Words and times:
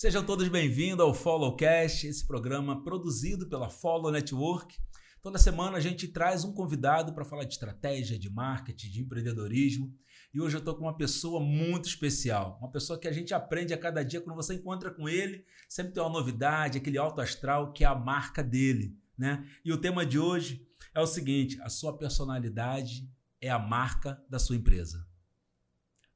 Sejam 0.00 0.24
todos 0.24 0.48
bem-vindos 0.48 1.04
ao 1.04 1.12
Followcast, 1.12 2.06
esse 2.06 2.26
programa 2.26 2.82
produzido 2.82 3.46
pela 3.46 3.68
Follow 3.68 4.10
Network. 4.10 4.78
Toda 5.20 5.36
semana 5.36 5.76
a 5.76 5.80
gente 5.80 6.08
traz 6.08 6.42
um 6.42 6.54
convidado 6.54 7.12
para 7.12 7.22
falar 7.22 7.44
de 7.44 7.52
estratégia, 7.52 8.18
de 8.18 8.30
marketing, 8.30 8.88
de 8.88 9.02
empreendedorismo. 9.02 9.94
E 10.32 10.40
hoje 10.40 10.56
eu 10.56 10.60
estou 10.60 10.74
com 10.74 10.84
uma 10.84 10.96
pessoa 10.96 11.38
muito 11.38 11.86
especial, 11.86 12.56
uma 12.62 12.70
pessoa 12.70 12.98
que 12.98 13.06
a 13.06 13.12
gente 13.12 13.34
aprende 13.34 13.74
a 13.74 13.78
cada 13.78 14.02
dia 14.02 14.22
quando 14.22 14.36
você 14.36 14.54
encontra 14.54 14.90
com 14.90 15.06
ele, 15.06 15.44
sempre 15.68 15.92
tem 15.92 16.02
uma 16.02 16.08
novidade, 16.08 16.78
aquele 16.78 16.96
alto 16.96 17.20
astral 17.20 17.70
que 17.70 17.84
é 17.84 17.86
a 17.86 17.94
marca 17.94 18.42
dele, 18.42 18.96
né? 19.18 19.46
E 19.62 19.70
o 19.70 19.76
tema 19.76 20.06
de 20.06 20.18
hoje 20.18 20.66
é 20.94 21.00
o 21.02 21.06
seguinte: 21.06 21.60
a 21.60 21.68
sua 21.68 21.98
personalidade 21.98 23.06
é 23.38 23.50
a 23.50 23.58
marca 23.58 24.18
da 24.30 24.38
sua 24.38 24.56
empresa. 24.56 25.09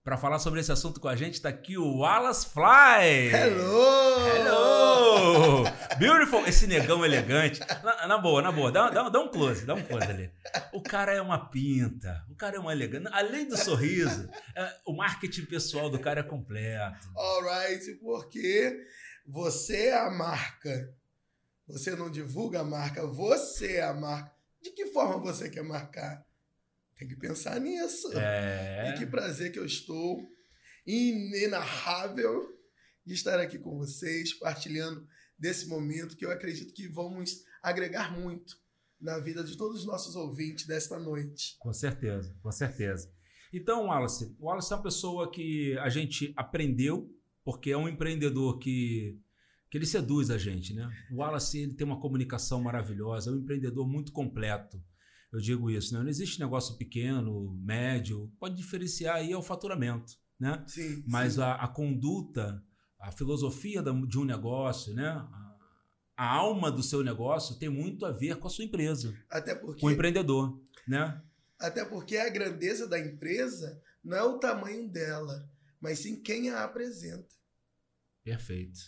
Para 0.05 0.19
falar 0.19 0.39
sobre 0.39 0.61
esse 0.61 0.71
assunto 0.71 1.01
com 1.01 1.09
a 1.09 1.17
gente, 1.17 1.33
está 1.33 1.49
aqui 1.49 1.79
o 1.79 2.01
Wallace 2.01 2.47
Fly. 2.51 3.33
Hello! 3.33 4.05
Hello! 4.37 5.65
Beautiful! 5.99 6.47
Esse 6.47 6.67
negão 6.67 7.03
elegante. 7.03 7.61
Na, 7.83 8.07
na 8.07 8.19
boa, 8.19 8.43
na 8.43 8.53
boa. 8.53 8.71
Dá, 8.71 8.91
dá, 8.91 9.09
dá, 9.09 9.19
um 9.19 9.31
close, 9.31 9.65
dá 9.65 9.73
um 9.73 9.83
close 9.83 10.05
ali. 10.05 10.31
O 10.75 10.83
cara 10.83 11.15
é 11.15 11.23
uma 11.23 11.49
pinta, 11.49 12.23
o 12.31 12.35
cara 12.35 12.57
é 12.57 12.61
uma 12.61 12.73
elegante. 12.73 13.09
Além 13.13 13.49
do 13.49 13.57
sorriso, 13.57 14.29
é, 14.55 14.77
o 14.85 14.93
marketing 14.93 15.47
pessoal 15.47 15.89
do 15.89 15.99
cara 15.99 16.21
é 16.21 16.23
completo. 16.23 17.09
Alright, 17.17 17.95
porque 17.95 18.87
você 19.27 19.87
é 19.87 19.99
a 19.99 20.11
marca. 20.11 20.95
Você 21.67 21.97
não 21.97 22.11
divulga 22.11 22.61
a 22.61 22.65
marca, 22.65 23.07
você 23.07 23.77
é 23.77 23.85
a 23.85 23.95
marca. 23.95 24.35
De 24.61 24.71
que 24.71 24.85
forma 24.85 25.17
você 25.17 25.49
quer 25.49 25.65
marcar? 25.65 26.24
Tem 27.05 27.09
que 27.09 27.17
pensar 27.17 27.61
nisso. 27.61 28.11
É. 28.19 28.91
E 28.91 28.99
que 28.99 29.05
prazer 29.05 29.53
que 29.53 29.59
eu 29.59 29.67
estou, 29.67 30.27
inenarrável, 30.87 32.49
de 33.05 33.13
estar 33.13 33.39
aqui 33.39 33.59
com 33.59 33.77
vocês, 33.77 34.33
partilhando 34.33 35.07
desse 35.39 35.69
momento 35.69 36.17
que 36.17 36.25
eu 36.25 36.31
acredito 36.31 36.73
que 36.73 36.89
vamos 36.89 37.45
agregar 37.63 38.19
muito 38.19 38.57
na 38.99 39.19
vida 39.19 39.45
de 39.45 39.55
todos 39.55 39.81
os 39.81 39.87
nossos 39.87 40.17
ouvintes 40.17 40.67
desta 40.67 40.99
noite. 40.99 41.57
Com 41.59 41.75
certeza, 41.75 42.35
com 42.43 42.51
certeza. 42.51 43.13
Então, 43.53 43.89
Wallace, 43.89 44.35
o 44.41 44.47
Wallace 44.47 44.73
é 44.73 44.77
uma 44.77 44.83
pessoa 44.83 45.31
que 45.31 45.77
a 45.79 45.91
gente 45.91 46.33
aprendeu, 46.35 47.15
porque 47.45 47.71
é 47.71 47.77
um 47.77 47.87
empreendedor 47.87 48.59
que, 48.59 49.21
que 49.71 49.77
ele 49.77 49.85
seduz 49.85 50.31
a 50.31 50.39
gente, 50.39 50.73
né? 50.73 50.91
O 51.13 51.17
Wallace 51.17 51.59
ele 51.59 51.75
tem 51.75 51.87
uma 51.87 52.01
comunicação 52.01 52.63
maravilhosa, 52.63 53.31
é 53.31 53.35
um 53.35 53.41
empreendedor 53.41 53.87
muito 53.87 54.11
completo. 54.11 54.83
Eu 55.35 55.41
digo 55.41 55.69
isso, 55.69 55.93
né? 55.93 56.01
Não 56.01 56.09
existe 56.09 56.39
negócio 56.39 56.77
pequeno, 56.77 57.53
médio, 57.61 58.33
pode 58.39 58.55
diferenciar 58.55 59.17
aí 59.17 59.33
é 59.33 59.37
o 59.37 59.43
faturamento, 59.43 60.17
né? 60.39 60.63
Sim. 60.65 61.03
Mas 61.09 61.35
sim. 61.35 61.41
A, 61.41 61.55
a, 61.57 61.67
conduta, 61.67 62.63
a 63.01 63.11
filosofia 63.11 63.83
de 63.83 64.17
um 64.17 64.25
negócio, 64.25 64.95
né? 64.95 65.09
A, 65.09 65.59
a, 66.17 66.31
alma 66.37 66.71
do 66.71 66.85
seu 66.85 67.03
negócio 67.03 67.59
tem 67.59 67.69
muito 67.69 68.07
a 68.07 68.13
ver 68.13 68.37
com 68.37 68.47
a 68.47 68.51
sua 68.51 68.65
empresa. 68.65 69.13
Até 69.29 69.57
porque. 69.57 69.81
Com 69.81 69.89
o 69.89 69.91
empreendedor, 69.91 70.63
né? 70.87 71.21
Até 71.59 71.85
porque 71.85 72.17
a 72.17 72.31
grandeza 72.31 72.87
da 72.87 73.01
empresa 73.01 73.83
não 74.05 74.17
é 74.17 74.23
o 74.23 74.39
tamanho 74.39 74.89
dela, 74.89 75.51
mas 75.81 75.99
sim 75.99 76.23
quem 76.23 76.51
a 76.51 76.63
apresenta. 76.63 77.35
Perfeito. 78.23 78.79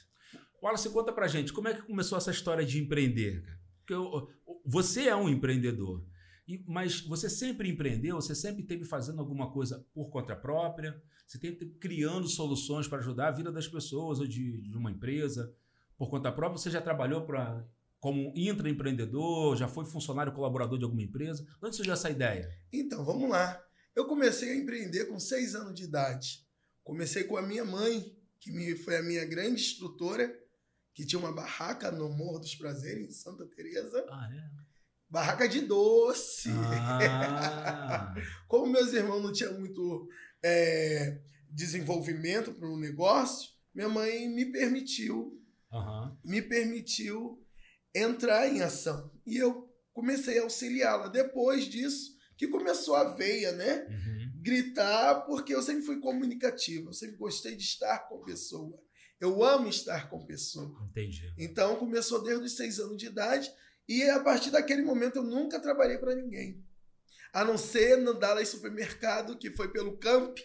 Wallace, 0.62 0.91
conta 0.91 1.12
pra 1.12 1.27
gente, 1.27 1.53
como 1.53 1.66
é 1.66 1.75
que 1.75 1.83
começou 1.83 2.16
essa 2.16 2.31
história 2.31 2.64
de 2.64 2.81
empreender? 2.81 3.44
Porque 3.81 3.94
eu, 3.94 4.28
você 4.64 5.08
é 5.08 5.16
um 5.16 5.28
empreendedor. 5.28 6.06
E, 6.47 6.62
mas 6.66 7.00
você 7.00 7.28
sempre 7.28 7.69
empreendeu, 7.69 8.16
você 8.16 8.34
sempre 8.34 8.62
esteve 8.62 8.84
fazendo 8.84 9.20
alguma 9.20 9.50
coisa 9.50 9.84
por 9.92 10.11
conta 10.11 10.36
própria, 10.36 11.03
você 11.27 11.38
esteve 11.38 11.66
criando 11.80 12.28
soluções 12.28 12.86
para 12.86 12.98
ajudar 12.98 13.28
a 13.28 13.33
vida 13.33 13.50
das 13.50 13.66
pessoas 13.66 14.21
ou 14.21 14.26
de, 14.26 14.62
de 14.62 14.76
uma 14.76 14.91
empresa 14.91 15.53
por 15.98 16.09
conta 16.09 16.31
própria. 16.31 16.59
Você 16.59 16.71
já 16.71 16.81
trabalhou 16.81 17.26
para 17.26 17.66
como 17.98 18.32
intraempreendedor, 18.37 19.56
já 19.56 19.66
foi 19.66 19.84
funcionário 19.84 20.32
colaborador 20.32 20.78
de 20.78 20.84
alguma 20.84 21.03
empresa? 21.03 21.44
Onde 21.60 21.75
surgiu 21.75 21.94
essa 21.94 22.10
ideia? 22.10 22.48
Então, 22.72 23.04
vamos 23.04 23.28
lá. 23.28 23.60
Eu 23.97 24.06
comecei 24.06 24.50
a 24.50 24.56
empreender 24.56 25.06
com 25.06 25.19
seis 25.19 25.54
anos 25.56 25.75
de 25.75 25.84
idade. 25.84 26.47
Comecei 26.84 27.25
com 27.25 27.37
a 27.37 27.42
minha 27.42 27.65
mãe, 27.65 28.15
que 28.38 28.53
me, 28.53 28.76
foi 28.76 28.98
a 28.98 29.03
minha 29.03 29.25
grande 29.25 29.60
instrutora, 29.60 30.32
que 30.94 31.04
tinha 31.04 31.19
uma 31.19 31.32
barraca 31.32 31.91
no 31.91 32.09
Morro 32.09 32.38
dos 32.38 32.54
Prazeres, 32.54 33.09
em 33.09 33.10
Santa 33.10 33.44
Teresa. 33.47 34.06
Ah, 34.09 34.28
é? 34.32 34.66
Barraca 35.09 35.49
de 35.49 35.61
doce. 35.61 36.49
Ah. 36.50 38.15
Como 38.49 38.72
meus 38.72 38.93
irmãos 38.93 39.22
não 39.22 39.33
tinham 39.33 39.59
muito 39.59 40.09
é, 40.43 41.21
desenvolvimento 41.50 42.53
para 42.53 42.69
o 42.69 42.78
negócio, 42.78 43.50
minha 43.75 43.89
mãe 43.89 44.28
me 44.28 44.47
permitiu, 44.47 45.41
uhum. 45.72 46.16
me 46.25 46.43
permitiu 46.43 47.43
entrar 47.95 48.49
em 48.49 48.62
ação. 48.62 49.11
E 49.27 49.37
eu 49.37 49.71
comecei 49.93 50.39
a 50.39 50.43
auxiliá-la. 50.43 51.09
Depois 51.09 51.65
disso, 51.65 52.16
que 52.37 52.49
começou 52.49 52.95
a 52.95 53.15
veia, 53.15 53.53
né? 53.53 53.87
Uhum. 53.89 54.43
Gritar, 54.43 55.22
porque 55.27 55.55
eu 55.55 55.62
sempre 55.62 55.83
fui 55.83 55.99
comunicativo, 56.00 56.91
eu 56.91 56.93
sempre 56.93 57.16
gostei 57.16 57.56
de 57.56 57.62
estar 57.62 58.00
com 58.09 58.22
pessoa. 58.22 58.78
Eu 59.19 59.43
amo 59.43 59.69
estar 59.69 60.11
com 60.11 60.27
pessoa. 60.27 60.71
Entendi. 60.91 61.33
Então 61.39 61.77
começou 61.77 62.22
desde 62.22 62.45
os 62.45 62.56
seis 62.56 62.78
anos 62.78 62.99
de 62.99 63.06
idade 63.06 63.50
e 63.88 64.02
a 64.10 64.20
partir 64.20 64.50
daquele 64.50 64.82
momento 64.82 65.16
eu 65.16 65.22
nunca 65.22 65.60
trabalhei 65.60 65.98
para 65.98 66.14
ninguém. 66.14 66.64
A 67.32 67.44
não 67.44 67.56
ser 67.56 67.98
no 67.98 68.14
Dallas 68.14 68.48
Supermercado, 68.48 69.36
que 69.36 69.50
foi 69.50 69.69
pelo 69.69 69.97
Camp, 69.98 70.38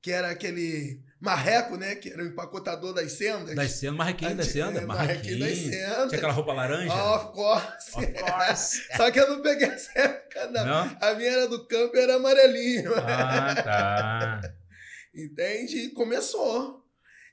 que 0.00 0.10
era 0.10 0.30
aquele 0.30 1.02
marreco, 1.20 1.76
né? 1.76 1.94
Que 1.94 2.10
era 2.10 2.22
o 2.22 2.26
empacotador 2.26 2.94
das 2.94 3.12
sendas. 3.12 3.54
Das 3.54 3.72
sendas, 3.72 3.96
marrequinho 3.96 4.36
das 4.36 4.46
sendas. 4.46 4.82
É, 4.82 4.86
marrequinho 4.86 5.38
das 5.40 5.58
sendas. 5.58 6.08
Tinha 6.08 6.18
aquela 6.18 6.32
roupa 6.32 6.52
laranja? 6.52 6.94
Of 6.94 7.32
course. 7.32 7.96
Of 7.96 8.12
course. 8.14 8.88
Só 8.96 9.10
que 9.10 9.20
eu 9.20 9.28
não 9.28 9.42
peguei 9.42 9.68
essa 9.68 9.98
época, 9.98 10.46
não. 10.48 10.64
não? 10.64 10.96
A 11.00 11.14
minha 11.14 11.30
era 11.30 11.48
do 11.48 11.66
Camp, 11.66 11.94
era 11.94 12.16
amarelinho. 12.16 12.92
Ah, 12.96 13.54
tá. 13.54 14.40
Entende? 15.14 15.76
E 15.76 15.90
começou. 15.90 16.82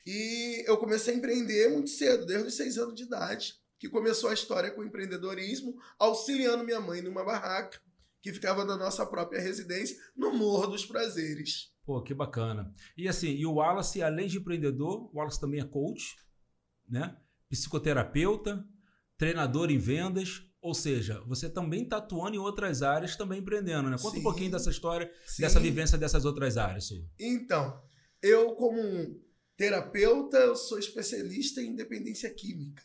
E 0.06 0.64
eu 0.68 0.78
comecei 0.78 1.14
a 1.14 1.18
empreender 1.18 1.70
muito 1.70 1.90
cedo, 1.90 2.26
desde 2.26 2.48
os 2.48 2.58
seis 2.58 2.78
anos 2.78 2.96
de 2.96 3.04
idade 3.04 3.59
que 3.80 3.90
começou 3.90 4.30
a 4.30 4.34
história 4.34 4.70
com 4.70 4.84
empreendedorismo, 4.84 5.74
auxiliando 5.98 6.64
minha 6.64 6.82
mãe 6.82 7.02
numa 7.02 7.24
barraca 7.24 7.80
que 8.22 8.34
ficava 8.34 8.66
na 8.66 8.76
nossa 8.76 9.06
própria 9.06 9.40
residência, 9.42 9.98
no 10.16 10.34
Morro 10.34 10.68
dos 10.68 10.86
Prazeres. 10.86 11.72
Pô, 11.86 12.04
que 12.04 12.14
bacana. 12.14 12.72
E 12.98 13.08
assim, 13.08 13.30
e 13.30 13.46
o 13.46 13.54
Wallace, 13.54 14.04
além 14.04 14.28
de 14.28 14.38
empreendedor, 14.38 15.10
o 15.14 15.18
Wallace 15.18 15.40
também 15.40 15.62
é 15.62 15.66
coach, 15.66 16.18
né? 16.88 17.18
Psicoterapeuta, 17.50 18.64
treinador 19.18 19.72
em 19.72 19.78
vendas, 19.78 20.44
ou 20.62 20.74
seja, 20.74 21.24
você 21.26 21.50
também 21.50 21.84
está 21.84 21.98
atuando 21.98 22.36
em 22.36 22.40
outras 22.40 22.84
áreas, 22.84 23.16
também 23.16 23.40
empreendendo, 23.40 23.90
né? 23.90 23.98
Conta 23.98 24.16
Sim. 24.16 24.20
um 24.20 24.24
pouquinho 24.24 24.52
dessa 24.52 24.70
história, 24.70 25.10
Sim. 25.26 25.42
dessa 25.42 25.60
vivência 25.60 25.98
dessas 25.98 26.26
outras 26.26 26.58
áreas, 26.58 26.88
Su. 26.88 27.08
Então, 27.18 27.82
eu 28.22 28.54
como 28.56 28.82
terapeuta, 29.56 30.38
eu 30.38 30.56
sou 30.56 30.78
especialista 30.78 31.62
em 31.62 31.76
dependência 31.76 32.30
química. 32.34 32.84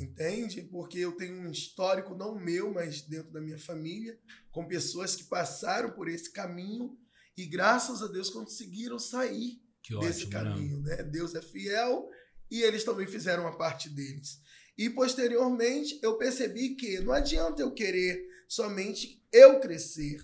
Entende? 0.00 0.62
Porque 0.62 0.98
eu 0.98 1.12
tenho 1.12 1.34
um 1.34 1.50
histórico, 1.50 2.14
não 2.14 2.34
meu, 2.34 2.72
mas 2.72 3.02
dentro 3.02 3.30
da 3.30 3.40
minha 3.40 3.58
família, 3.58 4.18
com 4.50 4.66
pessoas 4.66 5.14
que 5.14 5.24
passaram 5.24 5.90
por 5.90 6.08
esse 6.08 6.32
caminho 6.32 6.96
e, 7.36 7.46
graças 7.46 8.02
a 8.02 8.06
Deus, 8.06 8.30
conseguiram 8.30 8.98
sair 8.98 9.60
que 9.82 9.98
desse 9.98 10.24
ótimo, 10.24 10.30
caminho. 10.30 10.80
Né? 10.80 11.02
Deus 11.02 11.34
é 11.34 11.42
fiel 11.42 12.08
e 12.50 12.62
eles 12.62 12.84
também 12.84 13.06
fizeram 13.06 13.46
a 13.46 13.56
parte 13.56 13.88
deles. 13.88 14.40
E, 14.76 14.88
posteriormente, 14.88 15.98
eu 16.02 16.16
percebi 16.16 16.74
que 16.74 17.00
não 17.00 17.12
adianta 17.12 17.62
eu 17.62 17.72
querer 17.72 18.26
somente 18.48 19.22
eu 19.32 19.60
crescer, 19.60 20.20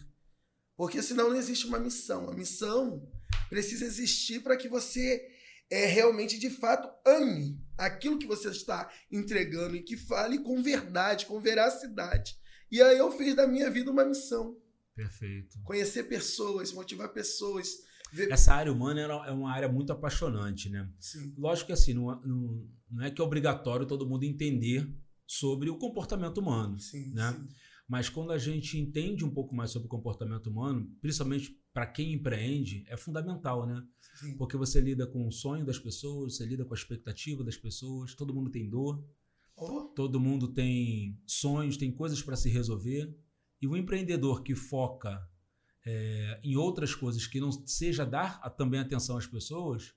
porque 0.76 1.02
senão 1.02 1.30
não 1.30 1.36
existe 1.36 1.66
uma 1.66 1.78
missão. 1.78 2.28
A 2.28 2.34
missão 2.34 3.08
precisa 3.48 3.84
existir 3.84 4.42
para 4.42 4.56
que 4.56 4.68
você 4.68 5.35
é, 5.70 5.86
realmente, 5.86 6.38
de 6.38 6.50
fato, 6.50 6.88
ame 7.06 7.60
aquilo 7.76 8.18
que 8.18 8.26
você 8.26 8.50
está 8.50 8.90
entregando 9.10 9.76
e 9.76 9.82
que 9.82 9.96
fale 9.96 10.38
com 10.38 10.62
verdade, 10.62 11.26
com 11.26 11.40
veracidade. 11.40 12.36
E 12.70 12.80
aí 12.80 12.98
eu 12.98 13.10
fiz 13.12 13.34
da 13.34 13.46
minha 13.46 13.70
vida 13.70 13.90
uma 13.90 14.04
missão. 14.04 14.56
Perfeito. 14.94 15.60
Conhecer 15.62 16.04
pessoas, 16.04 16.72
motivar 16.72 17.12
pessoas. 17.12 17.84
Ver... 18.12 18.30
Essa 18.30 18.54
área 18.54 18.72
humana 18.72 19.00
é 19.00 19.30
uma 19.30 19.52
área 19.52 19.68
muito 19.68 19.92
apaixonante, 19.92 20.70
né? 20.70 20.88
Sim. 20.98 21.34
Lógico 21.36 21.66
que 21.66 21.72
assim, 21.72 21.92
não, 21.92 22.06
não, 22.22 22.66
não 22.90 23.04
é 23.04 23.10
que 23.10 23.20
é 23.20 23.24
obrigatório 23.24 23.86
todo 23.86 24.08
mundo 24.08 24.24
entender 24.24 24.88
sobre 25.26 25.68
o 25.68 25.76
comportamento 25.76 26.38
humano, 26.38 26.78
sim, 26.78 27.12
né? 27.12 27.32
Sim. 27.32 27.48
Mas 27.88 28.08
quando 28.08 28.32
a 28.32 28.38
gente 28.38 28.78
entende 28.78 29.24
um 29.24 29.30
pouco 29.30 29.54
mais 29.54 29.70
sobre 29.70 29.86
o 29.86 29.90
comportamento 29.90 30.48
humano, 30.48 30.90
principalmente 31.00 31.56
para 31.72 31.86
quem 31.86 32.14
empreende, 32.14 32.84
é 32.88 32.96
fundamental, 32.96 33.66
né? 33.66 33.80
Sim. 34.16 34.36
Porque 34.36 34.56
você 34.56 34.80
lida 34.80 35.06
com 35.06 35.26
o 35.26 35.30
sonho 35.30 35.64
das 35.64 35.78
pessoas, 35.78 36.36
você 36.36 36.44
lida 36.44 36.64
com 36.64 36.74
a 36.74 36.76
expectativa 36.76 37.44
das 37.44 37.56
pessoas, 37.56 38.14
todo 38.14 38.34
mundo 38.34 38.50
tem 38.50 38.68
dor, 38.68 39.04
oh. 39.56 39.82
todo 39.94 40.18
mundo 40.18 40.48
tem 40.48 41.20
sonhos, 41.26 41.76
tem 41.76 41.92
coisas 41.92 42.20
para 42.22 42.34
se 42.34 42.48
resolver. 42.48 43.14
E 43.62 43.68
o 43.68 43.76
empreendedor 43.76 44.42
que 44.42 44.54
foca 44.54 45.24
é, 45.86 46.40
em 46.42 46.56
outras 46.56 46.92
coisas 46.92 47.26
que 47.26 47.38
não 47.38 47.52
seja 47.52 48.04
dar 48.04 48.40
a, 48.42 48.50
também 48.50 48.80
atenção 48.80 49.16
às 49.16 49.26
pessoas, 49.26 49.94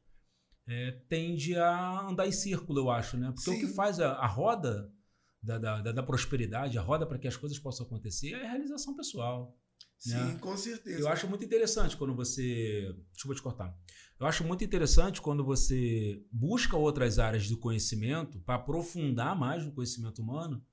é, 0.68 0.91
tende 1.09 1.56
a 1.56 2.07
andar 2.07 2.27
em 2.27 2.31
círculo, 2.31 2.80
eu 2.80 2.91
acho, 2.91 3.18
né? 3.18 3.31
Porque 3.31 3.50
Sim. 3.50 3.57
o 3.57 3.59
que 3.59 3.74
faz 3.74 4.00
a, 4.00 4.12
a 4.12 4.27
roda 4.27 4.94
da, 5.41 5.57
da, 5.57 5.91
da, 5.91 6.03
prosperidade, 6.03 6.77
a 6.77 6.81
roda 6.81 7.06
para 7.06 7.18
que 7.18 7.27
as 7.27 7.38
coisas 7.38 7.57
possam 7.57 7.86
acontecer 7.86 8.33
é 8.33 8.45
a 8.45 8.51
realização 8.51 8.95
pessoal. 8.95 9.57
Sim, 9.97 10.13
né? 10.13 10.38
com 10.39 10.56
certeza. 10.56 11.00
Eu 11.00 11.09
acho 11.09 11.27
muito 11.27 11.44
interessante 11.44 11.97
quando 11.97 12.15
você. 12.15 12.95
Desculpa 13.13 13.36
te 13.36 13.41
cortar. 13.41 13.77
Eu 14.19 14.27
acho 14.27 14.44
muito 14.44 14.63
interessante 14.63 15.21
quando 15.21 15.44
você 15.44 16.21
busca 16.31 16.75
outras 16.75 17.19
áreas 17.19 17.47
do 17.47 17.57
conhecimento 17.57 18.39
para 18.41 18.56
aprofundar 18.56 19.38
mais 19.38 19.65
no 19.65 19.71
conhecimento 19.71 20.21
humano. 20.21 20.63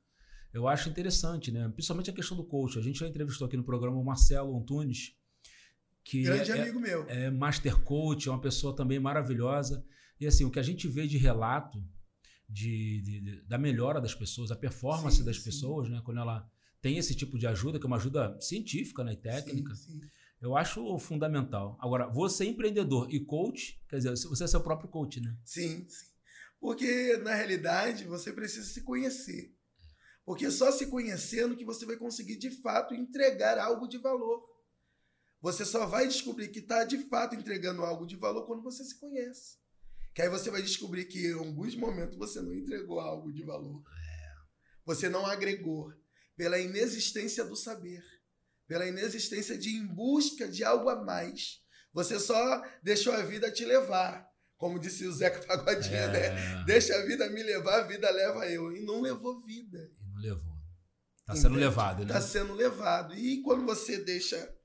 Eu 0.52 0.66
acho 0.66 0.88
interessante, 0.88 1.52
né? 1.52 1.68
Principalmente 1.68 2.10
a 2.10 2.12
questão 2.12 2.36
do 2.36 2.44
coach. 2.44 2.78
A 2.78 2.82
gente 2.82 2.98
já 2.98 3.06
entrevistou 3.06 3.46
aqui 3.46 3.56
no 3.56 3.64
programa 3.64 3.98
o 3.98 4.04
Marcelo 4.04 4.56
Antunes, 4.56 5.14
que 6.02 6.22
grande 6.22 6.50
é, 6.50 6.62
amigo 6.62 6.80
meu. 6.80 7.04
É 7.08 7.30
master 7.30 7.80
coach, 7.82 8.28
é 8.28 8.32
uma 8.32 8.40
pessoa 8.40 8.74
também 8.74 8.98
maravilhosa. 8.98 9.84
E 10.20 10.26
assim, 10.26 10.44
o 10.44 10.50
que 10.50 10.58
a 10.58 10.62
gente 10.62 10.88
vê 10.88 11.06
de 11.06 11.18
relato 11.18 11.78
de, 12.48 13.00
de, 13.02 13.42
da 13.42 13.58
melhora 13.58 14.00
das 14.00 14.14
pessoas, 14.14 14.50
a 14.50 14.56
performance 14.56 15.18
sim, 15.18 15.24
das 15.24 15.38
sim. 15.38 15.44
pessoas, 15.44 15.88
né? 15.88 16.00
Quando 16.04 16.20
ela 16.20 16.48
tem 16.80 16.98
esse 16.98 17.14
tipo 17.14 17.38
de 17.38 17.46
ajuda, 17.46 17.78
que 17.78 17.86
é 17.86 17.88
uma 17.88 17.96
ajuda 17.96 18.38
científica 18.40 19.02
né, 19.02 19.14
e 19.14 19.16
técnica, 19.16 19.74
sim, 19.74 20.00
eu 20.40 20.56
acho 20.56 20.98
fundamental. 20.98 21.76
Agora, 21.80 22.06
você 22.08 22.44
é 22.44 22.48
empreendedor 22.48 23.12
e 23.12 23.24
coach, 23.24 23.80
quer 23.88 23.96
dizer, 23.96 24.10
você 24.10 24.44
é 24.44 24.46
seu 24.46 24.60
próprio 24.60 24.88
coach, 24.88 25.20
né? 25.20 25.36
Sim, 25.44 25.86
sim. 25.88 26.06
Porque, 26.60 27.16
na 27.18 27.34
realidade, 27.34 28.04
você 28.04 28.32
precisa 28.32 28.66
se 28.66 28.82
conhecer. 28.82 29.54
Porque 30.24 30.50
só 30.50 30.72
se 30.72 30.86
conhecendo 30.88 31.56
que 31.56 31.64
você 31.64 31.86
vai 31.86 31.96
conseguir, 31.96 32.36
de 32.36 32.50
fato, 32.50 32.94
entregar 32.94 33.58
algo 33.58 33.86
de 33.86 33.98
valor. 33.98 34.44
Você 35.40 35.64
só 35.64 35.86
vai 35.86 36.08
descobrir 36.08 36.48
que 36.48 36.58
está 36.58 36.84
de 36.84 36.98
fato 37.08 37.34
entregando 37.34 37.82
algo 37.82 38.06
de 38.06 38.16
valor 38.16 38.46
quando 38.46 38.62
você 38.62 38.84
se 38.84 38.98
conhece. 38.98 39.56
Que 40.16 40.22
aí 40.22 40.30
você 40.30 40.50
vai 40.50 40.62
descobrir 40.62 41.04
que 41.04 41.26
em 41.26 41.34
alguns 41.34 41.76
momentos 41.76 42.16
você 42.16 42.40
não 42.40 42.54
entregou 42.54 42.98
algo 42.98 43.30
de 43.30 43.44
valor. 43.44 43.82
Você 44.86 45.10
não 45.10 45.26
agregou. 45.26 45.92
Pela 46.34 46.58
inexistência 46.58 47.44
do 47.44 47.54
saber. 47.54 48.02
Pela 48.66 48.86
inexistência 48.86 49.58
de 49.58 49.68
em 49.68 49.86
busca 49.86 50.48
de 50.48 50.64
algo 50.64 50.88
a 50.88 51.04
mais. 51.04 51.60
Você 51.92 52.18
só 52.18 52.62
deixou 52.82 53.12
a 53.12 53.20
vida 53.20 53.50
te 53.50 53.66
levar. 53.66 54.26
Como 54.56 54.78
disse 54.78 55.06
o 55.06 55.12
Zeca 55.12 55.46
Pagodinho, 55.46 55.94
é... 55.94 56.08
né? 56.08 56.64
Deixa 56.64 56.96
a 56.96 57.04
vida 57.04 57.28
me 57.28 57.42
levar, 57.42 57.80
a 57.80 57.86
vida 57.86 58.10
leva 58.10 58.48
eu. 58.48 58.74
E 58.74 58.80
não 58.86 59.02
levou 59.02 59.44
vida. 59.44 59.78
E 60.00 60.08
não 60.08 60.18
levou. 60.18 60.56
Está 61.20 61.36
sendo 61.36 61.56
levado, 61.56 61.98
né? 61.98 62.06
Está 62.06 62.22
sendo 62.22 62.54
levado. 62.54 63.14
E 63.14 63.42
quando 63.42 63.66
você 63.66 63.98
deixa 63.98 64.55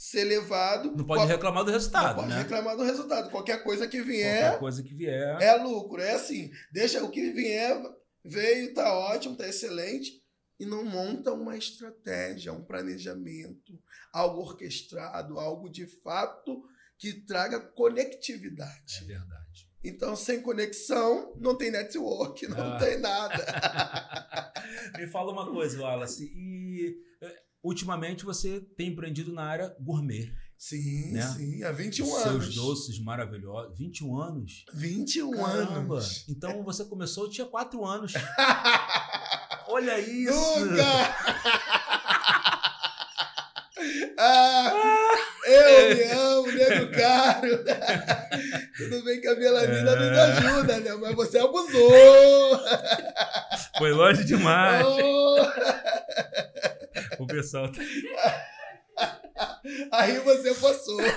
ser 0.00 0.24
levado. 0.24 0.96
Não 0.96 1.04
pode 1.04 1.20
qual... 1.20 1.26
reclamar 1.26 1.62
do 1.62 1.70
resultado. 1.70 2.06
Não 2.06 2.22
pode 2.22 2.28
né? 2.30 2.38
reclamar 2.38 2.74
do 2.74 2.82
resultado. 2.82 3.28
Qualquer 3.28 3.62
coisa 3.62 3.86
que 3.86 4.00
vier. 4.00 4.44
Qualquer 4.44 4.58
coisa 4.58 4.82
que 4.82 4.94
vier. 4.94 5.42
É 5.42 5.54
lucro. 5.56 6.00
É 6.00 6.12
assim. 6.12 6.50
Deixa 6.72 7.04
o 7.04 7.10
que 7.10 7.30
vier, 7.32 7.78
veio, 8.24 8.72
tá 8.72 8.94
ótimo, 8.94 9.36
tá 9.36 9.46
excelente. 9.46 10.12
E 10.58 10.64
não 10.64 10.84
monta 10.84 11.34
uma 11.34 11.54
estratégia, 11.54 12.50
um 12.50 12.64
planejamento, 12.64 13.78
algo 14.10 14.40
orquestrado, 14.40 15.38
algo 15.38 15.68
de 15.68 15.86
fato 15.86 16.62
que 16.98 17.12
traga 17.26 17.60
conectividade. 17.60 19.02
É 19.02 19.04
verdade. 19.04 19.68
Então, 19.84 20.16
sem 20.16 20.40
conexão, 20.40 21.34
não 21.38 21.56
tem 21.56 21.70
network, 21.70 22.46
não 22.48 22.72
ah. 22.72 22.78
tem 22.78 22.98
nada. 22.98 23.36
Me 24.96 25.06
fala 25.08 25.32
uma 25.32 25.50
coisa, 25.50 25.80
Wallace. 25.80 26.24
E 26.24 26.96
ultimamente 27.62 28.24
você 28.24 28.60
tem 28.76 28.88
empreendido 28.88 29.32
na 29.32 29.44
área 29.44 29.74
gourmet. 29.80 30.32
Sim, 30.56 31.12
né? 31.12 31.22
sim, 31.22 31.62
há 31.64 31.72
21 31.72 32.04
Seus 32.04 32.26
anos. 32.26 32.44
Seus 32.44 32.54
doces 32.54 33.02
maravilhosos. 33.02 33.78
21 33.78 34.20
anos? 34.20 34.66
21 34.74 35.30
Caramba. 35.30 35.94
anos. 35.94 36.26
Então 36.28 36.62
você 36.62 36.84
começou, 36.84 37.30
tinha 37.30 37.46
4 37.46 37.82
anos. 37.82 38.12
Olha 39.68 39.98
isso! 39.98 40.60
Nunca! 40.60 40.84
ah, 44.18 44.72
eu 45.46 45.96
me 45.96 46.02
amo, 46.12 46.52
nego 46.52 46.92
caro. 46.92 47.64
Tudo 48.76 49.02
bem 49.04 49.18
que 49.20 49.28
a 49.28 49.36
melanina 49.36 49.90
é. 49.92 49.96
nos 49.96 50.18
ajuda, 50.18 50.80
né? 50.80 50.94
Mas 50.96 51.14
você 51.14 51.38
abusou. 51.38 51.90
Foi 53.78 53.92
longe 53.92 54.24
demais. 54.24 54.84
Oh 54.86 55.30
o 57.22 57.26
pessoal 57.26 57.70
tá... 57.72 57.80
Aí 59.92 60.18
você 60.20 60.54
passou. 60.54 60.98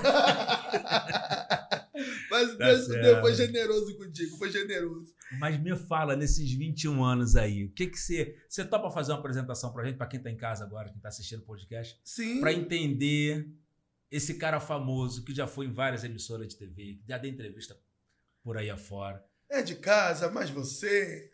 Mas 2.29 2.57
tá 2.57 2.65
Deus, 2.65 2.87
Deus, 2.87 3.19
foi 3.19 3.35
generoso 3.35 3.97
contigo, 3.97 4.37
foi 4.37 4.51
generoso. 4.51 5.13
Mas 5.39 5.59
me 5.59 5.75
fala, 5.75 6.15
nesses 6.15 6.51
21 6.51 7.03
anos 7.03 7.35
aí, 7.35 7.65
o 7.65 7.71
que 7.71 7.87
que 7.87 7.97
você... 7.97 8.35
Você 8.47 8.65
topa 8.65 8.89
fazer 8.89 9.11
uma 9.11 9.19
apresentação 9.19 9.71
pra 9.71 9.85
gente, 9.85 9.97
pra 9.97 10.07
quem 10.07 10.19
tá 10.19 10.29
em 10.29 10.37
casa 10.37 10.63
agora, 10.63 10.89
quem 10.89 10.99
tá 10.99 11.09
assistindo 11.09 11.41
o 11.41 11.45
podcast? 11.45 11.99
Sim. 12.03 12.39
Pra 12.39 12.51
entender 12.51 13.47
esse 14.11 14.35
cara 14.35 14.59
famoso 14.59 15.23
que 15.23 15.33
já 15.33 15.47
foi 15.47 15.67
em 15.67 15.73
várias 15.73 16.03
emissoras 16.03 16.47
de 16.47 16.57
TV, 16.57 16.95
que 16.95 17.07
já 17.07 17.17
deu 17.17 17.31
entrevista 17.31 17.77
por 18.43 18.57
aí 18.57 18.69
afora. 18.69 19.23
É 19.49 19.61
de 19.61 19.75
casa, 19.75 20.29
mas 20.31 20.49
você... 20.49 21.31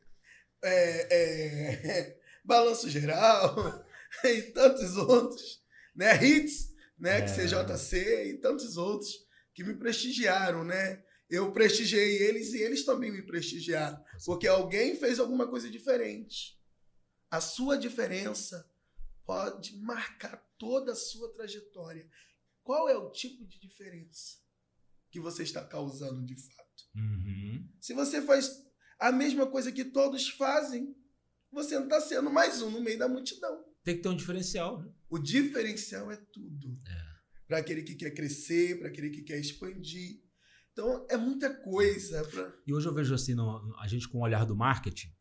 É, 0.61 1.07
é, 1.15 2.19
balanço 2.43 2.89
geral... 2.89 3.85
e 4.23 4.41
tantos 4.51 4.97
outros, 4.97 5.63
né? 5.95 6.23
Hits, 6.23 6.73
né? 6.97 7.19
É. 7.19 7.21
Que 7.21 7.31
CJC 7.31 8.31
e 8.31 8.37
tantos 8.37 8.77
outros 8.77 9.27
que 9.53 9.63
me 9.63 9.75
prestigiaram, 9.75 10.63
né? 10.63 11.03
Eu 11.29 11.51
prestigiei 11.51 12.23
eles 12.23 12.53
e 12.53 12.61
eles 12.61 12.83
também 12.83 13.11
me 13.11 13.21
prestigiaram. 13.21 14.03
Porque 14.25 14.47
alguém 14.47 14.95
fez 14.95 15.19
alguma 15.19 15.47
coisa 15.47 15.69
diferente. 15.69 16.59
A 17.29 17.39
sua 17.39 17.77
diferença 17.77 18.67
pode 19.25 19.77
marcar 19.77 20.37
toda 20.57 20.93
a 20.93 20.95
sua 20.95 21.31
trajetória. 21.31 22.09
Qual 22.63 22.89
é 22.89 22.97
o 22.97 23.11
tipo 23.11 23.45
de 23.45 23.59
diferença 23.59 24.37
que 25.11 25.19
você 25.19 25.43
está 25.43 25.63
causando 25.63 26.25
de 26.25 26.35
fato? 26.35 26.83
Uhum. 26.95 27.69
Se 27.79 27.93
você 27.93 28.23
faz 28.23 28.65
a 28.99 29.11
mesma 29.11 29.45
coisa 29.45 29.71
que 29.71 29.85
todos 29.85 30.29
fazem, 30.29 30.95
você 31.51 31.75
não 31.75 31.85
está 31.85 32.01
sendo 32.01 32.31
mais 32.31 32.61
um 32.61 32.71
no 32.71 32.81
meio 32.81 32.97
da 32.97 33.07
multidão. 33.07 33.68
Tem 33.83 33.95
que 33.95 34.01
ter 34.01 34.09
um 34.09 34.15
diferencial. 34.15 34.81
Né? 34.81 34.91
O 35.09 35.17
diferencial 35.17 36.11
é 36.11 36.17
tudo. 36.31 36.79
É. 36.87 37.09
Para 37.47 37.57
aquele 37.57 37.81
que 37.81 37.95
quer 37.95 38.11
crescer, 38.11 38.77
para 38.79 38.89
aquele 38.89 39.09
que 39.09 39.23
quer 39.23 39.39
expandir. 39.39 40.21
Então, 40.71 41.05
é 41.09 41.17
muita 41.17 41.53
coisa. 41.61 42.23
Pra... 42.25 42.53
E 42.65 42.73
hoje 42.73 42.87
eu 42.87 42.93
vejo 42.93 43.13
assim, 43.13 43.33
no, 43.33 43.75
a 43.79 43.87
gente 43.87 44.07
com 44.07 44.19
o 44.19 44.21
olhar 44.21 44.45
do 44.45 44.55
marketing, 44.55 45.11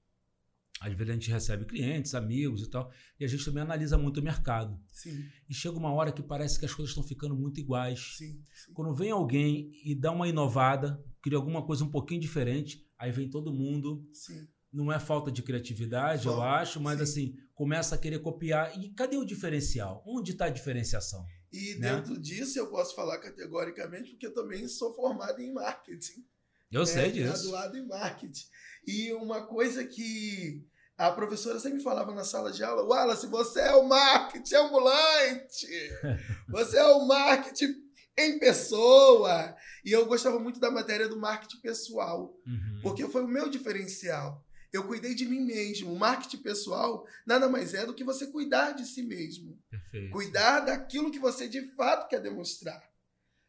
às 0.80 0.92
vezes 0.92 1.10
a 1.10 1.14
gente 1.14 1.30
recebe 1.30 1.64
clientes, 1.64 2.14
amigos 2.14 2.62
e 2.62 2.70
tal, 2.70 2.92
e 3.18 3.24
a 3.24 3.28
gente 3.28 3.44
também 3.44 3.62
analisa 3.62 3.98
muito 3.98 4.20
o 4.20 4.22
mercado. 4.22 4.78
Sim. 4.92 5.26
E 5.48 5.54
chega 5.54 5.76
uma 5.76 5.92
hora 5.92 6.12
que 6.12 6.22
parece 6.22 6.58
que 6.58 6.66
as 6.66 6.74
coisas 6.74 6.90
estão 6.90 7.02
ficando 7.02 7.34
muito 7.34 7.58
iguais. 7.58 8.16
Sim, 8.16 8.44
sim. 8.54 8.72
Quando 8.72 8.94
vem 8.94 9.10
alguém 9.10 9.72
e 9.84 9.94
dá 9.94 10.12
uma 10.12 10.28
inovada, 10.28 11.02
cria 11.20 11.38
alguma 11.38 11.64
coisa 11.66 11.82
um 11.82 11.90
pouquinho 11.90 12.20
diferente, 12.20 12.86
aí 12.96 13.10
vem 13.10 13.28
todo 13.28 13.52
mundo. 13.52 14.06
Sim 14.12 14.46
não 14.72 14.92
é 14.92 14.98
falta 14.98 15.30
de 15.30 15.42
criatividade, 15.42 16.26
eu 16.26 16.42
acho, 16.42 16.80
mas 16.80 16.98
sim. 16.98 17.02
assim, 17.02 17.34
começa 17.54 17.94
a 17.94 17.98
querer 17.98 18.20
copiar. 18.20 18.78
E 18.78 18.90
cadê 18.90 19.16
o 19.16 19.24
diferencial? 19.24 20.02
Onde 20.06 20.32
está 20.32 20.46
a 20.46 20.50
diferenciação? 20.50 21.24
E 21.52 21.76
né? 21.76 21.94
dentro 21.94 22.20
disso 22.20 22.58
eu 22.58 22.68
posso 22.68 22.94
falar 22.94 23.18
categoricamente, 23.18 24.10
porque 24.10 24.26
eu 24.26 24.34
também 24.34 24.68
sou 24.68 24.94
formado 24.94 25.40
em 25.40 25.52
marketing. 25.52 26.24
Eu 26.70 26.80
né? 26.80 26.86
sei 26.86 27.10
disso. 27.10 27.50
Graduado 27.50 27.78
em 27.78 27.86
marketing. 27.86 28.46
E 28.86 29.12
uma 29.14 29.46
coisa 29.46 29.84
que 29.84 30.62
a 30.96 31.10
professora 31.10 31.58
sempre 31.58 31.80
falava 31.80 32.12
na 32.12 32.24
sala 32.24 32.52
de 32.52 32.62
aula, 32.62 32.82
Wallace, 32.82 33.26
você 33.28 33.60
é 33.60 33.74
o 33.74 33.88
marketing 33.88 34.54
ambulante! 34.56 35.66
Você 36.50 36.76
é 36.76 36.84
o 36.84 37.06
marketing 37.06 37.74
em 38.18 38.38
pessoa! 38.38 39.54
E 39.84 39.92
eu 39.92 40.06
gostava 40.06 40.38
muito 40.40 40.58
da 40.58 40.70
matéria 40.70 41.08
do 41.08 41.18
marketing 41.18 41.60
pessoal, 41.60 42.34
uhum. 42.46 42.80
porque 42.82 43.06
foi 43.06 43.22
o 43.22 43.28
meu 43.28 43.48
diferencial. 43.48 44.44
Eu 44.72 44.86
cuidei 44.86 45.14
de 45.14 45.26
mim 45.26 45.40
mesmo. 45.40 45.92
O 45.92 45.98
marketing 45.98 46.38
pessoal 46.38 47.06
nada 47.26 47.48
mais 47.48 47.74
é 47.74 47.86
do 47.86 47.94
que 47.94 48.04
você 48.04 48.26
cuidar 48.26 48.72
de 48.72 48.84
si 48.84 49.02
mesmo. 49.02 49.58
Perfeito. 49.70 50.12
Cuidar 50.12 50.60
daquilo 50.60 51.10
que 51.10 51.18
você 51.18 51.48
de 51.48 51.62
fato 51.74 52.08
quer 52.08 52.20
demonstrar. 52.20 52.82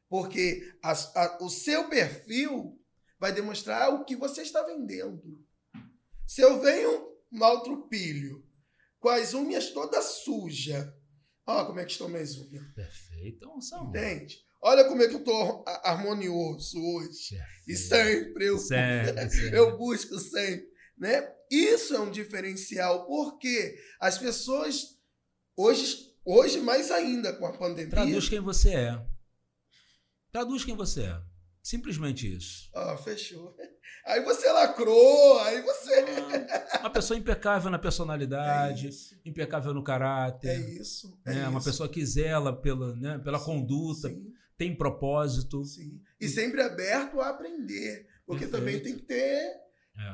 Porque 0.07 0.73
a, 0.81 0.91
a, 0.91 1.37
o 1.43 1.49
seu 1.49 1.87
perfil 1.89 2.79
vai 3.19 3.31
demonstrar 3.31 3.93
o 3.93 4.05
que 4.05 4.15
você 4.15 4.41
está 4.41 4.63
vendendo. 4.63 5.45
Se 6.25 6.41
eu 6.41 6.59
venho 6.61 7.09
maltrupilho, 7.31 8.45
com 8.99 9.09
as 9.09 9.33
unhas 9.33 9.71
todas 9.71 10.05
sujas, 10.23 10.87
olha 11.45 11.65
como 11.65 11.79
é 11.79 11.85
que 11.85 11.91
estão 11.91 12.09
minhas 12.09 12.37
unhas. 12.37 12.65
Perfeito. 12.73 13.37
Então, 13.37 13.61
são... 13.61 13.89
Entende? 13.89 14.37
Olha 14.61 14.85
como 14.85 15.01
é 15.01 15.07
que 15.07 15.15
eu 15.15 15.19
estou 15.19 15.63
harmonioso 15.83 16.77
hoje. 16.79 17.37
Perfeito. 17.37 17.69
E 17.69 17.75
sempre 17.77 18.45
eu, 18.45 18.57
sempre, 18.57 19.29
sempre. 19.29 19.57
eu 19.57 19.77
busco 19.77 20.19
sempre. 20.19 20.68
Né? 20.99 21.31
Isso 21.49 21.95
é 21.95 21.99
um 21.99 22.11
diferencial, 22.11 23.05
porque 23.07 23.75
as 23.99 24.17
pessoas, 24.17 24.97
hoje, 25.55 26.13
hoje 26.25 26.59
mais 26.59 26.91
ainda 26.91 27.33
com 27.33 27.45
a 27.45 27.57
pandemia. 27.57 27.89
Traduz 27.89 28.27
quem 28.29 28.39
você 28.41 28.71
é. 28.71 29.05
Traduz 30.31 30.63
quem 30.63 30.75
você 30.75 31.03
é. 31.03 31.21
Simplesmente 31.63 32.35
isso. 32.35 32.69
Ah, 32.73 32.97
fechou. 32.97 33.55
Aí 34.05 34.23
você 34.23 34.49
lacrou, 34.51 35.39
aí 35.41 35.61
você. 35.61 35.93
Ah, 36.73 36.79
uma 36.79 36.89
pessoa 36.89 37.17
impecável 37.17 37.69
na 37.69 37.77
personalidade, 37.77 38.87
É 38.87 39.29
impecável 39.29 39.73
no 39.73 39.83
caráter. 39.83 40.49
É 40.49 40.57
isso. 40.81 41.19
É 41.25 41.33
né? 41.33 41.47
Uma 41.47 41.59
isso. 41.59 41.69
pessoa 41.69 41.89
que 41.89 42.03
zela 42.03 42.55
pela, 42.59 42.95
né? 42.95 43.19
pela 43.19 43.39
conduta, 43.39 44.07
Sim, 44.09 44.33
tem 44.57 44.75
propósito. 44.75 45.63
sim. 45.63 46.01
E 46.19 46.27
sempre 46.27 46.61
aberto 46.61 47.19
a 47.19 47.29
aprender. 47.29 48.07
Porque 48.25 48.45
Perfeito. 48.47 48.51
também 48.51 48.81
tem 48.81 48.95
que 48.95 49.03
ter 49.03 49.51
É, 49.97 50.13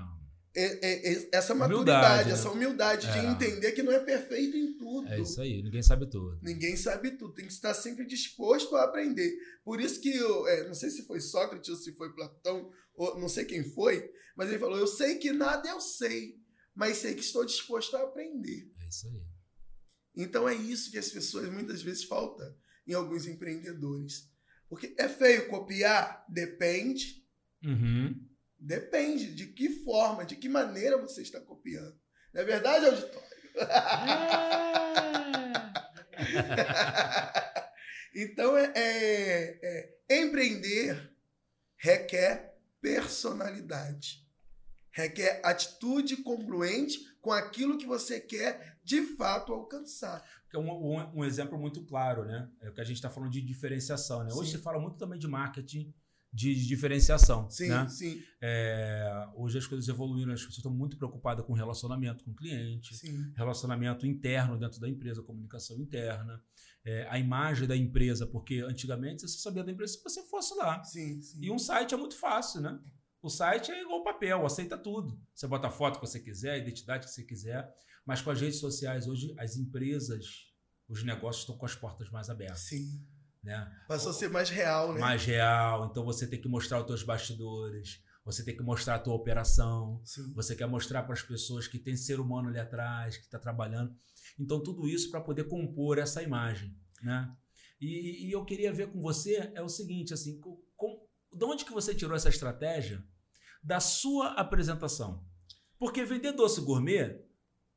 é, 0.55 0.63
é, 0.63 1.13
é, 1.13 1.29
essa 1.33 1.53
Humildade, 1.53 1.73
maturidade, 1.73 2.29
né? 2.29 2.33
essa 2.33 2.51
humildade 2.51 3.11
de 3.11 3.19
entender 3.19 3.71
que 3.73 3.83
não 3.83 3.91
é 3.91 3.99
perfeito 3.99 4.55
em 4.55 4.77
tudo. 4.77 5.07
é 5.07 5.19
isso 5.19 5.41
aí, 5.41 5.61
ninguém 5.61 5.83
sabe 5.83 6.09
tudo. 6.09 6.39
Ninguém 6.41 6.75
sabe 6.77 7.11
tudo, 7.11 7.33
tem 7.33 7.45
que 7.45 7.53
estar 7.53 7.73
sempre 7.73 8.05
disposto 8.05 8.75
a 8.75 8.85
aprender. 8.85 9.35
Por 9.63 9.81
isso 9.81 9.99
que, 9.99 10.15
eu, 10.15 10.67
não 10.67 10.73
sei 10.73 10.89
se 10.89 11.05
foi 11.05 11.19
Sócrates 11.19 11.69
ou 11.69 11.75
se 11.75 11.93
foi 11.93 12.13
Platão, 12.13 12.71
ou 12.95 13.19
não 13.19 13.27
sei 13.27 13.45
quem 13.45 13.63
foi, 13.63 14.09
mas 14.35 14.49
ele 14.49 14.59
falou: 14.59 14.77
Eu 14.77 14.87
sei 14.87 15.17
que 15.17 15.31
nada 15.31 15.67
eu 15.67 15.81
sei, 15.81 16.39
mas 16.73 16.97
sei 16.97 17.13
que 17.13 17.21
estou 17.21 17.45
disposto 17.45 17.95
a 17.95 18.03
aprender. 18.03 18.71
É 18.79 18.87
isso 18.87 19.07
aí. 19.07 19.23
Então 20.15 20.47
é 20.47 20.55
isso 20.55 20.91
que 20.91 20.97
as 20.97 21.09
pessoas 21.09 21.49
muitas 21.49 21.81
vezes 21.81 22.03
falta 22.03 22.55
em 22.87 22.93
alguns 22.93 23.27
empreendedores. 23.27 24.29
Porque 24.69 24.95
é 24.97 25.07
feio 25.07 25.47
copiar? 25.49 26.25
Depende. 26.29 27.23
Uhum. 27.63 28.25
Depende 28.65 29.31
de 29.35 29.45
que 29.45 29.69
forma, 29.69 30.25
de 30.25 30.35
que 30.35 30.49
maneira 30.49 30.97
você 30.97 31.21
está 31.21 31.39
copiando. 31.39 31.95
Não 32.33 32.41
é 32.41 32.43
verdade, 32.43 32.87
auditório? 32.87 33.29
então, 38.15 38.57
é, 38.57 38.71
é- 38.75 39.91
é- 40.09 40.19
empreender 40.19 41.13
requer 41.77 42.57
personalidade, 42.81 44.25
requer 44.91 45.41
atitude 45.43 46.17
congruente 46.17 46.99
com 47.21 47.31
aquilo 47.31 47.77
que 47.77 47.85
você 47.85 48.19
quer 48.19 48.79
de 48.83 49.03
fato 49.15 49.53
alcançar. 49.53 50.27
É 50.51 50.57
um, 50.57 50.71
um- 50.71 51.19
um 51.19 51.23
exemplo 51.23 51.59
muito 51.59 51.85
claro, 51.85 52.25
né? 52.25 52.49
É 52.61 52.69
o 52.69 52.73
que 52.73 52.81
a 52.81 52.83
gente 52.83 52.95
está 52.95 53.11
falando 53.11 53.29
de 53.31 53.41
diferenciação, 53.41 54.23
né? 54.23 54.33
Hoje 54.33 54.49
Sim. 54.51 54.57
se 54.57 54.63
fala 54.63 54.79
muito 54.79 54.97
também 54.97 55.19
de 55.19 55.27
marketing 55.27 55.93
de, 56.35 56.53
de 56.53 56.67
diferenciação, 56.67 57.49
Sim, 57.49 57.69
né? 57.69 57.87
sim, 57.87 58.21
É, 58.41 59.25
hoje 59.35 59.57
as 59.57 59.65
coisas 59.65 59.87
evoluíram, 59.87 60.33
as 60.33 60.41
pessoas 60.41 60.57
estão 60.57 60.73
muito 60.73 60.97
preocupadas 60.97 61.45
com 61.45 61.53
relacionamento 61.53 62.25
com 62.25 62.31
o 62.31 62.35
cliente, 62.35 62.93
sim. 62.93 63.31
relacionamento 63.37 64.05
interno 64.05 64.59
dentro 64.59 64.81
da 64.81 64.89
empresa, 64.89 65.23
comunicação 65.23 65.79
interna, 65.79 66.43
é, 66.83 67.07
a 67.09 67.17
imagem 67.17 67.65
da 67.65 67.75
empresa, 67.75 68.27
porque 68.27 68.59
antigamente 68.59 69.21
você 69.21 69.39
sabia 69.39 69.63
da 69.63 69.71
empresa 69.71 69.93
se 69.93 70.03
você 70.03 70.21
fosse 70.23 70.53
lá. 70.55 70.83
Sim, 70.83 71.21
sim. 71.21 71.39
E 71.41 71.49
um 71.49 71.57
site 71.57 71.93
é 71.93 71.97
muito 71.97 72.17
fácil, 72.17 72.59
né? 72.59 72.77
O 73.21 73.29
site 73.29 73.71
é 73.71 73.81
igual 73.81 74.03
papel, 74.03 74.45
aceita 74.45 74.77
tudo. 74.77 75.17
Você 75.33 75.47
bota 75.47 75.67
a 75.67 75.71
foto 75.71 75.99
que 75.99 76.05
você 76.05 76.19
quiser, 76.19 76.51
a 76.51 76.57
identidade 76.57 77.05
que 77.07 77.13
você 77.13 77.23
quiser. 77.23 77.73
Mas 78.05 78.21
com 78.21 78.29
as 78.29 78.39
redes 78.41 78.59
sociais, 78.59 79.07
hoje, 79.07 79.33
as 79.39 79.55
empresas, 79.55 80.53
os 80.87 81.01
negócios 81.01 81.43
estão 81.43 81.57
com 81.57 81.65
as 81.65 81.73
portas 81.73 82.09
mais 82.11 82.29
abertas. 82.29 82.59
Sim. 82.59 83.01
Né? 83.45 83.71
Passou 83.87 84.09
a 84.09 84.13
ser 84.13 84.29
mais 84.29 84.49
real, 84.49 84.93
né? 84.93 84.99
Mais 84.99 85.23
real. 85.23 85.85
Então 85.85 86.03
você 86.03 86.25
tem 86.25 86.41
que 86.41 86.47
mostrar 86.47 86.79
os 86.79 86.87
teus 86.87 87.03
bastidores, 87.03 88.01
você 88.25 88.43
tem 88.43 88.57
que 88.57 88.63
mostrar 88.63 88.95
a 88.95 88.99
tua 88.99 89.13
operação, 89.13 90.01
Sim. 90.03 90.33
você 90.33 90.55
quer 90.55 90.65
mostrar 90.65 91.03
para 91.03 91.13
as 91.13 91.21
pessoas 91.21 91.67
que 91.67 91.77
tem 91.77 91.95
ser 91.95 92.19
humano 92.19 92.49
ali 92.49 92.59
atrás, 92.59 93.17
que 93.17 93.23
está 93.23 93.37
trabalhando. 93.37 93.95
Então, 94.39 94.63
tudo 94.63 94.87
isso 94.87 95.11
para 95.11 95.21
poder 95.21 95.43
compor 95.43 95.99
essa 95.99 96.23
imagem. 96.23 96.75
Né? 97.03 97.31
E, 97.79 98.27
e 98.27 98.31
eu 98.31 98.43
queria 98.43 98.73
ver 98.73 98.91
com 98.91 98.99
você 98.99 99.51
é 99.53 99.61
o 99.61 99.69
seguinte, 99.69 100.11
assim, 100.11 100.39
com, 100.39 101.07
de 101.31 101.45
onde 101.45 101.63
que 101.65 101.71
você 101.71 101.93
tirou 101.93 102.15
essa 102.15 102.29
estratégia 102.29 103.05
da 103.61 103.79
sua 103.79 104.29
apresentação? 104.29 105.23
Porque 105.77 106.03
vender 106.03 106.31
doce 106.31 106.61
gourmet, 106.61 107.21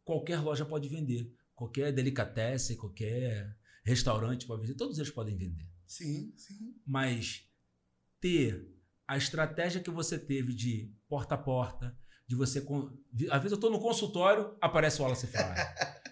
qualquer 0.03 0.41
loja 0.41 0.65
pode 0.65 0.89
vender. 0.89 1.31
Qualquer 1.55 1.93
delicatessen, 1.93 2.77
qualquer 2.77 3.58
restaurante 3.89 4.47
pode 4.47 4.63
vender. 4.63 4.75
Todos 4.75 4.99
eles 4.99 5.11
podem 5.11 5.37
vender 5.37 5.67
Sim, 5.87 6.33
sim. 6.37 6.75
mas 6.87 7.45
ter 8.21 8.67
a 9.07 9.17
estratégia 9.17 9.81
que 9.81 9.91
você 9.91 10.19
teve 10.19 10.53
de 10.53 10.93
porta 11.09 11.35
a 11.35 11.39
porta, 11.39 11.97
de 12.27 12.37
você. 12.37 12.59
Às 13.31 13.43
vezes 13.43 13.53
eu 13.53 13.55
estou 13.55 13.71
no 13.71 13.81
consultório, 13.81 14.55
aparece 14.61 15.01
o 15.01 15.05
Wallace 15.05 15.27
Fly. 15.27 15.41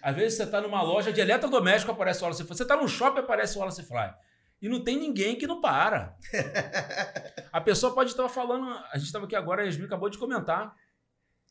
Às 0.01 0.15
vezes 0.15 0.37
você 0.37 0.43
está 0.43 0.59
numa 0.59 0.81
loja 0.81 1.13
de 1.13 1.21
eletrodoméstico, 1.21 1.91
aparece 1.91 2.21
o 2.21 2.23
Wallace 2.23 2.43
Fly. 2.43 2.57
Você 2.57 2.63
está 2.63 2.75
num 2.75 2.87
shopping, 2.87 3.19
aparece 3.19 3.55
o 3.55 3.59
Wallace 3.59 3.83
Fly. 3.83 4.13
E 4.59 4.67
não 4.67 4.83
tem 4.83 4.97
ninguém 4.97 5.37
que 5.37 5.45
não 5.45 5.61
para. 5.61 6.17
A 7.53 7.61
pessoa 7.61 7.93
pode 7.93 8.09
estar 8.09 8.27
falando. 8.27 8.67
A 8.91 8.97
gente 8.97 9.05
estava 9.05 9.25
aqui 9.25 9.35
agora, 9.35 9.61
a 9.61 9.65
Yasmin 9.65 9.85
acabou 9.85 10.09
de 10.09 10.17
comentar. 10.17 10.73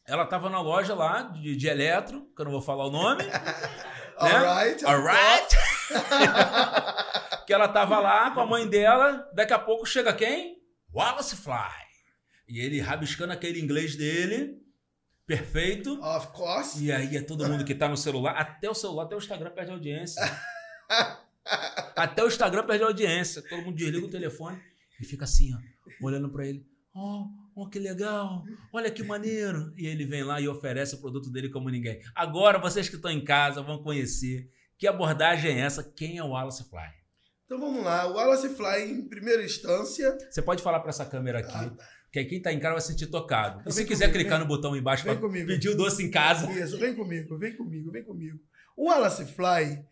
Ela 0.04 0.24
estava 0.24 0.50
na 0.50 0.60
loja 0.60 0.94
lá 0.94 1.22
de, 1.22 1.56
de 1.56 1.68
eletro, 1.68 2.28
que 2.34 2.40
eu 2.40 2.44
não 2.44 2.52
vou 2.52 2.60
falar 2.60 2.86
o 2.86 2.90
nome. 2.90 3.22
Alright. 4.18 4.84
Alright? 4.84 5.56
que 7.46 7.52
ela 7.52 7.68
tava 7.68 7.98
lá 7.98 8.30
com 8.32 8.40
a 8.40 8.46
mãe 8.46 8.68
dela, 8.68 9.28
daqui 9.32 9.52
a 9.52 9.58
pouco 9.58 9.86
chega 9.86 10.12
quem? 10.12 10.58
Wallace 10.92 11.36
Fly. 11.36 11.86
E 12.48 12.60
ele 12.60 12.80
rabiscando 12.80 13.32
aquele 13.32 13.60
inglês 13.60 13.96
dele, 13.96 14.60
perfeito. 15.26 16.00
Of 16.02 16.28
course. 16.28 16.82
E 16.84 16.92
aí 16.92 17.16
é 17.16 17.22
todo 17.22 17.48
mundo 17.48 17.64
que 17.64 17.74
tá 17.74 17.88
no 17.88 17.96
celular, 17.96 18.32
até 18.32 18.70
o 18.70 18.74
celular, 18.74 19.04
até 19.04 19.14
o 19.14 19.18
Instagram 19.18 19.50
perde 19.50 19.72
audiência. 19.72 20.22
até 21.96 22.22
o 22.22 22.28
Instagram 22.28 22.64
perde 22.66 22.84
audiência. 22.84 23.42
Todo 23.42 23.62
mundo 23.62 23.76
desliga 23.76 24.06
o 24.06 24.10
telefone 24.10 24.60
e 25.00 25.04
fica 25.04 25.24
assim, 25.24 25.52
ó, 25.54 26.06
olhando 26.06 26.28
pra 26.30 26.46
ele. 26.46 26.66
Oh, 26.94 27.26
oh, 27.54 27.68
que 27.68 27.78
legal! 27.78 28.42
Olha 28.72 28.90
que 28.90 29.02
maneiro! 29.02 29.74
E 29.76 29.86
ele 29.86 30.06
vem 30.06 30.22
lá 30.22 30.40
e 30.40 30.48
oferece 30.48 30.94
o 30.94 31.00
produto 31.00 31.30
dele 31.30 31.50
como 31.50 31.68
ninguém. 31.68 32.00
Agora, 32.14 32.58
vocês 32.58 32.88
que 32.88 32.96
estão 32.96 33.10
em 33.10 33.22
casa 33.22 33.60
vão 33.60 33.82
conhecer 33.82 34.50
que 34.78 34.86
abordagem 34.86 35.52
é 35.58 35.60
essa, 35.60 35.82
quem 35.82 36.18
é 36.18 36.22
o 36.22 36.28
Wallace 36.30 36.68
Fly. 36.68 36.90
Então 37.44 37.58
vamos 37.60 37.82
lá. 37.84 38.06
O 38.06 38.14
Wallace 38.14 38.48
Fly, 38.50 38.90
em 38.90 39.08
primeira 39.08 39.42
instância. 39.44 40.16
Você 40.30 40.42
pode 40.42 40.62
falar 40.62 40.80
para 40.80 40.90
essa 40.90 41.04
câmera 41.06 41.38
aqui, 41.38 41.52
Ah, 41.54 41.70
tá. 41.70 41.84
que 42.12 42.24
quem 42.24 42.42
tá 42.42 42.52
em 42.52 42.58
casa 42.58 42.72
vai 42.74 42.80
se 42.80 42.88
sentir 42.88 43.06
tocado. 43.06 43.60
Então 43.60 43.70
e 43.70 43.74
se 43.74 43.84
quiser 43.84 44.06
comigo, 44.06 44.18
clicar 44.20 44.38
vem. 44.38 44.48
no 44.48 44.54
botão 44.54 44.76
embaixo 44.76 45.04
para 45.04 45.16
pedir 45.16 45.68
o 45.70 45.76
doce 45.76 46.02
em 46.02 46.10
casa, 46.10 46.50
Isso, 46.52 46.76
vem 46.78 46.94
comigo, 46.94 47.38
vem 47.38 47.56
comigo, 47.56 47.90
vem 47.90 48.02
comigo. 48.04 48.38
O 48.76 48.88
Wallace 48.88 49.24
Fly 49.26 49.84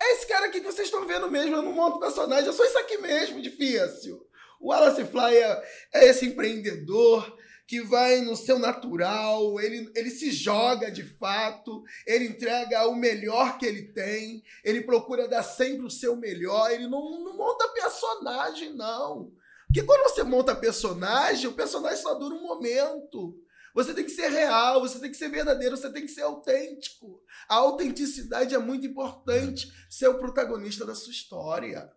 é 0.00 0.12
esse 0.14 0.26
cara 0.28 0.46
aqui 0.46 0.60
que 0.60 0.66
vocês 0.66 0.86
estão 0.88 1.06
vendo 1.06 1.30
mesmo. 1.30 1.56
Eu 1.56 1.62
não 1.62 1.72
monto 1.72 1.98
personagem, 1.98 2.46
eu 2.46 2.52
sou 2.52 2.64
isso 2.64 2.78
aqui 2.78 2.98
mesmo, 2.98 3.42
difícil. 3.42 4.24
O 4.60 4.68
Wallace 4.70 5.04
Fly 5.04 5.36
é, 5.36 5.62
é 5.94 6.04
esse 6.06 6.26
empreendedor 6.26 7.36
que 7.66 7.80
vai 7.80 8.20
no 8.20 8.36
seu 8.36 8.58
natural, 8.58 9.60
ele, 9.60 9.90
ele 9.94 10.10
se 10.10 10.30
joga 10.30 10.90
de 10.90 11.02
fato, 11.02 11.82
ele 12.06 12.26
entrega 12.26 12.86
o 12.86 12.94
melhor 12.94 13.58
que 13.58 13.66
ele 13.66 13.92
tem, 13.92 14.42
ele 14.62 14.82
procura 14.82 15.26
dar 15.26 15.42
sempre 15.42 15.84
o 15.84 15.90
seu 15.90 16.16
melhor, 16.16 16.70
ele 16.70 16.86
não, 16.86 17.24
não 17.24 17.36
monta 17.36 17.68
personagem, 17.68 18.72
não. 18.72 19.32
Porque 19.66 19.82
quando 19.82 20.04
você 20.04 20.22
monta 20.22 20.54
personagem, 20.54 21.48
o 21.48 21.54
personagem 21.54 22.00
só 22.00 22.14
dura 22.14 22.34
um 22.34 22.42
momento. 22.42 23.36
Você 23.74 23.92
tem 23.92 24.04
que 24.04 24.10
ser 24.10 24.30
real, 24.30 24.80
você 24.80 24.98
tem 24.98 25.10
que 25.10 25.16
ser 25.16 25.28
verdadeiro, 25.28 25.76
você 25.76 25.92
tem 25.92 26.02
que 26.02 26.08
ser 26.08 26.22
autêntico. 26.22 27.20
A 27.48 27.56
autenticidade 27.56 28.54
é 28.54 28.58
muito 28.58 28.86
importante 28.86 29.70
ser 29.90 30.08
o 30.08 30.18
protagonista 30.18 30.86
da 30.86 30.94
sua 30.94 31.12
história. 31.12 31.92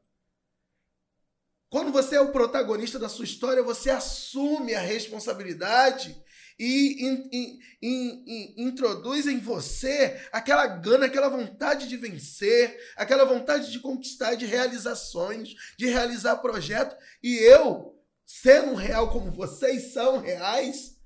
Quando 1.70 1.92
você 1.92 2.16
é 2.16 2.22
o 2.22 2.32
protagonista 2.32 2.98
da 2.98 3.08
sua 3.08 3.26
história, 3.26 3.62
você 3.62 3.90
assume 3.92 4.74
a 4.74 4.80
responsabilidade 4.80 6.20
e 6.58 7.06
in- 7.06 7.30
in- 7.32 7.60
in- 7.82 8.24
in- 8.28 8.54
introduz 8.68 9.28
em 9.28 9.40
você 9.40 10.20
aquela 10.32 10.66
gana, 10.66 11.06
aquela 11.06 11.30
vontade 11.30 11.88
de 11.88 11.96
vencer, 11.96 12.78
aquela 12.98 13.24
vontade 13.24 13.72
de 13.72 13.80
conquistar, 13.80 14.36
de 14.36 14.46
realizações, 14.46 15.50
de 15.78 15.86
realizar 15.86 16.38
projetos. 16.38 16.98
E 17.24 17.36
eu, 17.38 17.96
sendo 18.26 18.74
real 18.74 19.12
como 19.12 19.32
vocês 19.32 19.94
são 19.94 20.18
reais, 20.20 20.98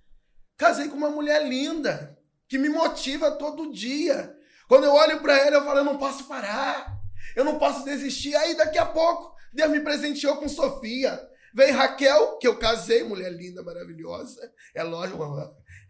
casei 0.58 0.88
com 0.88 0.96
uma 0.96 1.10
mulher 1.12 1.46
linda 1.48 2.17
que 2.48 2.58
me 2.58 2.70
motiva 2.70 3.32
todo 3.32 3.72
dia. 3.74 4.34
Quando 4.67 4.86
eu 4.86 4.93
olho 4.93 5.22
para 5.22 5.38
ela, 5.38 5.58
eu 5.58 5.65
falo: 5.65 5.79
eu 5.79 5.84
não 5.86 5.98
posso 5.98 6.24
parar, 6.24 6.98
eu 7.36 7.44
não 7.46 7.58
posso 7.58 7.84
desistir. 7.86 8.36
Aí 8.36 8.56
daqui 8.56 8.78
a 8.78 8.86
pouco, 8.86 9.36
Deus 9.54 9.72
me 9.72 9.80
presenteou 9.80 10.38
com 10.38 10.48
Sofia. 10.48 11.20
Vem 11.56 11.72
Raquel, 11.72 12.38
que 12.40 12.48
eu 12.48 12.58
casei, 12.58 13.04
mulher 13.04 13.32
linda, 13.32 13.62
maravilhosa. 13.62 14.52
É 14.74 14.82
lógico, 14.82 15.24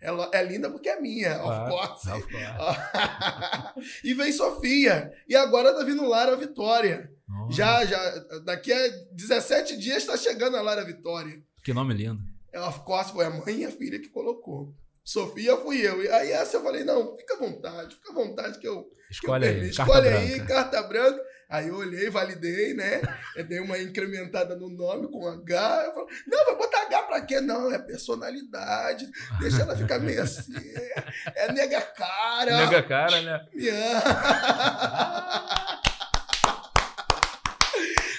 é, 0.01 0.37
é 0.39 0.43
linda 0.43 0.69
porque 0.69 0.89
é 0.89 0.99
minha, 0.99 1.39
Claro, 1.39 1.73
of 1.73 1.87
course. 1.87 2.09
of 2.11 2.27
course. 2.29 3.99
e 4.03 4.13
vem 4.13 4.31
Sofia. 4.33 5.13
E 5.27 5.35
agora 5.35 5.73
tá 5.73 5.83
vindo 5.83 6.05
Lara 6.05 6.35
Vitória. 6.35 7.09
Oh, 7.29 7.49
Já, 7.49 7.85
já, 7.85 7.97
daqui 8.43 8.73
a 8.73 8.87
17 9.13 9.77
dias 9.77 9.97
está 9.99 10.17
chegando 10.17 10.57
a 10.57 10.61
Lara 10.61 10.83
Vitória. 10.83 11.41
Que 11.63 11.73
nome 11.73 11.93
lindo. 11.93 12.21
É, 12.51 12.59
Of 12.59 12.81
course, 12.81 13.13
foi 13.13 13.25
a 13.25 13.29
mãe 13.29 13.61
e 13.61 13.65
a 13.65 13.71
filha 13.71 13.99
que 13.99 14.09
colocou. 14.09 14.73
Sofia 15.03 15.55
fui 15.57 15.77
eu. 15.85 16.03
E 16.03 16.09
aí 16.09 16.31
essa 16.31 16.57
eu 16.57 16.63
falei, 16.63 16.83
não, 16.83 17.17
fica 17.17 17.35
à 17.35 17.37
vontade, 17.37 17.95
fica 17.95 18.11
à 18.11 18.13
vontade 18.15 18.59
que 18.59 18.67
eu, 18.67 18.85
Escolhe 19.09 19.47
aí. 19.47 19.71
Carta 19.73 19.83
Escolhe 19.83 20.07
aí, 20.09 20.35
branca. 20.35 20.53
carta 20.53 20.83
branca. 20.83 21.21
Aí 21.53 21.67
eu 21.67 21.75
olhei, 21.75 22.09
validei, 22.09 22.73
né? 22.73 22.99
Eu 23.37 23.43
dei 23.43 23.59
uma 23.59 23.77
incrementada 23.77 24.55
no 24.55 24.69
nome 24.69 25.07
com 25.07 25.27
H. 25.27 25.83
Eu 25.85 25.93
falei, 25.93 26.15
não, 26.25 26.45
vai 26.45 26.55
botar 26.55 26.81
H 26.81 27.03
pra 27.03 27.21
quê? 27.21 27.41
Não, 27.41 27.71
é 27.71 27.77
personalidade. 27.77 29.07
Deixa 29.39 29.61
ela 29.61 29.77
ficar 29.77 29.99
meio 29.99 30.23
assim. 30.23 30.51
É 31.35 31.51
nega 31.51 31.79
cara. 31.79 32.57
Nega 32.57 32.81
cara, 32.81 33.21
né? 33.21 33.45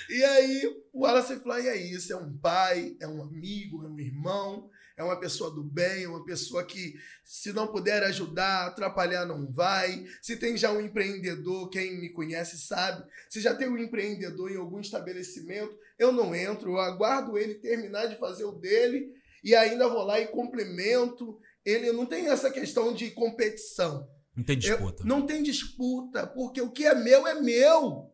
E 0.09 0.23
aí, 0.23 0.63
o 0.93 1.01
Wallace 1.01 1.41
Fly 1.41 1.67
é 1.67 1.77
isso: 1.77 2.13
é 2.13 2.17
um 2.17 2.39
pai, 2.39 2.97
é 3.01 3.09
um 3.09 3.21
amigo, 3.21 3.85
é 3.85 3.89
um 3.89 3.99
irmão, 3.99 4.71
é 4.97 5.03
uma 5.03 5.19
pessoa 5.19 5.51
do 5.51 5.63
bem, 5.63 6.05
é 6.05 6.09
uma 6.09 6.25
pessoa 6.25 6.65
que, 6.65 6.95
se 7.25 7.53
não 7.53 7.67
puder 7.67 8.03
ajudar, 8.05 8.67
atrapalhar, 8.67 9.27
não 9.27 9.51
vai. 9.51 10.07
Se 10.23 10.37
tem 10.37 10.57
já 10.57 10.71
um 10.71 10.81
empreendedor, 10.81 11.69
quem 11.69 12.01
me 12.01 12.11
conhece 12.11 12.59
sabe, 12.59 13.05
se 13.29 13.41
já 13.41 13.55
tem 13.55 13.69
um 13.69 13.79
empreendedor 13.79 14.51
em 14.51 14.57
algum 14.57 14.81
estabelecimento, 14.81 15.77
eu 15.99 16.13
não 16.13 16.35
entro, 16.35 16.73
eu 16.73 16.79
aguardo 16.79 17.37
ele 17.37 17.55
terminar 17.55 18.07
de 18.07 18.19
fazer 18.19 18.45
o 18.45 18.53
dele 18.53 19.13
e 19.43 19.55
ainda 19.55 19.89
vou 19.89 20.05
lá 20.05 20.21
e 20.21 20.29
complemento. 20.29 21.39
Ele 21.65 21.91
não 21.93 22.07
tem 22.07 22.29
essa 22.29 22.51
questão 22.51 22.93
de 22.95 23.11
competição. 23.11 24.09
Não 24.37 24.45
tem 24.45 24.59
disputa. 24.59 25.03
Eu, 25.03 25.07
não 25.07 25.27
tem 25.27 25.43
disputa, 25.43 26.27
porque 26.27 26.61
o 26.61 26.71
que 26.71 26.87
é 26.87 26.95
meu 26.95 27.27
é 27.27 27.41
meu. 27.41 28.13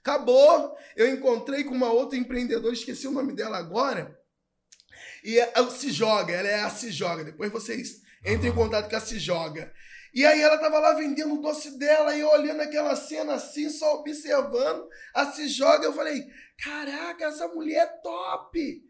Acabou. 0.00 0.76
Eu 0.96 1.08
encontrei 1.12 1.64
com 1.64 1.74
uma 1.74 1.92
outra 1.92 2.18
empreendedora, 2.18 2.72
esqueci 2.72 3.06
o 3.06 3.12
nome 3.12 3.32
dela 3.32 3.58
agora. 3.58 4.18
E 5.24 5.38
ela 5.38 5.68
é, 5.68 5.70
se 5.70 5.90
joga, 5.90 6.34
ela 6.34 6.48
é 6.48 6.60
a 6.60 6.70
se 6.70 6.92
joga. 6.92 7.24
Depois 7.24 7.50
vocês 7.50 8.02
entrem 8.24 8.52
em 8.52 8.54
contato 8.54 8.90
com 8.90 8.96
a 8.96 9.00
se 9.00 9.18
joga. 9.18 9.72
E 10.12 10.24
aí 10.24 10.40
ela 10.40 10.58
tava 10.58 10.78
lá 10.78 10.92
vendendo 10.92 11.34
o 11.34 11.40
doce 11.40 11.78
dela 11.78 12.14
e 12.14 12.20
eu 12.20 12.28
olhando 12.28 12.60
aquela 12.60 12.94
cena 12.94 13.34
assim, 13.34 13.68
só 13.70 13.94
observando 13.94 14.86
a 15.14 15.32
se 15.32 15.48
joga. 15.48 15.86
Eu 15.86 15.94
falei: 15.94 16.26
"Caraca, 16.62 17.24
essa 17.24 17.48
mulher 17.48 17.84
é 17.84 17.86
top!" 18.02 18.84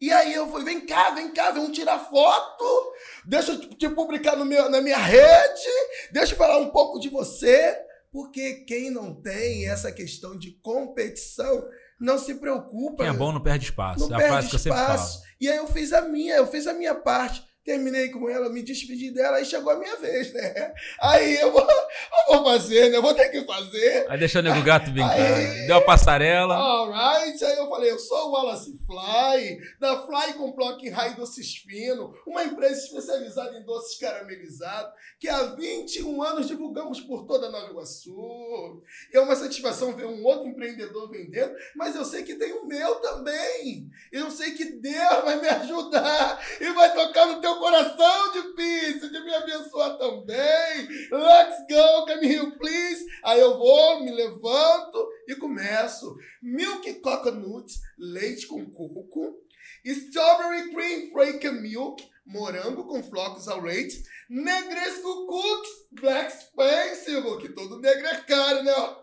E 0.00 0.10
aí 0.10 0.32
eu 0.32 0.48
falei, 0.50 0.64
vem 0.64 0.86
cá, 0.86 1.10
vem 1.10 1.30
cá, 1.30 1.50
vamos 1.50 1.76
tirar 1.76 1.98
foto, 1.98 2.94
deixa 3.26 3.52
eu 3.52 3.60
te 3.60 3.86
publicar 3.90 4.34
no 4.34 4.46
meu, 4.46 4.70
na 4.70 4.80
minha 4.80 4.96
rede, 4.96 5.68
deixa 6.10 6.32
eu 6.32 6.38
falar 6.38 6.56
um 6.56 6.70
pouco 6.70 6.98
de 6.98 7.10
você. 7.10 7.78
Porque 8.10 8.64
quem 8.64 8.90
não 8.90 9.14
tem 9.14 9.68
essa 9.68 9.92
questão 9.92 10.36
de 10.36 10.52
competição 10.62 11.68
não 12.00 12.18
se 12.18 12.34
preocupa. 12.36 13.04
Quem 13.04 13.12
é 13.12 13.16
bom 13.16 13.30
não 13.30 13.40
perde 13.40 13.66
espaço. 13.66 14.08
Não 14.08 14.12
é 14.12 14.14
a 14.14 14.18
perde 14.18 14.32
frase 14.32 14.48
que 14.48 14.54
eu 14.56 14.60
sempre 14.60 14.78
falo. 14.78 15.08
E 15.40 15.48
aí 15.48 15.56
eu 15.56 15.66
fiz 15.66 15.92
a 15.92 16.02
minha, 16.02 16.34
eu 16.36 16.46
fiz 16.46 16.66
a 16.66 16.72
minha 16.72 16.94
parte. 16.94 17.44
Terminei 17.64 18.08
com 18.08 18.28
ela, 18.28 18.48
me 18.48 18.62
despedi 18.62 19.10
dela, 19.10 19.36
aí 19.36 19.44
chegou 19.44 19.70
a 19.70 19.78
minha 19.78 19.94
vez, 19.96 20.32
né? 20.32 20.72
Aí 21.00 21.36
eu 21.36 21.52
vou, 21.52 21.60
eu 21.62 22.34
vou 22.34 22.44
fazer, 22.44 22.90
né? 22.90 22.96
Eu 22.96 23.02
vou 23.02 23.12
ter 23.12 23.28
que 23.28 23.44
fazer. 23.44 24.06
Aí 24.08 24.18
deixou 24.18 24.40
o 24.40 24.44
nego 24.44 24.62
gato 24.62 24.90
brincar. 24.90 25.12
Aí, 25.12 25.66
Deu 25.66 25.76
a 25.76 25.82
passarela. 25.82 26.54
Alright. 26.54 27.44
Aí 27.44 27.58
eu 27.58 27.68
falei, 27.68 27.90
eu 27.90 27.98
sou 27.98 28.28
o 28.28 28.32
Wallace 28.32 28.78
Fly, 28.86 29.58
da 29.78 30.06
Fly 30.06 30.34
com 30.34 30.52
Block 30.52 30.88
High 30.88 31.14
Doces 31.16 31.56
Fino, 31.56 32.14
uma 32.26 32.44
empresa 32.44 32.80
especializada 32.80 33.58
em 33.58 33.62
doces 33.62 33.98
caramelizados, 33.98 34.92
que 35.18 35.28
há 35.28 35.42
21 35.54 36.22
anos 36.22 36.46
divulgamos 36.46 37.00
por 37.00 37.26
toda 37.26 37.50
Nova 37.50 37.70
Iguaçu. 37.70 38.82
É 39.12 39.20
uma 39.20 39.36
satisfação 39.36 39.94
ver 39.94 40.06
um 40.06 40.24
outro 40.24 40.48
empreendedor 40.48 41.10
vendendo, 41.10 41.54
mas 41.76 41.94
eu 41.94 42.04
sei 42.06 42.22
que 42.22 42.36
tem 42.36 42.52
o 42.52 42.66
meu 42.66 42.96
também. 42.96 43.90
Eu 44.10 44.30
sei 44.30 44.52
que 44.52 44.64
Deus 44.64 45.24
vai 45.24 45.40
me 45.40 45.48
ajudar 45.48 46.40
e 46.60 46.72
vai 46.72 46.92
tocar 46.94 47.26
no 47.26 47.40
teu 47.40 47.49
meu 47.50 47.56
coração 47.56 48.32
difícil 48.32 49.10
de 49.10 49.20
me 49.20 49.34
abençoar 49.34 49.98
também. 49.98 50.88
Let's 51.10 51.66
go, 51.68 52.08
here, 52.22 52.56
please. 52.56 53.04
Aí 53.24 53.40
eu 53.40 53.58
vou, 53.58 54.04
me 54.04 54.12
levanto 54.12 55.08
e 55.26 55.34
começo. 55.34 56.16
Milk 56.40 56.94
coconut, 57.00 57.72
leite 57.98 58.46
com 58.46 58.64
coco. 58.70 59.36
Strawberry 59.84 60.70
cream 60.72 61.10
flake 61.10 61.50
milk, 61.50 62.08
morango 62.24 62.84
com 62.84 63.02
flocos 63.02 63.48
ao 63.48 63.60
leite. 63.60 64.02
Negresco 64.28 65.26
cookies, 65.26 65.72
black 65.90 66.32
expensive, 66.32 67.38
que 67.38 67.48
todo 67.48 67.80
negro 67.80 68.06
é 68.06 68.16
caro, 68.20 68.62
né? 68.62 68.96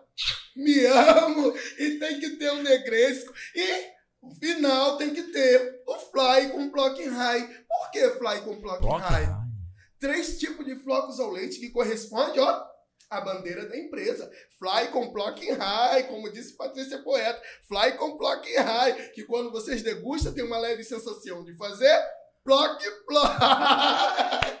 Me 0.56 0.86
amo 0.86 1.54
e 1.78 1.98
tem 1.98 2.18
que 2.18 2.30
ter 2.30 2.50
um 2.52 2.62
negresco. 2.62 3.32
E 3.54 3.97
o 4.20 4.34
final 4.34 4.96
tem 4.96 5.14
que 5.14 5.22
ter 5.24 5.82
o 5.86 5.94
fly 5.98 6.50
com 6.50 6.70
block 6.70 7.02
high. 7.08 7.64
Por 7.68 7.90
que 7.90 8.10
fly 8.10 8.40
com 8.42 8.60
block, 8.60 8.80
block 8.80 9.02
high? 9.02 9.24
high? 9.24 9.48
Três 10.00 10.38
tipos 10.38 10.64
de 10.64 10.76
flocos 10.76 11.18
ao 11.18 11.30
leite 11.30 11.58
que 11.58 11.70
corresponde, 11.70 12.38
ó, 12.38 12.64
à 13.10 13.20
bandeira 13.20 13.66
da 13.68 13.76
empresa. 13.76 14.30
Fly 14.58 14.88
com 14.92 15.12
block 15.12 15.44
high, 15.50 16.04
como 16.04 16.30
disse 16.30 16.56
Patrícia 16.56 17.02
Poeta. 17.02 17.40
Fly 17.66 17.92
com 17.96 18.16
block 18.16 18.46
high, 18.56 19.10
que 19.10 19.24
quando 19.24 19.50
vocês 19.50 19.82
degustam 19.82 20.32
tem 20.32 20.44
uma 20.44 20.58
leve 20.58 20.84
sensação 20.84 21.44
de 21.44 21.54
fazer 21.56 21.98
block 22.44 22.84
block. 23.06 23.38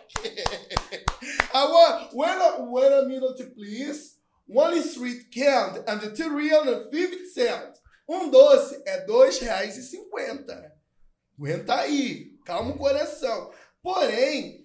I 1.54 1.64
want, 1.64 2.12
wait 2.14 2.38
a, 2.38 2.62
wait 2.62 2.92
a 2.92 3.02
minute, 3.02 3.44
please. 3.54 4.18
One 4.46 4.80
street 4.82 5.30
canned 5.30 5.84
and 5.86 6.00
350 6.00 7.26
cents. 7.26 7.80
Um 8.08 8.30
doce 8.30 8.82
é 8.86 9.00
R$ 9.00 9.06
2,50. 9.06 10.72
Aguenta 11.38 11.74
aí, 11.74 12.38
calma 12.44 12.70
o 12.74 12.78
coração. 12.78 13.52
Porém, 13.82 14.64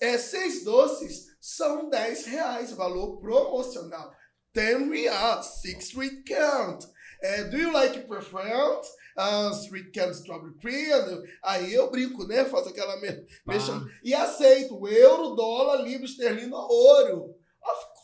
é, 0.00 0.16
seis 0.16 0.62
doces 0.64 1.26
são 1.40 1.90
10 1.90 2.26
reais, 2.26 2.70
valor 2.72 3.18
promocional. 3.18 4.14
10 4.54 4.88
reais, 4.88 5.46
six 5.60 5.88
sweet 5.88 6.22
count. 6.22 6.86
É, 7.22 7.44
do 7.44 7.56
you 7.56 7.72
like 7.72 8.06
preferred? 8.06 8.86
Uh, 9.18 9.52
sweet 9.54 9.90
count 9.92 10.14
strawberry 10.14 10.54
cream. 10.60 11.22
Aí 11.42 11.72
eu 11.72 11.90
brinco, 11.90 12.26
né? 12.26 12.44
Faço 12.44 12.68
aquela 12.68 13.00
me 13.00 13.26
mexendo. 13.46 13.90
E 14.04 14.14
aceito 14.14 14.86
euro, 14.86 15.34
dólar, 15.34 15.82
libra 15.82 16.04
esterlina, 16.04 16.56
ouro. 16.56 17.34
Of 17.62 17.80
course. 17.94 17.95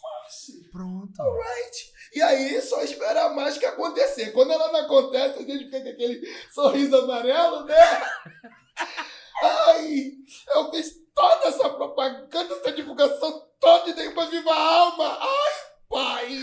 Pronto. 0.73 1.21
Alright. 1.21 1.93
E 2.15 2.23
aí, 2.23 2.61
só 2.63 2.83
esperar 2.83 3.27
a 3.27 3.35
mágica 3.35 3.69
acontecer. 3.69 4.33
Quando 4.33 4.53
ela 4.53 4.73
não 4.73 4.81
acontece, 4.81 5.39
a 5.39 5.43
gente 5.43 5.67
fica 5.67 5.83
com 5.83 5.89
aquele 5.91 6.27
sorriso 6.51 6.97
amarelo, 6.97 7.65
né? 7.65 7.77
Ai, 9.43 10.13
eu 10.55 10.71
fiz 10.71 10.95
toda 11.15 11.49
essa 11.49 11.69
propaganda, 11.69 12.55
essa 12.55 12.73
divulgação 12.73 13.47
toda 13.61 13.91
e 13.91 13.93
dei 13.93 14.09
uma 14.09 14.27
viva 14.27 14.55
alma. 14.55 15.19
Ai, 15.21 15.53
pai! 15.89 16.43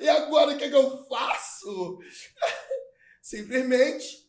E 0.00 0.08
agora 0.08 0.52
o 0.52 0.58
que, 0.58 0.64
é 0.64 0.68
que 0.68 0.76
eu 0.76 1.06
faço? 1.06 1.98
Simplesmente, 3.22 4.28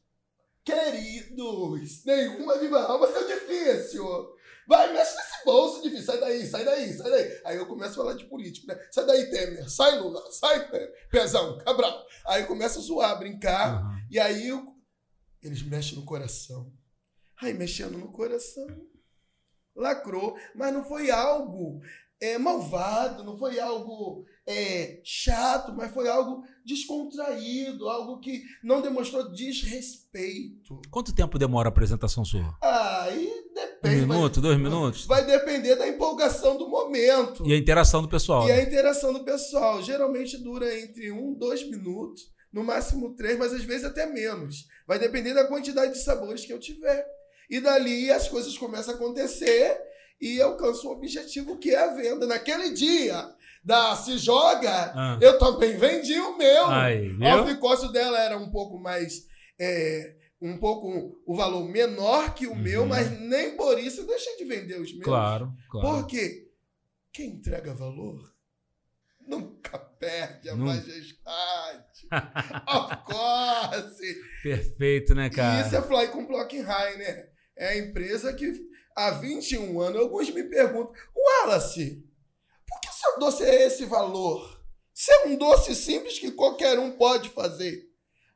queridos, 0.63 2.05
nenhuma 2.05 2.57
viva 2.57 2.81
alma 2.83 3.07
é 3.07 3.23
difícil. 3.23 4.34
Vai, 4.67 4.91
mexe 4.93 5.15
nesse 5.15 5.45
bolso, 5.45 5.81
difícil. 5.81 6.05
Sai 6.05 6.19
daí, 6.19 6.47
sai 6.47 6.65
daí, 6.65 6.93
sai 6.93 7.09
daí. 7.09 7.41
Aí 7.45 7.57
eu 7.57 7.67
começo 7.67 7.93
a 7.93 8.03
falar 8.03 8.13
de 8.15 8.25
político, 8.25 8.67
né? 8.67 8.79
Sai 8.91 9.05
daí, 9.05 9.29
Temer. 9.29 9.69
Sai, 9.69 9.99
Lula. 9.99 10.21
Sai, 10.31 10.67
Pezão, 11.11 11.57
Cabral. 11.59 12.05
Aí 12.27 12.41
eu 12.41 12.47
começo 12.47 12.79
a 12.79 12.81
zoar, 12.81 13.17
brincar. 13.19 13.83
Uhum. 13.83 13.99
E 14.09 14.19
aí 14.19 14.47
eu... 14.47 14.75
eles 15.41 15.61
mexem 15.61 15.95
no 15.95 16.05
coração. 16.05 16.71
Aí 17.41 17.53
mexendo 17.53 17.97
no 17.97 18.11
coração. 18.11 18.67
Lacrou. 19.75 20.35
Mas 20.55 20.73
não 20.73 20.83
foi 20.83 21.11
algo 21.11 21.81
é, 22.19 22.37
malvado, 22.37 23.23
não 23.23 23.37
foi 23.37 23.59
algo 23.59 24.25
é, 24.47 25.01
chato, 25.03 25.73
mas 25.73 25.93
foi 25.93 26.07
algo 26.07 26.43
descontraído, 26.65 27.89
algo 27.89 28.19
que 28.19 28.43
não 28.63 28.81
demonstrou 28.81 29.31
desrespeito. 29.31 30.81
Quanto 30.89 31.13
tempo 31.13 31.37
demora 31.37 31.67
a 31.67 31.71
apresentação 31.71 32.23
sua? 32.23 32.57
Aí 32.61 33.34
depende. 33.65 34.03
Um 34.03 34.07
minuto, 34.07 34.41
vai, 34.41 34.43
dois 34.43 34.57
minutos? 34.57 35.05
Vai 35.05 35.25
depender 35.25 35.75
da 35.75 35.87
empolgação 35.87 36.57
do 36.57 36.67
momento. 36.67 37.45
E 37.45 37.53
a 37.53 37.57
interação 37.57 38.01
do 38.01 38.07
pessoal. 38.07 38.43
E 38.45 38.47
né? 38.47 38.53
a 38.53 38.63
interação 38.63 39.13
do 39.13 39.23
pessoal. 39.23 39.81
Geralmente 39.81 40.37
dura 40.37 40.77
entre 40.79 41.11
um, 41.11 41.33
dois 41.33 41.67
minutos, 41.69 42.23
no 42.51 42.63
máximo 42.63 43.15
três, 43.15 43.37
mas 43.37 43.53
às 43.53 43.63
vezes 43.63 43.85
até 43.85 44.05
menos. 44.05 44.65
Vai 44.87 44.99
depender 44.99 45.33
da 45.33 45.47
quantidade 45.47 45.93
de 45.93 46.03
sabores 46.03 46.45
que 46.45 46.53
eu 46.53 46.59
tiver. 46.59 47.05
E 47.49 47.59
dali 47.59 48.09
as 48.11 48.27
coisas 48.27 48.57
começam 48.57 48.93
a 48.93 48.97
acontecer 48.97 49.77
e 50.19 50.41
alcanço 50.41 50.87
o 50.87 50.91
objetivo 50.91 51.57
que 51.57 51.71
é 51.71 51.77
a 51.77 51.93
venda. 51.93 52.25
Naquele 52.25 52.71
dia 52.71 53.29
da 53.63 53.95
Se 53.95 54.17
Joga, 54.17 54.93
ah. 54.95 55.17
eu 55.21 55.37
também 55.37 55.75
vendi 55.77 56.19
o 56.19 56.37
meu. 56.37 56.67
Aí, 56.67 57.11
o 57.51 57.59
custo 57.59 57.91
dela 57.91 58.19
era 58.19 58.37
um 58.37 58.51
pouco 58.51 58.79
mais. 58.79 59.25
É, 59.59 60.15
um 60.41 60.57
pouco 60.57 61.21
o 61.25 61.35
valor 61.35 61.67
menor 61.67 62.33
que 62.33 62.47
o 62.47 62.51
uhum. 62.51 62.57
meu, 62.57 62.85
mas 62.85 63.09
nem 63.19 63.55
por 63.55 63.79
isso 63.79 64.01
eu 64.01 64.07
deixei 64.07 64.37
de 64.37 64.45
vender 64.45 64.79
os 64.79 64.91
meus. 64.91 65.03
Claro, 65.03 65.53
claro. 65.69 65.99
Porque 65.99 66.49
quem 67.11 67.31
entrega 67.31 67.73
valor 67.73 68.33
nunca 69.27 69.79
perde 69.79 70.49
a 70.49 70.55
majestade. 70.55 72.07
of 72.67 72.95
course. 73.05 74.21
Perfeito, 74.43 75.15
né, 75.15 75.29
cara? 75.29 75.63
E 75.63 75.67
isso 75.67 75.75
é 75.75 75.81
Fly 75.81 76.09
com 76.09 76.27
Block 76.27 76.59
High, 76.59 76.97
né? 76.97 77.29
É 77.55 77.67
a 77.69 77.77
empresa 77.77 78.33
que 78.33 78.53
há 78.95 79.11
21 79.11 79.79
anos, 79.79 80.01
alguns 80.01 80.29
me 80.29 80.43
perguntam, 80.43 80.93
Wallace, 81.15 82.03
por 82.67 82.79
que 82.81 82.93
seu 82.93 83.19
doce 83.19 83.43
é 83.43 83.65
esse 83.65 83.85
valor? 83.85 84.63
Isso 84.93 85.11
é 85.11 85.27
um 85.27 85.37
doce 85.37 85.75
simples 85.75 86.19
que 86.19 86.31
qualquer 86.31 86.79
um 86.79 86.91
pode 86.91 87.29
fazer. 87.29 87.89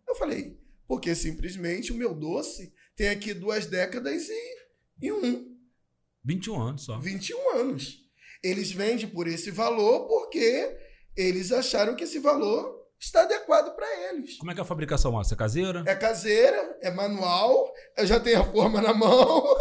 Eu 0.07 0.15
falei, 0.15 0.58
porque 0.89 1.13
simplesmente 1.13 1.91
o 1.91 1.95
meu 1.95 2.15
doce 2.15 2.73
tem 2.95 3.10
aqui 3.10 3.32
duas 3.32 3.67
décadas 3.67 4.28
e, 4.28 4.58
e 4.99 5.12
um. 5.12 5.56
21 6.25 6.60
anos 6.60 6.84
só. 6.84 6.99
21 6.99 7.58
anos. 7.58 7.99
Eles 8.41 8.71
vendem 8.71 9.08
por 9.08 9.28
esse 9.28 9.52
valor 9.52 10.08
porque 10.08 10.75
eles 11.15 11.52
acharam 11.52 11.95
que 11.95 12.06
esse 12.06 12.17
valor 12.17 12.88
está 12.99 13.21
adequado 13.21 13.75
para 13.75 14.10
eles. 14.10 14.39
Como 14.39 14.49
é 14.49 14.56
que 14.56 14.60
é 14.60 14.63
a 14.63 14.65
fabricação, 14.65 15.12
Márcia? 15.12 15.36
É 15.36 15.38
caseira? 15.38 15.84
É 15.86 15.93
caseira, 15.93 16.80
é 16.82 16.89
manual, 16.89 17.71
eu 17.95 18.08
já 18.08 18.19
tenho 18.19 18.41
a 18.41 18.52
forma 18.52 18.82
na 18.82 18.91
mão. 18.91 19.43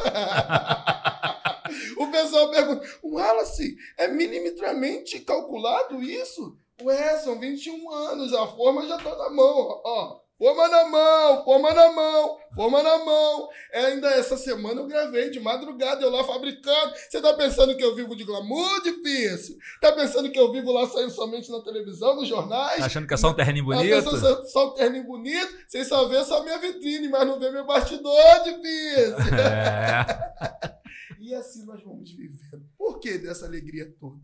o 1.98 2.10
pessoal 2.10 2.50
pergunta, 2.50 2.88
Wallace, 3.04 3.76
é 3.98 4.08
milimetramente 4.08 5.20
calculado 5.20 6.02
isso? 6.02 6.58
Ué, 6.80 7.18
são 7.18 7.38
21 7.38 7.90
anos, 7.90 8.32
a 8.32 8.46
forma 8.46 8.88
já 8.88 8.96
está 8.96 9.14
na 9.14 9.28
mão, 9.28 9.82
ó. 9.84 10.27
Forma 10.38 10.68
na 10.68 10.88
mão, 10.88 11.44
forma 11.44 11.74
na 11.74 11.92
mão, 11.92 12.38
forma 12.54 12.80
na 12.80 13.04
mão. 13.04 13.48
É, 13.72 13.86
ainda 13.86 14.08
essa 14.10 14.36
semana 14.36 14.80
eu 14.80 14.86
gravei 14.86 15.30
de 15.30 15.40
madrugada, 15.40 16.00
eu 16.00 16.10
lá 16.10 16.22
fabricando. 16.22 16.94
Você 16.94 17.20
tá 17.20 17.34
pensando 17.34 17.76
que 17.76 17.82
eu 17.82 17.92
vivo 17.96 18.14
de 18.14 18.22
glamour? 18.22 18.80
Difícil. 18.84 19.58
Tá 19.80 19.90
pensando 19.90 20.30
que 20.30 20.38
eu 20.38 20.52
vivo 20.52 20.70
lá 20.70 20.88
saindo 20.88 21.10
somente 21.10 21.50
na 21.50 21.60
televisão, 21.60 22.14
nos 22.14 22.28
jornais? 22.28 22.78
Tá 22.78 22.86
achando 22.86 23.08
que 23.08 23.14
é 23.14 23.16
só 23.16 23.30
um 23.30 23.34
terninho 23.34 23.64
bonito? 23.64 24.04
Tá 24.04 24.16
só, 24.16 24.44
só 24.44 24.68
um 24.68 24.74
terninho 24.74 25.04
bonito? 25.04 25.58
Vocês 25.66 25.88
só 25.88 26.06
vê 26.06 26.24
só 26.24 26.44
minha 26.44 26.58
vitrine, 26.58 27.08
mas 27.08 27.26
não 27.26 27.40
vê 27.40 27.50
meu 27.50 27.66
bastidor, 27.66 28.44
difícil. 28.44 29.16
É. 29.36 30.78
e 31.18 31.34
assim 31.34 31.64
nós 31.66 31.82
vamos 31.82 32.12
vivendo. 32.12 32.64
Por 32.78 33.00
que 33.00 33.18
dessa 33.18 33.44
alegria 33.44 33.92
toda? 33.98 34.20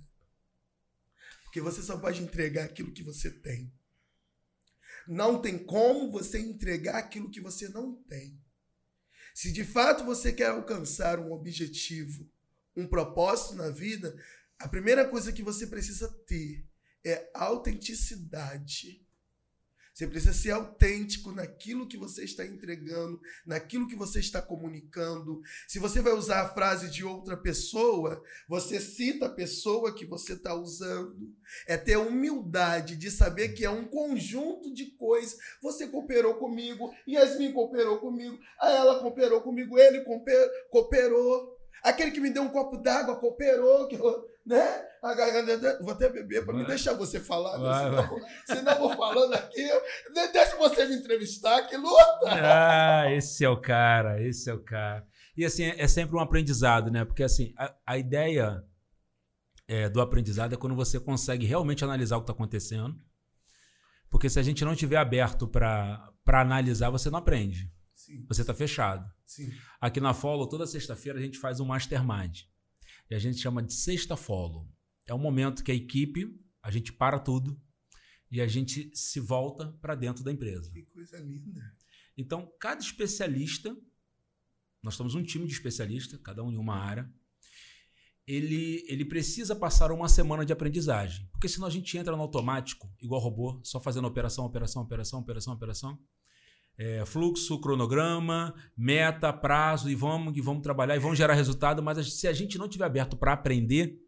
Porque 1.42 1.60
você 1.60 1.82
só 1.82 1.98
pode 1.98 2.22
entregar 2.22 2.66
aquilo 2.66 2.92
que 2.92 3.02
você 3.02 3.32
tem. 3.32 3.72
Não 5.06 5.40
tem 5.40 5.58
como 5.58 6.10
você 6.10 6.38
entregar 6.38 6.96
aquilo 6.96 7.30
que 7.30 7.40
você 7.40 7.68
não 7.68 7.94
tem. 8.04 8.40
Se 9.34 9.52
de 9.52 9.64
fato 9.64 10.04
você 10.04 10.32
quer 10.32 10.48
alcançar 10.48 11.18
um 11.18 11.32
objetivo, 11.32 12.30
um 12.76 12.86
propósito 12.86 13.54
na 13.54 13.68
vida, 13.68 14.16
a 14.58 14.68
primeira 14.68 15.06
coisa 15.08 15.32
que 15.32 15.42
você 15.42 15.66
precisa 15.66 16.08
ter 16.26 16.66
é 17.04 17.30
autenticidade. 17.34 19.03
Você 19.94 20.08
precisa 20.08 20.32
ser 20.32 20.50
autêntico 20.50 21.30
naquilo 21.30 21.86
que 21.86 21.96
você 21.96 22.24
está 22.24 22.44
entregando, 22.44 23.20
naquilo 23.46 23.86
que 23.86 23.94
você 23.94 24.18
está 24.18 24.42
comunicando. 24.42 25.40
Se 25.68 25.78
você 25.78 26.00
vai 26.00 26.12
usar 26.12 26.40
a 26.40 26.48
frase 26.48 26.90
de 26.90 27.04
outra 27.04 27.36
pessoa, 27.36 28.20
você 28.48 28.80
cita 28.80 29.26
a 29.26 29.32
pessoa 29.32 29.94
que 29.94 30.04
você 30.04 30.32
está 30.32 30.52
usando. 30.52 31.32
É 31.68 31.76
ter 31.76 31.96
humildade 31.96 32.96
de 32.96 33.08
saber 33.08 33.50
que 33.50 33.64
é 33.64 33.70
um 33.70 33.84
conjunto 33.84 34.74
de 34.74 34.86
coisas. 34.96 35.38
Você 35.62 35.86
cooperou 35.86 36.34
comigo, 36.34 36.92
Yasmin 37.06 37.52
cooperou 37.52 37.98
comigo, 37.98 38.36
a 38.60 38.70
ela 38.70 39.00
cooperou 39.00 39.42
comigo, 39.42 39.78
ele 39.78 40.04
cooperou. 40.70 41.56
Aquele 41.84 42.10
que 42.10 42.20
me 42.20 42.30
deu 42.30 42.42
um 42.42 42.48
copo 42.48 42.78
d'água 42.78 43.20
cooperou, 43.20 43.86
que 43.86 43.94
eu, 43.94 44.26
né? 44.44 44.84
A 45.02 45.14
garganta, 45.14 45.78
vou 45.82 45.92
até 45.92 46.08
beber 46.08 46.44
para 46.44 46.54
me 46.54 46.66
deixar 46.66 46.94
você 46.94 47.20
falar, 47.20 47.58
né? 47.58 47.90
senão, 47.90 48.20
senão 48.46 48.72
eu 48.72 48.78
vou 48.78 48.96
falando 48.96 49.34
aqui, 49.34 49.68
deixa 50.32 50.56
você 50.56 50.86
me 50.86 50.96
entrevistar, 50.96 51.62
que 51.62 51.76
luta! 51.76 52.30
Ah, 52.30 53.12
esse 53.12 53.44
é 53.44 53.48
o 53.48 53.60
cara, 53.60 54.22
esse 54.22 54.48
é 54.48 54.54
o 54.54 54.62
cara. 54.62 55.06
E 55.36 55.44
assim, 55.44 55.64
é 55.64 55.86
sempre 55.88 56.16
um 56.16 56.20
aprendizado, 56.20 56.90
né? 56.90 57.04
Porque 57.04 57.22
assim, 57.22 57.52
a, 57.56 57.74
a 57.86 57.98
ideia 57.98 58.64
é, 59.66 59.88
do 59.88 60.00
aprendizado 60.00 60.54
é 60.54 60.56
quando 60.56 60.76
você 60.76 61.00
consegue 61.00 61.46
realmente 61.46 61.84
analisar 61.84 62.16
o 62.16 62.20
que 62.20 62.24
está 62.24 62.32
acontecendo. 62.32 62.98
Porque 64.10 64.30
se 64.30 64.38
a 64.38 64.42
gente 64.42 64.64
não 64.64 64.72
estiver 64.72 64.96
aberto 64.96 65.48
para 65.48 66.12
analisar, 66.26 66.90
você 66.90 67.10
não 67.10 67.18
aprende. 67.18 67.70
Sim. 67.92 68.24
Você 68.28 68.42
está 68.42 68.54
fechado. 68.54 69.04
Sim. 69.24 69.50
Aqui 69.80 70.00
na 70.00 70.14
Follow, 70.14 70.48
toda 70.48 70.66
sexta-feira, 70.66 71.18
a 71.18 71.22
gente 71.22 71.38
faz 71.38 71.58
um 71.58 71.64
mastermind. 71.64 72.42
A 73.14 73.18
gente 73.18 73.38
chama 73.38 73.62
de 73.62 73.72
Sexta 73.72 74.16
Follow. 74.16 74.68
É 75.06 75.14
um 75.14 75.18
momento 75.18 75.62
que 75.62 75.70
a 75.70 75.74
equipe, 75.74 76.26
a 76.62 76.70
gente 76.70 76.92
para 76.92 77.18
tudo 77.18 77.60
e 78.30 78.40
a 78.40 78.46
gente 78.46 78.90
se 78.94 79.20
volta 79.20 79.72
para 79.80 79.94
dentro 79.94 80.24
da 80.24 80.32
empresa. 80.32 80.70
Que 80.70 80.82
coisa 80.82 81.18
linda. 81.18 81.60
Então, 82.16 82.50
cada 82.60 82.80
especialista, 82.80 83.76
nós 84.82 84.94
somos 84.94 85.14
um 85.14 85.22
time 85.22 85.46
de 85.46 85.52
especialistas, 85.52 86.20
cada 86.20 86.42
um 86.42 86.52
em 86.52 86.56
uma 86.56 86.76
área, 86.76 87.12
ele, 88.26 88.84
ele 88.88 89.04
precisa 89.04 89.54
passar 89.54 89.92
uma 89.92 90.08
semana 90.08 90.44
de 90.44 90.52
aprendizagem. 90.52 91.28
Porque 91.30 91.48
senão 91.48 91.66
a 91.66 91.70
gente 91.70 91.96
entra 91.98 92.16
no 92.16 92.22
automático, 92.22 92.90
igual 93.00 93.20
robô, 93.20 93.60
só 93.62 93.80
fazendo 93.80 94.08
operação, 94.08 94.44
operação, 94.44 94.82
operação, 94.82 95.20
operação, 95.20 95.54
operação 95.54 95.98
é, 96.76 97.04
fluxo, 97.04 97.60
cronograma, 97.60 98.54
meta, 98.76 99.32
prazo 99.32 99.88
e 99.88 99.94
vamos, 99.94 100.36
e 100.36 100.40
vamos 100.40 100.62
trabalhar 100.62 100.96
e 100.96 100.98
vamos 100.98 101.16
gerar 101.16 101.34
resultado, 101.34 101.82
mas 101.82 102.14
se 102.14 102.26
a 102.26 102.32
gente 102.32 102.58
não 102.58 102.68
tiver 102.68 102.84
aberto 102.84 103.16
para 103.16 103.32
aprender, 103.32 104.00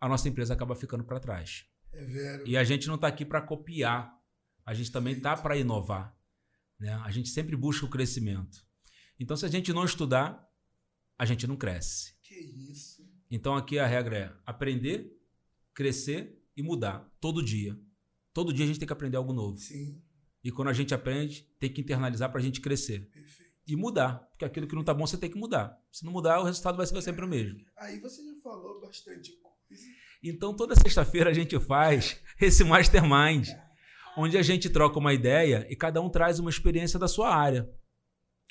a 0.00 0.08
nossa 0.08 0.28
empresa 0.28 0.54
acaba 0.54 0.74
ficando 0.76 1.04
para 1.04 1.18
trás. 1.18 1.66
É 1.92 2.42
e 2.44 2.56
a 2.56 2.64
gente 2.64 2.86
não 2.88 2.96
está 2.96 3.08
aqui 3.08 3.24
para 3.24 3.40
copiar, 3.40 4.12
a 4.64 4.74
gente 4.74 4.90
também 4.90 5.14
está 5.14 5.36
para 5.36 5.56
inovar. 5.56 6.16
Né? 6.78 6.92
A 7.04 7.10
gente 7.10 7.28
sempre 7.28 7.56
busca 7.56 7.86
o 7.86 7.90
crescimento. 7.90 8.64
Então, 9.18 9.36
se 9.36 9.44
a 9.44 9.48
gente 9.48 9.72
não 9.72 9.84
estudar, 9.84 10.44
a 11.18 11.24
gente 11.24 11.46
não 11.46 11.56
cresce. 11.56 12.14
Que 12.22 12.34
isso? 12.34 13.02
Então, 13.30 13.56
aqui 13.56 13.78
a 13.78 13.86
regra 13.86 14.16
é 14.16 14.32
aprender, 14.44 15.12
crescer 15.72 16.42
e 16.56 16.62
mudar 16.62 17.08
todo 17.20 17.42
dia. 17.42 17.78
Todo 18.32 18.52
dia 18.52 18.64
a 18.64 18.68
gente 18.68 18.78
tem 18.78 18.86
que 18.86 18.92
aprender 18.92 19.16
algo 19.16 19.32
novo. 19.32 19.56
Sim. 19.56 20.02
E 20.44 20.52
quando 20.52 20.68
a 20.68 20.74
gente 20.74 20.92
aprende, 20.92 21.48
tem 21.58 21.72
que 21.72 21.80
internalizar 21.80 22.30
para 22.30 22.38
a 22.38 22.42
gente 22.42 22.60
crescer. 22.60 23.08
Perfeito. 23.10 23.50
E 23.66 23.74
mudar. 23.74 24.18
Porque 24.28 24.44
aquilo 24.44 24.66
que 24.66 24.74
não 24.74 24.82
está 24.82 24.92
bom, 24.92 25.06
você 25.06 25.16
tem 25.16 25.30
que 25.30 25.38
mudar. 25.38 25.74
Se 25.90 26.04
não 26.04 26.12
mudar, 26.12 26.38
o 26.40 26.44
resultado 26.44 26.76
vai 26.76 26.86
ser 26.86 27.00
sempre 27.00 27.24
o 27.24 27.28
mesmo. 27.28 27.58
Aí 27.78 27.98
você 27.98 28.22
já 28.22 28.34
falou 28.42 28.78
bastante 28.78 29.32
coisa. 29.40 29.82
Então, 30.22 30.54
toda 30.54 30.76
sexta-feira 30.76 31.30
a 31.30 31.32
gente 31.32 31.58
faz 31.58 32.20
esse 32.38 32.62
mastermind, 32.62 33.48
onde 34.18 34.36
a 34.36 34.42
gente 34.42 34.68
troca 34.68 34.98
uma 34.98 35.14
ideia 35.14 35.66
e 35.70 35.74
cada 35.74 36.02
um 36.02 36.10
traz 36.10 36.38
uma 36.38 36.50
experiência 36.50 36.98
da 36.98 37.08
sua 37.08 37.34
área. 37.34 37.66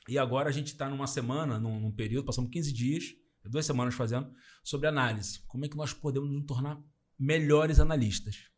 E 0.08 0.18
agora 0.18 0.50
a 0.50 0.52
gente 0.52 0.68
está 0.68 0.90
numa 0.90 1.06
semana, 1.06 1.60
num, 1.60 1.80
num, 1.80 1.92
período, 1.92 2.26
passamos 2.26 2.50
15 2.52 2.74
dias, 2.74 3.04
duas 3.46 3.66
semanas 3.66 3.94
fazendo, 3.94 4.34
sobre 4.64 4.88
análise. 4.88 5.42
Como 5.46 5.64
é 5.64 5.70
que 5.70 5.78
nós 5.78 5.94
podemos 5.94 6.30
nos 6.30 6.46
tornar 6.46 6.82
melhores 7.20 7.80
analistas? 7.80 8.53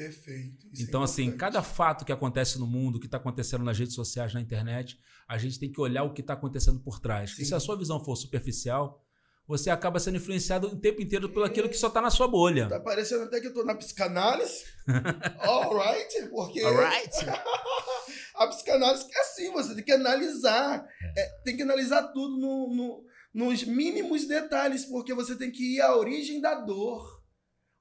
Perfeito. 0.00 0.66
Isso 0.72 0.82
é 0.82 0.86
então, 0.86 1.02
é 1.02 1.04
assim, 1.04 1.30
cada 1.30 1.62
fato 1.62 2.06
que 2.06 2.12
acontece 2.12 2.58
no 2.58 2.66
mundo, 2.66 2.98
que 2.98 3.04
está 3.04 3.18
acontecendo 3.18 3.62
nas 3.62 3.78
redes 3.78 3.94
sociais, 3.94 4.32
na 4.32 4.40
internet, 4.40 4.98
a 5.28 5.36
gente 5.36 5.60
tem 5.60 5.70
que 5.70 5.78
olhar 5.78 6.04
o 6.04 6.14
que 6.14 6.22
está 6.22 6.32
acontecendo 6.32 6.80
por 6.80 6.98
trás. 6.98 7.36
Sim. 7.36 7.42
E 7.42 7.44
se 7.44 7.54
a 7.54 7.60
sua 7.60 7.76
visão 7.76 8.02
for 8.02 8.16
superficial, 8.16 9.04
você 9.46 9.68
acaba 9.68 10.00
sendo 10.00 10.16
influenciado 10.16 10.68
o 10.68 10.80
tempo 10.80 11.02
inteiro 11.02 11.28
pelo 11.28 11.44
aquilo 11.44 11.68
que 11.68 11.76
só 11.76 11.88
está 11.88 12.00
na 12.00 12.08
sua 12.08 12.26
bolha. 12.26 12.66
Tá 12.66 12.80
parecendo 12.80 13.24
até 13.24 13.40
que 13.40 13.46
eu 13.48 13.50
estou 13.50 13.62
na 13.62 13.74
psicanálise. 13.74 14.64
Alright, 15.38 16.28
porque. 16.30 16.62
Alright. 16.62 17.16
a 18.36 18.46
psicanálise 18.46 19.06
é 19.12 19.20
assim, 19.20 19.52
você 19.52 19.74
tem 19.74 19.84
que 19.84 19.92
analisar. 19.92 20.82
É. 21.02 21.20
É, 21.20 21.28
tem 21.44 21.56
que 21.58 21.62
analisar 21.62 22.04
tudo 22.04 22.38
no, 22.38 22.74
no, 22.74 23.04
nos 23.34 23.64
mínimos 23.64 24.26
detalhes, 24.26 24.86
porque 24.86 25.12
você 25.12 25.36
tem 25.36 25.50
que 25.50 25.76
ir 25.76 25.82
à 25.82 25.94
origem 25.94 26.40
da 26.40 26.54
dor. 26.54 27.19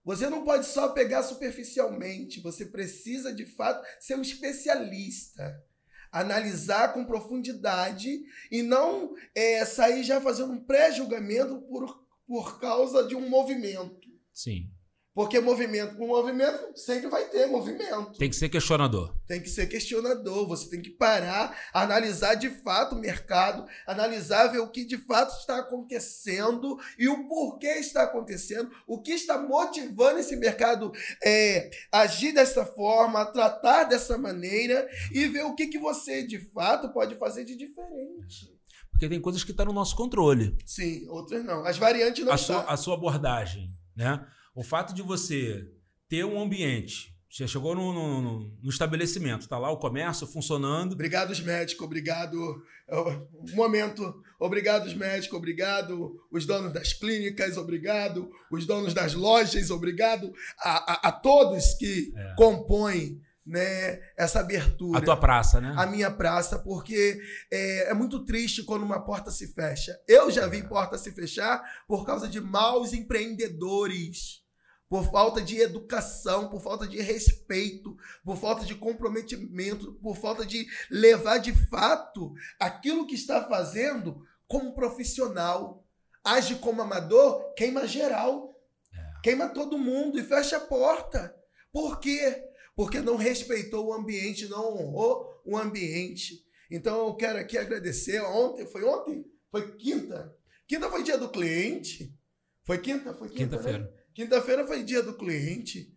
Você 0.10 0.28
não 0.28 0.44
pode 0.44 0.66
só 0.66 0.88
pegar 0.90 1.22
superficialmente, 1.22 2.42
você 2.42 2.66
precisa 2.66 3.32
de 3.32 3.46
fato 3.46 3.86
ser 4.00 4.16
um 4.16 4.24
especialista. 4.24 5.64
Analisar 6.12 6.94
com 6.96 7.06
profundidade 7.06 8.24
e 8.50 8.64
não 8.64 9.14
é, 9.36 9.64
sair 9.66 10.02
já 10.02 10.20
fazendo 10.20 10.54
um 10.54 10.64
pré-julgamento 10.64 11.62
por, 11.62 12.04
por 12.26 12.60
causa 12.60 13.08
de 13.08 13.16
um 13.16 13.30
movimento. 13.30 14.10
Sim. 14.34 14.72
Porque 15.20 15.38
movimento 15.42 15.98
com 15.98 16.08
movimento 16.08 16.72
sempre 16.78 17.10
vai 17.10 17.26
ter 17.26 17.46
movimento. 17.46 18.18
Tem 18.18 18.30
que 18.30 18.36
ser 18.38 18.48
questionador. 18.48 19.14
Tem 19.28 19.42
que 19.42 19.50
ser 19.50 19.68
questionador. 19.68 20.48
Você 20.48 20.70
tem 20.70 20.82
que 20.82 20.92
parar, 20.92 21.60
analisar 21.74 22.36
de 22.36 22.50
fato 22.50 22.96
o 22.96 22.98
mercado, 22.98 23.68
analisar, 23.86 24.48
ver 24.48 24.60
o 24.60 24.70
que 24.70 24.86
de 24.86 24.98
fato 24.98 25.38
está 25.38 25.60
acontecendo 25.60 26.80
e 26.98 27.10
o 27.10 27.28
porquê 27.28 27.68
está 27.68 28.04
acontecendo, 28.04 28.72
o 28.88 29.02
que 29.02 29.12
está 29.12 29.38
motivando 29.38 30.20
esse 30.20 30.38
mercado 30.38 30.90
é, 31.22 31.70
agir 31.92 32.32
dessa 32.32 32.66
forma, 32.66 33.26
tratar 33.26 33.84
dessa 33.84 34.18
maneira 34.18 34.88
e 35.12 35.28
ver 35.28 35.44
o 35.44 35.54
que, 35.54 35.68
que 35.68 35.78
você 35.78 36.26
de 36.26 36.40
fato 36.54 36.94
pode 36.94 37.16
fazer 37.16 37.44
de 37.44 37.58
diferente. 37.58 38.58
Porque 38.90 39.10
tem 39.10 39.20
coisas 39.20 39.44
que 39.44 39.52
estão 39.52 39.66
no 39.66 39.74
nosso 39.74 39.98
controle. 39.98 40.58
Sim, 40.66 41.06
outras 41.10 41.44
não. 41.44 41.66
As 41.66 41.78
variantes 41.78 42.24
não 42.24 42.32
a 42.32 42.38
Sua, 42.38 42.62
a 42.62 42.78
sua 42.78 42.94
abordagem, 42.94 43.68
né? 43.94 44.26
O 44.56 44.64
fato 44.64 44.94
de 44.94 45.02
você 45.02 45.68
ter 46.08 46.26
um 46.26 46.42
ambiente 46.42 47.16
Você 47.30 47.48
chegou 47.48 47.76
no, 47.76 47.94
no, 47.94 48.40
no, 48.62 48.70
estabelecimento, 48.70 49.48
tá 49.48 49.58
lá 49.60 49.70
o 49.70 49.78
comércio 49.78 50.26
funcionando. 50.26 50.94
Obrigado, 50.94 51.30
os 51.30 51.40
médicos, 51.40 51.86
obrigado. 51.86 52.36
Um 52.92 53.56
momento. 53.56 54.24
Obrigado, 54.40 54.88
os 54.88 54.94
médicos, 54.94 55.38
obrigado, 55.38 56.18
os 56.32 56.46
donos 56.46 56.72
das 56.72 56.94
clínicas, 56.94 57.58
obrigado, 57.58 58.32
os 58.50 58.66
donos 58.66 58.94
das 58.94 59.14
lojas, 59.14 59.70
obrigado 59.70 60.34
a, 60.58 60.94
a, 60.94 61.10
a 61.10 61.12
todos 61.12 61.74
que 61.74 62.14
é. 62.16 62.36
compõem 62.38 63.22
né, 63.50 64.00
essa 64.16 64.40
abertura. 64.40 65.00
A 65.00 65.02
tua 65.02 65.18
praça, 65.18 65.60
né? 65.60 65.74
A 65.76 65.86
minha 65.86 66.12
praça, 66.12 66.60
porque 66.60 67.20
é, 67.52 67.90
é 67.90 67.94
muito 67.94 68.24
triste 68.24 68.64
quando 68.64 68.84
uma 68.84 69.04
porta 69.04 69.32
se 69.32 69.48
fecha. 69.54 70.00
Eu 70.08 70.30
já 70.30 70.48
vi 70.48 70.60
é. 70.60 70.64
porta 70.64 70.98
se 70.98 71.12
fechar 71.12 71.62
por 71.88 72.06
causa 72.06 72.28
de 72.28 72.40
maus 72.40 72.94
empreendedores 72.94 74.48
por 74.90 75.12
falta 75.12 75.40
de 75.40 75.60
educação, 75.60 76.50
por 76.50 76.62
falta 76.62 76.88
de 76.88 77.00
respeito, 77.00 77.96
por 78.26 78.38
falta 78.38 78.66
de 78.66 78.74
comprometimento, 78.74 79.94
por 80.02 80.18
falta 80.18 80.44
de 80.44 80.66
levar 80.90 81.38
de 81.38 81.54
fato 81.68 82.34
aquilo 82.60 83.06
que 83.06 83.14
está 83.14 83.48
fazendo 83.48 84.26
como 84.48 84.74
profissional. 84.74 85.86
Age 86.24 86.56
como 86.56 86.82
amador, 86.82 87.54
queima 87.54 87.88
geral. 87.88 88.56
É. 88.92 89.22
Queima 89.22 89.50
todo 89.50 89.78
mundo 89.78 90.20
e 90.20 90.24
fecha 90.24 90.58
a 90.58 90.62
porta. 90.62 91.36
Por 91.72 92.00
quê? 92.00 92.49
Porque 92.80 93.02
não 93.02 93.18
respeitou 93.18 93.88
o 93.88 93.94
ambiente, 93.94 94.48
não 94.48 94.74
honrou 94.74 95.42
o 95.44 95.58
ambiente. 95.58 96.46
Então 96.72 97.08
eu 97.08 97.14
quero 97.14 97.38
aqui 97.38 97.58
agradecer. 97.58 98.22
Ontem, 98.22 98.66
foi 98.66 98.86
ontem? 98.86 99.26
Foi 99.52 99.76
quinta. 99.76 100.34
Quinta 100.66 100.90
foi 100.90 101.04
dia 101.04 101.18
do 101.18 101.28
cliente. 101.28 102.18
Foi 102.64 102.78
quinta? 102.78 103.14
Foi 103.14 103.28
quinta. 103.28 103.42
Né? 103.42 103.50
Quinta-feira. 103.50 103.80
Né? 103.80 103.90
Quinta-feira 104.16 104.66
foi 104.66 104.82
dia 104.84 105.04
do 105.04 105.14
cliente. 105.18 105.94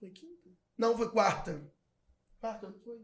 Foi 0.00 0.08
quinta? 0.08 0.48
Não, 0.78 0.96
foi 0.96 1.10
quarta. 1.10 1.70
Quarta, 2.40 2.66
não 2.66 2.80
foi? 2.80 2.96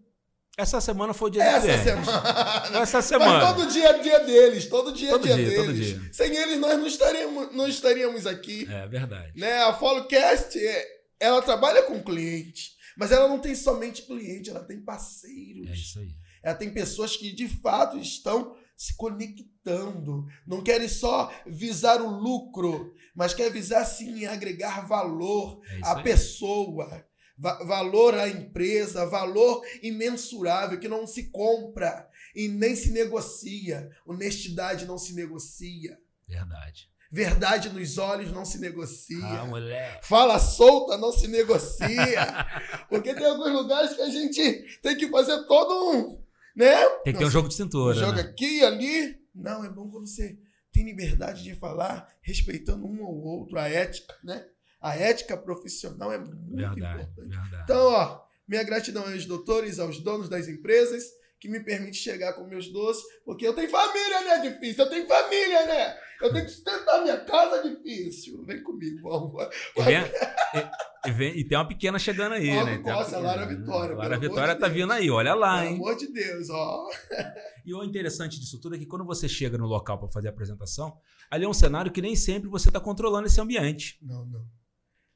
Essa 0.56 0.80
semana 0.80 1.12
foi 1.12 1.28
o 1.28 1.32
dia 1.32 1.42
Essa 1.44 1.66
cliente. 1.66 1.84
semana. 1.84 2.80
Essa 2.80 3.02
semana. 3.02 3.44
Mas 3.44 3.56
todo 3.56 3.70
dia 3.70 3.88
é 3.88 3.98
dia 3.98 4.20
deles. 4.20 4.66
Todo 4.70 4.90
dia 4.90 5.10
todo 5.10 5.28
é 5.28 5.34
dia, 5.34 5.50
dia 5.50 5.62
deles. 5.64 5.86
Dia. 5.86 6.12
Sem 6.14 6.34
eles, 6.34 6.58
nós 6.58 6.78
não 6.78 6.86
estaríamos, 6.86 7.54
não 7.54 7.68
estaríamos 7.68 8.26
aqui. 8.26 8.66
É 8.72 8.86
verdade. 8.86 9.38
Né? 9.38 9.58
A 9.64 9.74
Followcast, 9.74 10.58
é, 10.58 10.86
ela 11.20 11.42
trabalha 11.42 11.82
com 11.82 12.02
cliente. 12.02 12.77
Mas 12.98 13.12
ela 13.12 13.28
não 13.28 13.38
tem 13.38 13.54
somente 13.54 14.02
cliente, 14.02 14.50
ela 14.50 14.64
tem 14.64 14.80
parceiros. 14.80 15.70
É 15.70 15.72
isso 15.72 16.00
aí. 16.00 16.12
Ela 16.42 16.56
tem 16.56 16.72
pessoas 16.72 17.16
que 17.16 17.32
de 17.32 17.48
fato 17.48 17.96
estão 17.96 18.56
se 18.76 18.96
conectando. 18.96 20.26
Não 20.44 20.62
querem 20.64 20.88
só 20.88 21.32
visar 21.46 22.02
o 22.02 22.08
lucro, 22.08 22.92
mas 23.14 23.34
quer 23.34 23.52
visar 23.52 23.84
sim 23.84 24.26
agregar 24.26 24.84
valor 24.86 25.60
é 25.68 25.80
à 25.84 25.96
aí. 25.98 26.02
pessoa, 26.02 27.06
va 27.36 27.62
valor 27.64 28.14
à 28.14 28.28
empresa, 28.28 29.06
valor 29.06 29.64
imensurável 29.80 30.80
que 30.80 30.88
não 30.88 31.06
se 31.06 31.30
compra 31.30 32.08
e 32.34 32.48
nem 32.48 32.74
se 32.74 32.90
negocia. 32.90 33.90
Honestidade 34.04 34.86
não 34.86 34.98
se 34.98 35.14
negocia. 35.14 36.00
Verdade. 36.26 36.90
Verdade 37.10 37.70
nos 37.70 37.96
olhos 37.96 38.30
não 38.30 38.44
se 38.44 38.58
negocia. 38.58 39.24
Ah, 39.24 39.46
mulher. 39.46 40.00
Fala 40.02 40.38
solta 40.38 40.98
não 40.98 41.10
se 41.10 41.26
negocia. 41.26 42.46
Porque 42.88 43.14
tem 43.14 43.26
alguns 43.26 43.52
lugares 43.52 43.94
que 43.94 44.02
a 44.02 44.10
gente 44.10 44.78
tem 44.82 44.96
que 44.96 45.08
fazer 45.08 45.44
todo 45.46 45.90
um 45.90 46.28
né? 46.58 46.88
Tem 47.04 47.12
que 47.12 47.20
ter 47.20 47.24
um 47.24 47.30
jogo 47.30 47.48
de 47.48 47.54
cintura. 47.54 47.94
Joga 47.94 48.20
né? 48.20 48.28
aqui, 48.28 48.64
ali. 48.64 49.16
Não, 49.32 49.64
é 49.64 49.70
bom 49.70 49.88
quando 49.88 50.08
você 50.08 50.36
tem 50.72 50.84
liberdade 50.84 51.44
de 51.44 51.54
falar, 51.54 52.12
respeitando 52.20 52.84
um 52.84 53.04
ao 53.04 53.14
outro, 53.14 53.56
a 53.56 53.68
ética, 53.68 54.12
né? 54.24 54.44
A 54.80 54.96
ética 54.96 55.36
profissional 55.36 56.12
é 56.12 56.18
muito 56.18 56.56
verdade, 56.56 57.02
importante. 57.02 57.28
Verdade. 57.28 57.62
Então, 57.62 57.92
ó, 57.92 58.20
minha 58.46 58.64
gratidão 58.64 59.04
aos 59.04 59.24
doutores, 59.24 59.78
aos 59.78 60.00
donos 60.00 60.28
das 60.28 60.48
empresas, 60.48 61.04
que 61.38 61.48
me 61.48 61.60
permite 61.60 61.96
chegar 61.96 62.32
com 62.32 62.44
meus 62.44 62.68
doces, 62.68 63.04
porque 63.24 63.46
eu 63.46 63.54
tenho 63.54 63.70
família, 63.70 64.20
né? 64.22 64.50
Difícil, 64.50 64.84
eu 64.84 64.90
tenho 64.90 65.06
família, 65.06 65.64
né? 65.64 65.96
Eu 66.20 66.32
tenho 66.32 66.44
que 66.44 66.50
sustentar 66.50 67.02
minha 67.02 67.24
casa 67.24 67.62
difícil. 67.62 68.44
Vem 68.44 68.62
comigo, 68.62 69.00
vamos. 69.02 69.48
E, 69.76 69.82
vem, 69.82 69.96
e, 69.96 71.08
e, 71.08 71.12
vem, 71.12 71.38
e, 71.38 71.44
tem 71.44 71.56
uma 71.56 71.68
pequena 71.68 71.98
chegando 71.98 72.32
aí, 72.32 72.50
ó, 72.50 72.64
né? 72.64 72.78
Nossa, 72.78 73.16
a 73.16 73.20
Lara 73.20 73.46
Vitória. 73.46 73.96
Lara 73.96 74.18
Vitória 74.18 74.54
de 74.54 74.60
tá 74.60 74.68
vindo 74.68 74.92
aí, 74.92 75.08
olha 75.10 75.34
lá, 75.34 75.58
pelo 75.58 75.68
hein? 75.68 75.76
Pelo 75.76 75.88
amor 75.88 75.98
de 75.98 76.12
Deus, 76.12 76.50
ó. 76.50 76.88
E 77.64 77.74
o 77.74 77.84
interessante 77.84 78.40
disso 78.40 78.58
tudo 78.58 78.76
é 78.76 78.78
que 78.78 78.86
quando 78.86 79.04
você 79.04 79.28
chega 79.28 79.58
no 79.58 79.66
local 79.66 79.98
para 79.98 80.08
fazer 80.08 80.28
a 80.28 80.30
apresentação, 80.30 80.98
ali 81.30 81.44
é 81.44 81.48
um 81.48 81.52
cenário 81.52 81.92
que 81.92 82.00
nem 82.00 82.16
sempre 82.16 82.48
você 82.48 82.70
está 82.70 82.80
controlando 82.80 83.26
esse 83.26 83.38
ambiente. 83.38 83.98
Não, 84.00 84.24
não. 84.24 84.46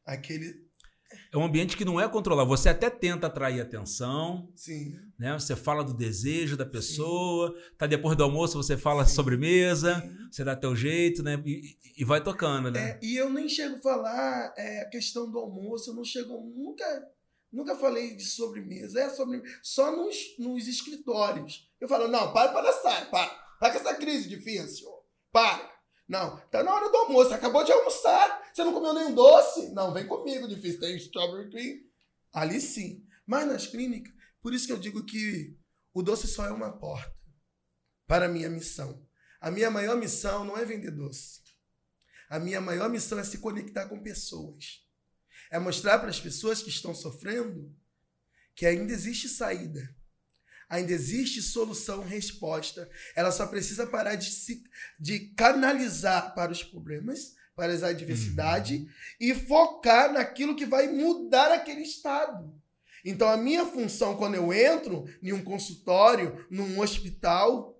Aquele 0.04 0.52
é 1.32 1.38
um 1.38 1.44
ambiente 1.44 1.78
que 1.78 1.84
não 1.84 1.98
é 1.98 2.06
controlado. 2.06 2.48
Você 2.50 2.68
até 2.68 2.90
tenta 2.90 3.26
atrair 3.26 3.60
atenção. 3.60 4.52
Sim. 4.54 4.98
Né? 5.18 5.32
Você 5.32 5.56
fala 5.56 5.82
do 5.82 5.94
desejo 5.94 6.58
da 6.58 6.66
pessoa. 6.66 7.48
Sim. 7.50 7.74
Tá 7.78 7.86
depois 7.86 8.14
do 8.16 8.22
almoço, 8.22 8.62
você 8.62 8.76
fala 8.76 9.06
Sim. 9.06 9.14
sobremesa. 9.14 10.00
Sim. 10.00 10.28
Você 10.30 10.44
dá 10.44 10.54
teu 10.54 10.76
jeito, 10.76 11.22
né? 11.22 11.42
E, 11.46 11.78
e 11.96 12.04
vai 12.04 12.22
tocando, 12.22 12.70
né? 12.70 12.90
É, 12.90 13.00
e 13.02 13.16
eu 13.16 13.30
nem 13.30 13.48
chego 13.48 13.76
a 13.76 13.80
falar 13.80 14.52
é, 14.58 14.82
a 14.82 14.90
questão 14.90 15.30
do 15.30 15.38
almoço. 15.38 15.90
Eu 15.90 15.94
não 15.94 16.04
chego... 16.04 16.34
Nunca... 16.54 16.84
Nunca 17.50 17.76
falei 17.76 18.16
de 18.16 18.24
sobremesa. 18.24 19.00
É 19.00 19.10
sobremesa. 19.10 19.58
Só 19.62 19.94
nos, 19.94 20.16
nos 20.38 20.66
escritórios. 20.66 21.70
Eu 21.78 21.86
falo, 21.86 22.08
não, 22.08 22.32
para 22.32 22.50
para 22.50 22.72
para. 22.72 23.26
Para 23.60 23.70
com 23.72 23.78
essa 23.78 23.94
crise 23.94 24.26
difícil. 24.26 24.88
Para. 25.30 25.71
Não, 26.12 26.36
tá 26.50 26.62
na 26.62 26.74
hora 26.74 26.90
do 26.90 26.96
almoço, 26.98 27.32
acabou 27.32 27.64
de 27.64 27.72
almoçar, 27.72 28.46
você 28.52 28.62
não 28.62 28.74
comeu 28.74 28.92
nenhum 28.92 29.14
doce? 29.14 29.72
Não, 29.72 29.94
vem 29.94 30.06
comigo, 30.06 30.46
difícil, 30.46 30.78
tem 30.78 30.94
strawberry 30.98 31.50
cream. 31.50 31.78
Ali 32.34 32.60
sim. 32.60 33.02
Mas 33.26 33.46
nas 33.46 33.66
clínicas, 33.66 34.12
por 34.42 34.52
isso 34.52 34.66
que 34.66 34.74
eu 34.74 34.78
digo 34.78 35.06
que 35.06 35.56
o 35.94 36.02
doce 36.02 36.28
só 36.28 36.44
é 36.44 36.50
uma 36.50 36.70
porta 36.70 37.16
para 38.06 38.26
a 38.26 38.28
minha 38.28 38.50
missão. 38.50 39.02
A 39.40 39.50
minha 39.50 39.70
maior 39.70 39.96
missão 39.96 40.44
não 40.44 40.54
é 40.54 40.66
vender 40.66 40.90
doce. 40.90 41.40
A 42.28 42.38
minha 42.38 42.60
maior 42.60 42.90
missão 42.90 43.18
é 43.18 43.24
se 43.24 43.38
conectar 43.38 43.88
com 43.88 44.02
pessoas. 44.02 44.86
É 45.50 45.58
mostrar 45.58 45.98
para 45.98 46.10
as 46.10 46.20
pessoas 46.20 46.62
que 46.62 46.68
estão 46.68 46.94
sofrendo 46.94 47.74
que 48.54 48.66
ainda 48.66 48.92
existe 48.92 49.30
saída 49.30 49.96
ainda 50.72 50.90
existe 50.90 51.42
solução, 51.42 52.00
resposta. 52.00 52.88
Ela 53.14 53.30
só 53.30 53.46
precisa 53.46 53.86
parar 53.86 54.14
de, 54.14 54.30
se, 54.30 54.64
de 54.98 55.18
canalizar 55.36 56.34
para 56.34 56.50
os 56.50 56.64
problemas, 56.64 57.34
para 57.54 57.74
as 57.74 57.82
adversidades 57.82 58.80
uhum. 58.80 58.88
e 59.20 59.34
focar 59.34 60.10
naquilo 60.10 60.56
que 60.56 60.64
vai 60.64 60.88
mudar 60.88 61.52
aquele 61.52 61.82
estado. 61.82 62.50
Então, 63.04 63.28
a 63.28 63.36
minha 63.36 63.66
função 63.66 64.16
quando 64.16 64.36
eu 64.36 64.50
entro 64.50 65.04
em 65.22 65.34
um 65.34 65.44
consultório, 65.44 66.46
num 66.50 66.80
hospital, 66.80 67.78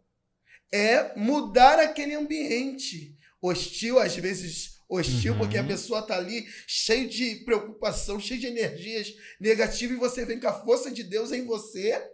é 0.70 1.16
mudar 1.16 1.78
aquele 1.78 2.12
ambiente 2.12 3.16
hostil, 3.40 3.98
às 3.98 4.14
vezes 4.14 4.82
hostil, 4.86 5.32
uhum. 5.32 5.38
porque 5.38 5.56
a 5.56 5.62
uhum. 5.62 5.68
pessoa 5.68 6.00
está 6.00 6.18
ali 6.18 6.46
cheia 6.66 7.08
de 7.08 7.36
preocupação, 7.36 8.20
cheia 8.20 8.38
de 8.38 8.48
energias 8.48 9.14
negativas, 9.40 9.96
e 9.96 10.00
você 10.00 10.26
vem 10.26 10.38
com 10.38 10.48
a 10.48 10.60
força 10.62 10.90
de 10.90 11.02
Deus 11.02 11.32
em 11.32 11.46
você 11.46 12.12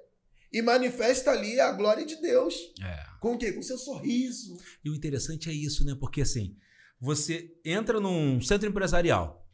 e 0.53 0.63
manifesta 0.63 1.31
ali 1.31 1.61
a 1.61 1.73
glória 1.73 2.05
de 2.05 2.17
Deus. 2.17 2.55
É. 2.83 3.07
Com 3.21 3.35
o 3.35 3.39
quê? 3.39 3.53
Com 3.53 3.61
o 3.61 3.65
seu 3.65 3.79
sorriso. 3.79 4.57
E 4.85 4.91
o 4.91 4.95
interessante 4.95 5.51
é 5.51 5.53
isso, 5.53 5.85
né? 5.85 5.97
Porque 5.99 6.23
assim, 6.23 6.57
você 7.01 7.55
entra 7.65 8.01
num 8.01 8.41
centro 8.41 8.69
empresarial, 8.69 9.47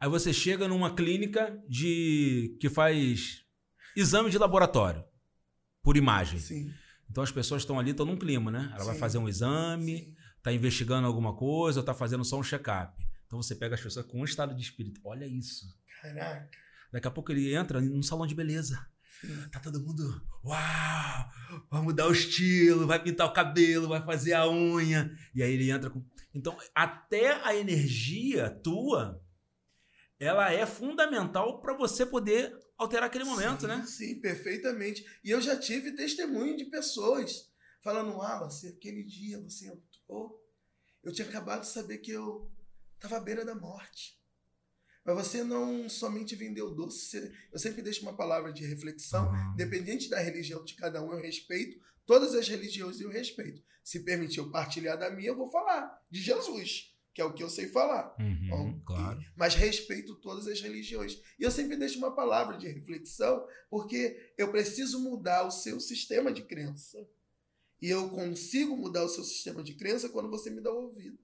aí 0.00 0.08
você 0.08 0.32
chega 0.32 0.68
numa 0.68 0.94
clínica 0.94 1.58
de 1.68 2.56
que 2.60 2.68
faz 2.68 3.44
exame 3.96 4.30
de 4.30 4.38
laboratório 4.38 5.04
por 5.82 5.96
imagem. 5.96 6.38
Sim. 6.38 6.70
Então 7.10 7.22
as 7.22 7.30
pessoas 7.30 7.62
estão 7.62 7.78
ali, 7.78 7.92
estão 7.92 8.04
num 8.04 8.16
clima, 8.16 8.50
né? 8.50 8.68
Ela 8.72 8.80
Sim. 8.80 8.86
vai 8.86 8.98
fazer 8.98 9.18
um 9.18 9.28
exame, 9.28 10.14
está 10.36 10.52
investigando 10.52 11.06
alguma 11.06 11.34
coisa, 11.34 11.78
ou 11.78 11.82
está 11.82 11.94
fazendo 11.94 12.24
só 12.24 12.38
um 12.38 12.42
check-up. 12.42 13.06
Então 13.26 13.40
você 13.40 13.54
pega 13.54 13.74
as 13.74 13.80
pessoas 13.80 14.06
com 14.06 14.20
um 14.20 14.24
estado 14.24 14.54
de 14.54 14.62
espírito. 14.62 15.00
Olha 15.04 15.26
isso. 15.26 15.66
Caraca. 16.02 16.50
Daqui 16.92 17.08
a 17.08 17.10
pouco 17.10 17.32
ele 17.32 17.54
entra 17.54 17.80
num 17.80 18.02
salão 18.02 18.26
de 18.26 18.34
beleza. 18.34 18.86
Tá 19.50 19.60
todo 19.60 19.80
mundo, 19.80 20.22
uau, 20.44 21.64
vai 21.70 21.82
mudar 21.82 22.06
o 22.06 22.12
estilo, 22.12 22.86
vai 22.86 23.02
pintar 23.02 23.26
o 23.26 23.32
cabelo, 23.32 23.88
vai 23.88 24.04
fazer 24.04 24.34
a 24.34 24.48
unha. 24.48 25.10
E 25.34 25.42
aí 25.42 25.52
ele 25.52 25.70
entra 25.70 25.90
com. 25.90 26.04
Então, 26.34 26.56
até 26.74 27.32
a 27.42 27.56
energia 27.56 28.50
tua, 28.62 29.22
ela 30.18 30.52
é 30.52 30.66
fundamental 30.66 31.60
para 31.60 31.74
você 31.74 32.04
poder 32.04 32.56
alterar 32.76 33.06
aquele 33.06 33.24
momento, 33.24 33.62
sim, 33.62 33.66
né? 33.66 33.84
Sim, 33.86 34.20
perfeitamente. 34.20 35.04
E 35.24 35.30
eu 35.30 35.40
já 35.40 35.58
tive 35.58 35.92
testemunho 35.92 36.56
de 36.56 36.66
pessoas 36.66 37.50
falando, 37.82 38.16
Wallace, 38.16 38.68
aquele 38.68 39.02
dia 39.04 39.40
você 39.40 39.68
entrou, 39.68 40.42
eu 41.02 41.12
tinha 41.12 41.28
acabado 41.28 41.62
de 41.62 41.68
saber 41.68 41.98
que 41.98 42.10
eu 42.10 42.50
estava 42.94 43.16
à 43.16 43.20
beira 43.20 43.44
da 43.44 43.54
morte. 43.54 44.15
Mas 45.06 45.14
você 45.26 45.44
não 45.44 45.88
somente 45.88 46.34
vendeu 46.34 46.74
doce. 46.74 47.32
eu 47.52 47.58
sempre 47.58 47.80
deixo 47.82 48.02
uma 48.02 48.16
palavra 48.16 48.52
de 48.52 48.64
reflexão. 48.66 49.30
Uhum. 49.30 49.52
Independente 49.52 50.08
da 50.10 50.18
religião 50.18 50.64
de 50.64 50.74
cada 50.74 51.02
um, 51.02 51.12
eu 51.12 51.20
respeito. 51.20 51.78
Todas 52.04 52.34
as 52.34 52.48
religiões 52.48 53.00
eu 53.00 53.08
respeito. 53.10 53.62
Se 53.84 54.00
permitir 54.00 54.38
eu 54.38 54.50
partilhar 54.50 54.98
da 54.98 55.10
minha, 55.10 55.28
eu 55.28 55.36
vou 55.36 55.50
falar 55.50 56.02
de 56.10 56.20
Jesus. 56.20 56.92
que 57.14 57.22
é 57.22 57.24
o 57.24 57.32
que 57.32 57.42
eu 57.42 57.48
sei 57.48 57.66
falar. 57.68 58.14
Uhum, 58.20 58.78
claro. 58.84 59.18
e- 59.18 59.24
mas 59.34 59.54
respeito 59.54 60.16
todas 60.16 60.46
as 60.46 60.60
religiões. 60.60 61.18
E 61.38 61.44
eu 61.44 61.50
sempre 61.50 61.74
deixo 61.74 61.96
uma 61.96 62.14
palavra 62.14 62.58
de 62.58 62.68
reflexão, 62.68 63.42
porque 63.70 64.34
eu 64.36 64.50
preciso 64.50 65.00
mudar 65.00 65.46
o 65.46 65.50
seu 65.50 65.80
sistema 65.80 66.30
de 66.30 66.42
crença. 66.42 67.08
E 67.80 67.88
eu 67.88 68.10
consigo 68.10 68.76
mudar 68.76 69.02
o 69.02 69.08
seu 69.08 69.24
sistema 69.24 69.62
de 69.62 69.72
crença 69.76 70.10
quando 70.10 70.28
você 70.28 70.50
me 70.50 70.60
dá 70.60 70.70
o 70.70 70.82
ouvido. 70.88 71.18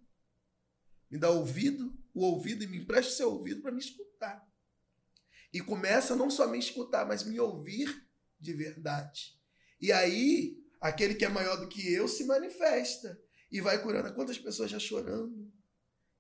Me 1.12 1.18
dá 1.18 1.29
ouvido, 1.29 1.94
o 2.14 2.25
ouvido 2.25 2.64
e 2.64 2.66
me 2.66 2.79
empresta 2.79 3.12
o 3.12 3.16
seu 3.16 3.31
ouvido 3.31 3.61
para 3.61 3.70
me 3.70 3.81
escutar. 3.81 4.42
E 5.53 5.61
começa 5.61 6.16
não 6.16 6.31
só 6.31 6.44
a 6.44 6.48
me 6.48 6.59
escutar, 6.59 7.07
mas 7.07 7.22
me 7.22 7.38
ouvir 7.38 8.09
de 8.40 8.55
verdade. 8.55 9.38
E 9.79 9.92
aí, 9.92 10.57
aquele 10.81 11.14
que 11.14 11.27
é 11.27 11.29
maior 11.29 11.57
do 11.57 11.68
que 11.68 11.92
eu 11.92 12.09
se 12.09 12.25
manifesta 12.25 13.20
e 13.51 13.61
vai 13.61 13.83
curando. 13.83 14.14
Quantas 14.14 14.38
pessoas 14.38 14.70
já 14.70 14.79
chorando? 14.79 15.53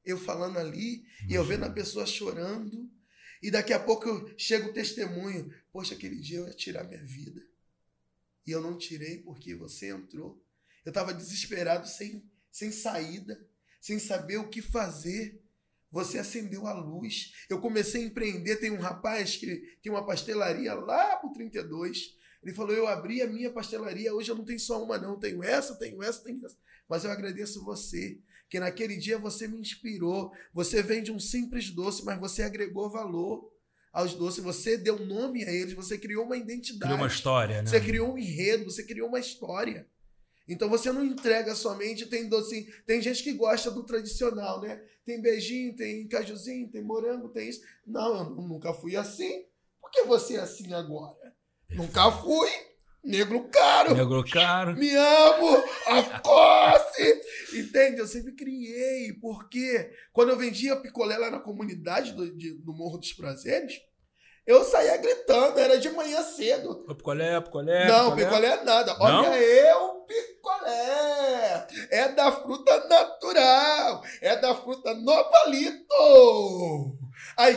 Eu 0.04 0.18
falando 0.18 0.58
ali, 0.58 1.06
e 1.26 1.32
eu 1.34 1.42
vendo 1.42 1.64
a 1.64 1.70
pessoa 1.70 2.04
chorando, 2.04 2.90
e 3.42 3.50
daqui 3.50 3.72
a 3.72 3.80
pouco 3.80 4.06
eu- 4.06 4.34
chega 4.36 4.68
o 4.68 4.74
testemunho. 4.74 5.50
Poxa, 5.72 5.94
aquele 5.94 6.20
dia 6.20 6.38
eu 6.40 6.46
ia 6.48 6.54
tirar 6.54 6.84
minha 6.84 7.02
vida. 7.02 7.40
E 8.46 8.50
eu 8.50 8.60
não 8.60 8.76
tirei 8.76 9.22
porque 9.22 9.54
você 9.54 9.88
entrou. 9.88 10.44
Eu 10.84 10.90
estava 10.90 11.14
desesperado, 11.14 11.88
sem, 11.88 12.30
sem 12.50 12.70
saída, 12.70 13.48
sem 13.82 13.98
saber 13.98 14.38
o 14.38 14.48
que 14.48 14.62
fazer. 14.62 15.42
Você 15.90 16.18
acendeu 16.18 16.66
a 16.66 16.72
luz. 16.72 17.34
Eu 17.50 17.60
comecei 17.60 18.02
a 18.02 18.06
empreender. 18.06 18.56
Tem 18.56 18.70
um 18.70 18.80
rapaz 18.80 19.36
que 19.36 19.76
tem 19.82 19.92
uma 19.92 20.06
pastelaria 20.06 20.72
lá 20.72 21.16
pro 21.16 21.32
32. 21.32 22.16
Ele 22.42 22.54
falou: 22.54 22.72
Eu 22.72 22.86
abri 22.86 23.20
a 23.20 23.26
minha 23.26 23.50
pastelaria. 23.50 24.14
Hoje 24.14 24.30
eu 24.30 24.36
não 24.36 24.44
tenho 24.44 24.60
só 24.60 24.82
uma, 24.82 24.96
não. 24.96 25.18
Tenho 25.18 25.42
essa, 25.42 25.74
tenho 25.74 26.02
essa, 26.02 26.22
tenho 26.22 26.46
essa. 26.46 26.56
Mas 26.88 27.04
eu 27.04 27.10
agradeço 27.10 27.64
você, 27.64 28.18
que 28.48 28.58
naquele 28.58 28.96
dia 28.96 29.18
você 29.18 29.46
me 29.46 29.58
inspirou. 29.58 30.32
Você 30.54 30.80
vende 30.80 31.12
um 31.12 31.18
simples 31.18 31.70
doce, 31.70 32.04
mas 32.04 32.18
você 32.18 32.42
agregou 32.42 32.88
valor 32.88 33.52
aos 33.92 34.14
doces. 34.14 34.42
Você 34.42 34.78
deu 34.78 35.04
nome 35.04 35.44
a 35.44 35.52
eles. 35.52 35.74
Você 35.74 35.98
criou 35.98 36.24
uma 36.24 36.36
identidade. 36.36 36.90
Criou 36.90 36.98
uma 36.98 37.12
história, 37.12 37.62
né? 37.62 37.68
Você 37.68 37.80
criou 37.80 38.14
um 38.14 38.18
enredo, 38.18 38.64
você 38.64 38.84
criou 38.84 39.08
uma 39.08 39.18
história. 39.18 39.86
Então 40.48 40.68
você 40.68 40.90
não 40.92 41.04
entrega 41.04 41.54
somente, 41.54 42.06
tem 42.06 42.28
doce, 42.28 42.66
tem 42.86 43.00
gente 43.00 43.22
que 43.22 43.32
gosta 43.32 43.70
do 43.70 43.84
tradicional, 43.84 44.60
né? 44.60 44.82
Tem 45.04 45.20
beijinho, 45.20 45.74
tem 45.76 46.06
cajuzinho, 46.08 46.68
tem 46.70 46.82
morango, 46.82 47.28
tem 47.28 47.48
isso. 47.48 47.60
Não, 47.86 48.16
eu 48.18 48.24
nu- 48.30 48.48
nunca 48.48 48.72
fui 48.74 48.96
assim. 48.96 49.44
Por 49.80 49.90
que 49.90 50.02
você 50.04 50.36
é 50.36 50.40
assim 50.40 50.72
agora? 50.72 51.16
Nunca 51.70 52.10
fui. 52.10 52.50
Negro 53.04 53.48
caro. 53.48 53.94
Negro 53.96 54.24
caro. 54.30 54.76
Me 54.76 54.94
amo, 54.94 55.56
of 55.56 56.22
course! 56.22 57.20
Entende? 57.52 57.98
Eu 58.00 58.06
sempre 58.06 58.32
criei, 58.32 59.12
porque 59.14 59.90
quando 60.12 60.28
eu 60.28 60.38
vendia 60.38 60.76
picolé 60.76 61.18
lá 61.18 61.28
na 61.30 61.40
comunidade 61.40 62.12
do, 62.12 62.30
de- 62.36 62.54
do 62.54 62.72
Morro 62.72 62.98
dos 62.98 63.12
Prazeres, 63.12 63.80
eu 64.46 64.64
saía 64.64 64.96
gritando, 64.96 65.58
era 65.58 65.78
de 65.78 65.88
manhã 65.90 66.22
cedo. 66.22 66.84
Ô, 66.88 66.94
Picolé, 66.94 67.40
picolé. 67.40 67.86
Não, 67.86 68.14
picolé 68.16 68.46
é 68.48 68.64
nada. 68.64 68.96
Olha 69.00 69.22
Não? 69.22 69.34
eu, 69.34 70.04
picolé. 70.06 71.66
É 71.90 72.08
da 72.08 72.32
fruta 72.32 72.88
natural. 72.88 74.02
É 74.20 74.36
da 74.36 74.54
fruta 74.54 74.94
no 74.94 75.24
palito. 75.30 76.98
Aí, 77.36 77.56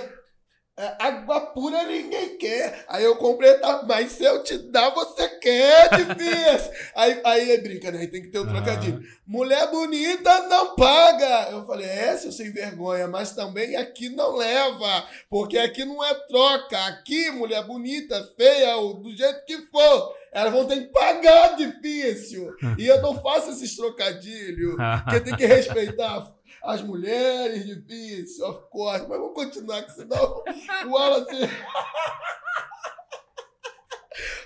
água 0.77 1.39
pura 1.53 1.83
ninguém 1.85 2.37
quer. 2.37 2.83
Aí 2.89 3.03
eu 3.03 3.15
comprei, 3.15 3.53
tá, 3.55 3.83
mas 3.87 4.11
se 4.11 4.25
eu 4.25 4.43
te 4.43 4.57
dar, 4.57 4.89
você 4.89 5.27
quer, 5.39 5.89
difícil. 5.95 6.71
aí, 6.93 7.21
aí 7.23 7.51
é 7.51 7.57
brinca, 7.59 7.91
né? 7.91 7.99
Aí 7.99 8.07
tem 8.07 8.21
que 8.21 8.27
ter 8.27 8.39
um 8.39 8.47
trocadilho. 8.47 9.01
Mulher 9.25 9.71
bonita 9.71 10.47
não 10.47 10.75
paga. 10.75 11.49
Eu 11.51 11.65
falei, 11.65 11.87
é, 11.87 12.17
seu 12.17 12.31
sem 12.31 12.51
vergonha, 12.51 13.07
mas 13.07 13.31
também 13.31 13.77
aqui 13.77 14.09
não 14.09 14.35
leva, 14.35 15.07
porque 15.29 15.57
aqui 15.57 15.85
não 15.85 16.03
é 16.03 16.13
troca. 16.27 16.77
Aqui, 16.87 17.31
mulher 17.31 17.63
bonita, 17.63 18.29
feia, 18.35 18.75
ou 18.75 18.95
do 18.95 19.15
jeito 19.15 19.45
que 19.45 19.57
for, 19.67 20.13
elas 20.33 20.51
vão 20.51 20.65
ter 20.65 20.81
que 20.81 20.91
pagar 20.91 21.55
difícil. 21.55 22.53
E 22.77 22.85
eu 22.85 23.01
não 23.01 23.21
faço 23.21 23.51
esses 23.51 23.77
trocadilhos, 23.77 24.75
porque 25.05 25.21
tem 25.21 25.37
que 25.37 25.45
respeitar 25.45 26.34
as 26.65 26.81
mulheres, 26.81 27.65
difícil, 27.65 28.45
of 28.47 28.69
course. 28.69 29.05
Mas 29.07 29.17
vamos 29.19 29.33
continuar, 29.33 29.83
que 29.83 29.91
senão 29.91 30.43
o 30.85 30.89
Wallace... 30.89 31.35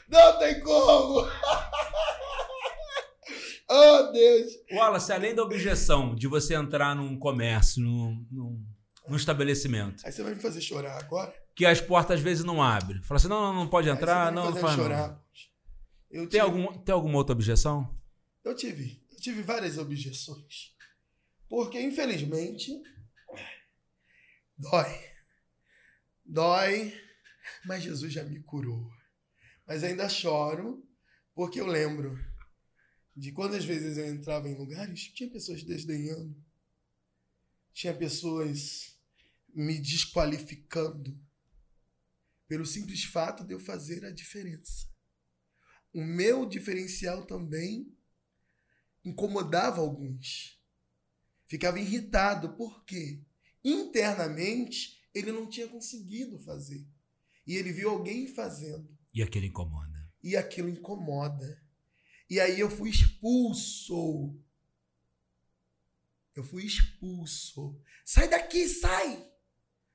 Não 0.09 0.39
tem 0.39 0.59
como! 0.61 1.25
Oh, 3.71 4.11
Deus! 4.11 4.47
Wallace, 4.73 5.13
além 5.13 5.35
da 5.35 5.43
objeção 5.43 6.15
de 6.15 6.27
você 6.27 6.55
entrar 6.55 6.95
num 6.95 7.15
comércio, 7.19 7.83
num, 7.83 8.25
num, 8.31 8.65
num 9.07 9.15
estabelecimento, 9.15 10.01
Aí 10.03 10.11
você 10.11 10.23
vai 10.23 10.33
me 10.33 10.41
fazer 10.41 10.59
chorar 10.59 10.97
agora? 10.97 11.31
que 11.55 11.67
as 11.67 11.79
portas 11.79 12.15
às 12.17 12.21
vezes 12.23 12.43
não 12.43 12.63
abrem. 12.63 12.99
Fala 13.03 13.17
assim, 13.19 13.27
não, 13.27 13.41
não, 13.41 13.53
não 13.53 13.67
pode 13.67 13.87
entrar, 13.87 14.31
não, 14.31 14.41
me 14.41 14.47
não 14.47 14.53
fazer 14.55 14.59
faz 14.65 14.75
não. 14.75 14.83
chorar. 14.85 15.09
poxa. 15.09 15.47
Eu 16.09 16.21
Tem, 16.21 16.29
tive, 16.29 16.39
algum, 16.39 16.73
tem 16.79 16.93
alguma 16.93 17.17
outra 17.17 17.33
objeção? 17.33 17.95
eu 18.43 18.55
tive, 18.55 18.99
eu 19.11 19.19
tive 19.19 19.43
várias 19.43 19.77
objeções. 19.77 20.73
Porque, 21.49 21.81
infelizmente, 21.81 22.71
dói. 24.55 25.09
Dói, 26.23 26.93
mas 27.65 27.83
Jesus 27.83 28.13
já 28.13 28.23
me 28.23 28.39
curou. 28.43 28.87
Mas 29.65 29.83
ainda 29.83 30.07
choro, 30.07 30.87
porque 31.33 31.59
eu 31.59 31.65
lembro 31.65 32.17
de 33.15 33.31
quantas 33.31 33.65
vezes 33.65 33.97
eu 33.97 34.05
entrava 34.05 34.47
em 34.47 34.55
lugares, 34.55 35.07
tinha 35.09 35.29
pessoas 35.29 35.63
desdenhando, 35.63 36.35
tinha 37.73 37.93
pessoas 37.93 38.95
me 39.53 39.79
desqualificando 39.79 41.19
pelo 42.47 42.65
simples 42.65 43.03
fato 43.03 43.43
de 43.43 43.53
eu 43.53 43.59
fazer 43.59 44.05
a 44.05 44.11
diferença. 44.11 44.87
O 45.91 46.03
meu 46.03 46.45
diferencial 46.45 47.25
também 47.25 47.91
incomodava 49.03 49.81
alguns. 49.81 50.58
Ficava 51.49 51.79
irritado, 51.79 52.53
porque 52.55 53.21
internamente 53.63 55.01
ele 55.13 55.31
não 55.31 55.49
tinha 55.49 55.67
conseguido 55.67 56.39
fazer. 56.39 56.87
E 57.45 57.55
ele 57.55 57.73
viu 57.73 57.89
alguém 57.89 58.27
fazendo. 58.27 58.87
E 59.11 59.23
aquele 59.23 59.47
incomoda. 59.47 60.07
E 60.23 60.37
aquilo 60.37 60.69
incomoda. 60.69 61.59
E 62.29 62.39
aí 62.39 62.59
eu 62.59 62.69
fui 62.69 62.91
expulso. 62.91 64.39
Eu 66.35 66.43
fui 66.43 66.63
expulso. 66.65 67.81
Sai 68.05 68.29
daqui, 68.29 68.67
sai! 68.69 69.27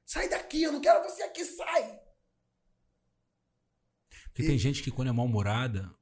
Sai 0.04 0.28
daqui, 0.28 0.60
eu 0.62 0.72
não 0.72 0.80
quero 0.80 1.08
você 1.08 1.22
aqui, 1.22 1.44
sai! 1.44 2.00
Porque 4.24 4.42
E- 4.42 4.46
tem 4.48 4.58
gente 4.58 4.82
que 4.82 4.90
quando 4.90 5.08
é 5.08 5.12
mal-humorada, 5.12 5.94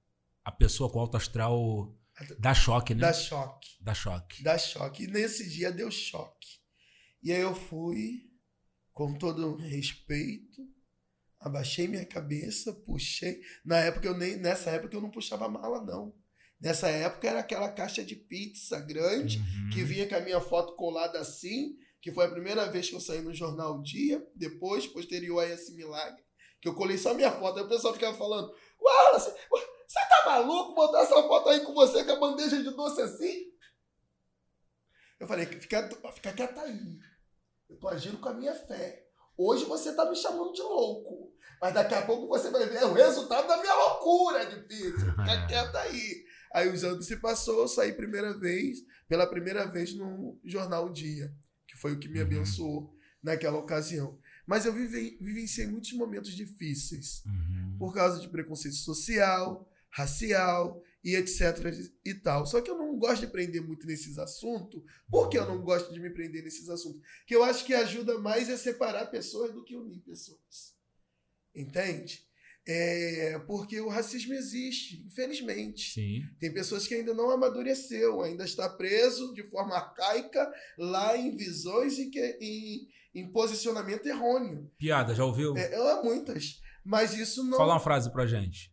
a 0.42 0.50
pessoa 0.50 0.90
com 0.90 0.98
alto 0.98 1.18
astral 1.18 1.94
dá 2.38 2.54
choque, 2.54 2.94
né? 2.94 3.00
Dá 3.00 3.12
choque. 3.12 3.68
Dá 3.80 3.94
choque. 3.94 4.42
Dá 4.42 4.58
choque. 4.58 5.04
E 5.04 5.06
nesse 5.06 5.48
dia 5.48 5.70
deu 5.72 5.90
choque. 5.90 6.60
E 7.22 7.32
aí 7.32 7.40
eu 7.40 7.54
fui, 7.54 8.30
com 8.92 9.14
todo 9.16 9.56
respeito, 9.56 10.62
abaixei 11.40 11.86
minha 11.88 12.04
cabeça, 12.04 12.72
puxei. 12.72 13.40
Na 13.64 13.78
época 13.78 14.06
eu 14.06 14.16
nem, 14.16 14.36
nessa 14.36 14.70
época 14.70 14.96
eu 14.96 15.00
não 15.00 15.10
puxava 15.10 15.48
mala, 15.48 15.82
não. 15.84 16.14
Nessa 16.60 16.88
época 16.88 17.28
era 17.28 17.40
aquela 17.40 17.68
caixa 17.70 18.04
de 18.04 18.14
pizza 18.14 18.78
grande, 18.80 19.38
Uhum. 19.38 19.70
que 19.70 19.82
vinha 19.82 20.08
com 20.08 20.14
a 20.14 20.20
minha 20.20 20.40
foto 20.40 20.76
colada 20.76 21.18
assim, 21.18 21.76
que 22.00 22.12
foi 22.12 22.26
a 22.26 22.30
primeira 22.30 22.70
vez 22.70 22.88
que 22.88 22.94
eu 22.94 23.00
saí 23.00 23.20
no 23.20 23.34
jornal 23.34 23.80
Dia, 23.82 24.24
depois, 24.36 24.86
posterior 24.86 25.40
a 25.40 25.48
esse 25.48 25.72
milagre, 25.74 26.22
que 26.60 26.68
eu 26.68 26.74
colei 26.74 26.96
só 26.98 27.14
minha 27.14 27.32
foto. 27.32 27.58
Aí 27.58 27.64
o 27.64 27.68
pessoal 27.68 27.94
ficava 27.94 28.16
falando, 28.16 28.52
Wallace, 28.80 29.30
você 29.50 29.66
tá 30.24 30.30
maluco 30.30 30.74
botar 30.74 31.00
essa 31.02 31.14
foto 31.22 31.48
aí 31.48 31.60
com 31.60 31.72
você 31.74 32.04
com 32.04 32.12
a 32.12 32.20
bandeja 32.20 32.62
de 32.62 32.70
doce 32.70 33.00
assim? 33.02 33.52
Eu 35.18 35.26
falei, 35.26 35.46
fica, 35.46 35.88
fica 36.14 36.32
quieta 36.32 36.62
aí. 36.62 36.98
Eu 37.68 37.76
tô 37.78 37.88
agindo 37.88 38.18
com 38.18 38.28
a 38.28 38.34
minha 38.34 38.54
fé. 38.54 39.06
Hoje 39.36 39.64
você 39.64 39.94
tá 39.94 40.08
me 40.08 40.16
chamando 40.16 40.52
de 40.52 40.62
louco. 40.62 41.32
Mas 41.60 41.72
daqui 41.74 41.94
a 41.94 42.02
pouco 42.04 42.26
você 42.26 42.50
vai 42.50 42.66
ver 42.68 42.84
o 42.84 42.92
resultado 42.92 43.46
da 43.46 43.56
minha 43.58 43.74
loucura, 43.74 44.44
difícil. 44.46 45.10
Fica 45.12 45.46
quieta 45.46 45.78
aí. 45.80 46.24
Aí 46.52 46.68
os 46.68 46.84
anos 46.84 47.06
se 47.06 47.16
passou, 47.16 47.60
eu 47.60 47.68
saí 47.68 47.92
primeira 47.94 48.36
vez, 48.36 48.78
pela 49.08 49.26
primeira 49.26 49.64
vez 49.66 49.94
no 49.94 50.38
jornal 50.44 50.90
Dia, 50.90 51.32
que 51.66 51.76
foi 51.76 51.92
o 51.92 51.98
que 51.98 52.08
me 52.08 52.18
Uhum. 52.20 52.26
abençoou 52.26 52.94
naquela 53.22 53.58
ocasião. 53.58 54.18
Mas 54.46 54.66
eu 54.66 54.72
vive, 54.72 55.16
vivenciei 55.20 55.66
muitos 55.68 55.92
momentos 55.92 56.34
difíceis 56.34 57.22
Uhum. 57.24 57.76
por 57.78 57.94
causa 57.94 58.20
de 58.20 58.28
preconceito 58.28 58.76
social, 58.76 59.66
racial 59.92 60.82
e 61.04 61.14
etc 61.14 61.66
e 62.04 62.14
tal. 62.14 62.46
Só 62.46 62.60
que 62.60 62.70
eu 62.70 62.78
não 62.78 62.98
gosto 62.98 63.20
de 63.20 63.32
prender 63.32 63.62
muito 63.62 63.86
nesses 63.86 64.18
assuntos. 64.18 64.82
Por 65.08 65.28
que 65.28 65.38
eu 65.38 65.46
não 65.46 65.60
gosto 65.62 65.92
de 65.92 66.00
me 66.00 66.10
prender 66.10 66.42
nesses 66.42 66.68
assuntos? 66.68 67.00
Que 67.26 67.34
eu 67.34 67.44
acho 67.44 67.64
que 67.64 67.74
ajuda 67.74 68.18
mais 68.18 68.48
a 68.50 68.56
separar 68.56 69.06
pessoas 69.06 69.52
do 69.52 69.64
que 69.64 69.76
unir 69.76 70.00
pessoas. 70.00 70.74
Entende? 71.54 72.24
É 72.64 73.40
porque 73.40 73.80
o 73.80 73.88
racismo 73.88 74.32
existe, 74.34 75.04
infelizmente. 75.04 75.94
Sim. 75.94 76.22
Tem 76.38 76.52
pessoas 76.54 76.86
que 76.86 76.94
ainda 76.94 77.12
não 77.12 77.30
amadureceu, 77.30 78.22
ainda 78.22 78.44
está 78.44 78.68
preso 78.68 79.34
de 79.34 79.42
forma 79.50 79.74
arcaica 79.74 80.50
lá 80.78 81.16
em 81.16 81.36
visões 81.36 81.98
e 81.98 82.08
que, 82.08 82.20
em, 82.40 82.88
em 83.20 83.32
posicionamento 83.32 84.06
errôneo. 84.06 84.70
Piada, 84.78 85.12
já 85.12 85.24
ouviu? 85.24 85.56
É, 85.56 85.74
há 85.74 86.02
muitas. 86.04 86.62
Mas 86.84 87.14
isso 87.14 87.42
não. 87.42 87.58
Fala 87.58 87.74
uma 87.74 87.80
frase 87.80 88.12
pra 88.12 88.26
gente. 88.26 88.71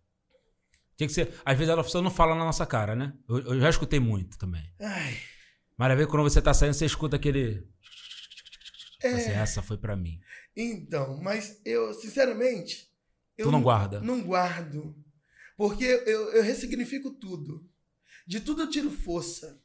Tinha 1.00 1.08
que 1.08 1.14
ser. 1.14 1.34
Às 1.45 1.58
vezes 1.58 1.74
a 1.74 1.82
pessoa 1.82 2.02
não 2.02 2.12
fala 2.12 2.36
na 2.36 2.43
nossa 2.43 2.66
cara, 2.66 2.93
né? 2.93 3.14
Eu, 3.30 3.38
eu 3.54 3.62
já 3.62 3.70
escutei 3.70 4.02
muito 4.02 4.38
também. 4.38 4.70
Ai, 4.82 5.18
Mas 5.78 5.91
às 5.91 5.97
vezes 5.97 6.12
quando 6.12 6.24
você 6.24 6.41
tá 6.41 6.54
saindo, 6.54 6.74
você 6.74 6.86
escuta 6.86 7.16
aquele. 7.16 7.66
é. 9.02 9.14
Assim, 9.14 9.32
essa 9.32 9.62
foi 9.62 9.78
pra 9.78 9.95
mim. 9.95 10.20
Então, 10.54 11.18
mas 11.24 11.62
eu, 11.64 11.93
sinceramente. 11.93 12.91
Eu 13.38 13.45
Tu 13.45 13.52
não 13.54 13.62
guarda? 13.62 14.02
Não 14.02 14.22
guardo. 14.22 14.93
Porque 15.56 15.86
eu, 15.86 16.34
eu 16.34 16.43
ressignifico 16.43 17.12
tudo. 17.12 17.66
De 18.28 18.41
tudo 18.41 18.64
eu 18.64 18.70
tiro 18.70 18.91
força. 18.91 19.58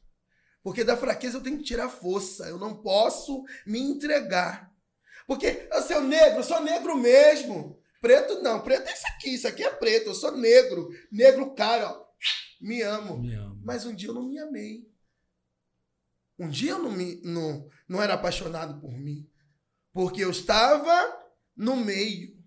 Porque 0.63 0.85
da 0.85 0.95
fraqueza 0.95 1.37
eu 1.37 1.43
tenho 1.43 1.57
que 1.57 1.65
tirar 1.65 1.89
força. 1.89 2.45
Eu 2.45 2.57
não 2.57 2.81
posso 2.81 3.43
me 3.67 3.81
entregar. 3.81 4.73
Porque 5.27 5.67
eu 5.69 5.81
sou 5.81 5.99
negro, 5.99 6.39
eu 6.39 6.43
sou 6.43 6.63
negro 6.63 6.95
mesmo. 6.95 7.77
Preto 8.05 8.39
não, 8.43 8.61
preto 8.61 8.87
é 8.87 8.93
isso 8.93 9.07
aqui, 9.07 9.29
isso 9.29 9.47
aqui 9.47 9.63
é 9.63 9.71
preto, 9.71 10.11
eu 10.11 10.13
sou 10.13 10.37
negro. 10.37 10.87
Negro 11.11 11.55
cara, 11.55 11.89
ó. 11.89 12.05
Me 12.61 12.79
amo. 12.83 13.17
Me 13.17 13.33
amo. 13.33 13.59
Mas 13.65 13.83
um 13.83 13.95
dia 13.95 14.09
eu 14.09 14.13
não 14.13 14.29
me 14.29 14.37
amei. 14.37 14.87
Um 16.37 16.47
dia 16.47 16.73
eu 16.73 16.77
não, 16.83 16.91
me, 16.91 17.19
não, 17.23 17.67
não 17.89 18.03
era 18.03 18.13
apaixonado 18.13 18.79
por 18.79 18.91
mim. 18.91 19.27
Porque 19.91 20.23
eu 20.23 20.29
estava 20.29 20.93
no 21.57 21.75
meio. 21.77 22.37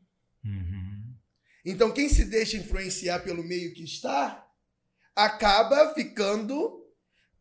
Uhum. 0.45 1.17
Então, 1.65 1.93
quem 1.93 2.09
se 2.09 2.27
deixa 2.27 2.57
influenciar 2.57 3.25
pelo 3.25 3.43
meio 3.43 3.75
que 3.75 3.83
está, 3.83 4.49
acaba 5.13 5.93
ficando 5.93 6.87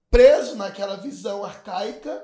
preso 0.09 0.55
naquela 0.55 0.95
visão 0.95 1.45
arcaica 1.45 2.19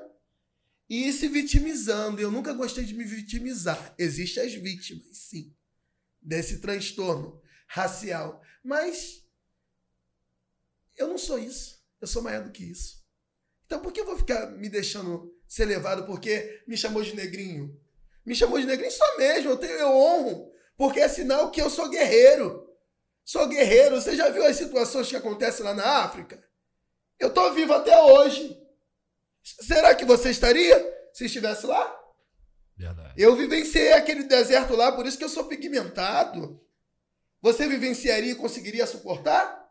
e 0.90 1.12
se 1.12 1.28
vitimizando. 1.28 2.20
Eu 2.20 2.32
nunca 2.32 2.52
gostei 2.52 2.82
de 2.82 2.94
me 2.94 3.04
vitimizar. 3.04 3.94
Existem 3.96 4.42
as 4.42 4.54
vítimas, 4.54 5.06
sim, 5.12 5.54
desse 6.24 6.58
transtorno 6.58 7.40
racial. 7.68 8.42
Mas 8.62 9.24
eu 10.96 11.06
não 11.06 11.18
sou 11.18 11.38
isso. 11.38 11.84
Eu 12.00 12.06
sou 12.06 12.22
maior 12.22 12.42
do 12.42 12.50
que 12.50 12.64
isso. 12.64 13.04
Então, 13.66 13.80
por 13.80 13.92
que 13.92 14.00
eu 14.00 14.06
vou 14.06 14.16
ficar 14.16 14.50
me 14.52 14.68
deixando 14.68 15.32
ser 15.46 15.64
levado 15.64 16.04
porque 16.04 16.62
me 16.66 16.76
chamou 16.76 17.02
de 17.02 17.14
negrinho? 17.14 17.78
Me 18.24 18.34
chamou 18.34 18.58
de 18.58 18.66
negrinho 18.66 18.90
só 18.90 19.16
mesmo. 19.16 19.50
Eu, 19.50 19.56
tenho, 19.56 19.72
eu 19.72 19.90
honro. 19.90 20.52
Porque 20.76 21.00
é 21.00 21.08
sinal 21.08 21.50
que 21.50 21.60
eu 21.60 21.70
sou 21.70 21.88
guerreiro. 21.88 22.68
Sou 23.24 23.46
guerreiro. 23.46 24.00
Você 24.00 24.16
já 24.16 24.28
viu 24.30 24.44
as 24.44 24.56
situações 24.56 25.08
que 25.08 25.16
acontecem 25.16 25.64
lá 25.64 25.74
na 25.74 26.04
África? 26.04 26.42
Eu 27.18 27.32
tô 27.32 27.52
vivo 27.52 27.72
até 27.72 27.98
hoje. 28.00 28.60
Será 29.42 29.94
que 29.94 30.04
você 30.04 30.30
estaria 30.30 31.08
se 31.12 31.26
estivesse 31.26 31.66
lá? 31.66 32.03
Eu 33.16 33.36
vivenciei 33.36 33.92
aquele 33.92 34.24
deserto 34.24 34.74
lá, 34.74 34.90
por 34.92 35.06
isso 35.06 35.16
que 35.18 35.24
eu 35.24 35.28
sou 35.28 35.44
pigmentado. 35.46 36.60
Você 37.40 37.68
vivenciaria 37.68 38.32
e 38.32 38.36
conseguiria 38.36 38.86
suportar? 38.86 39.70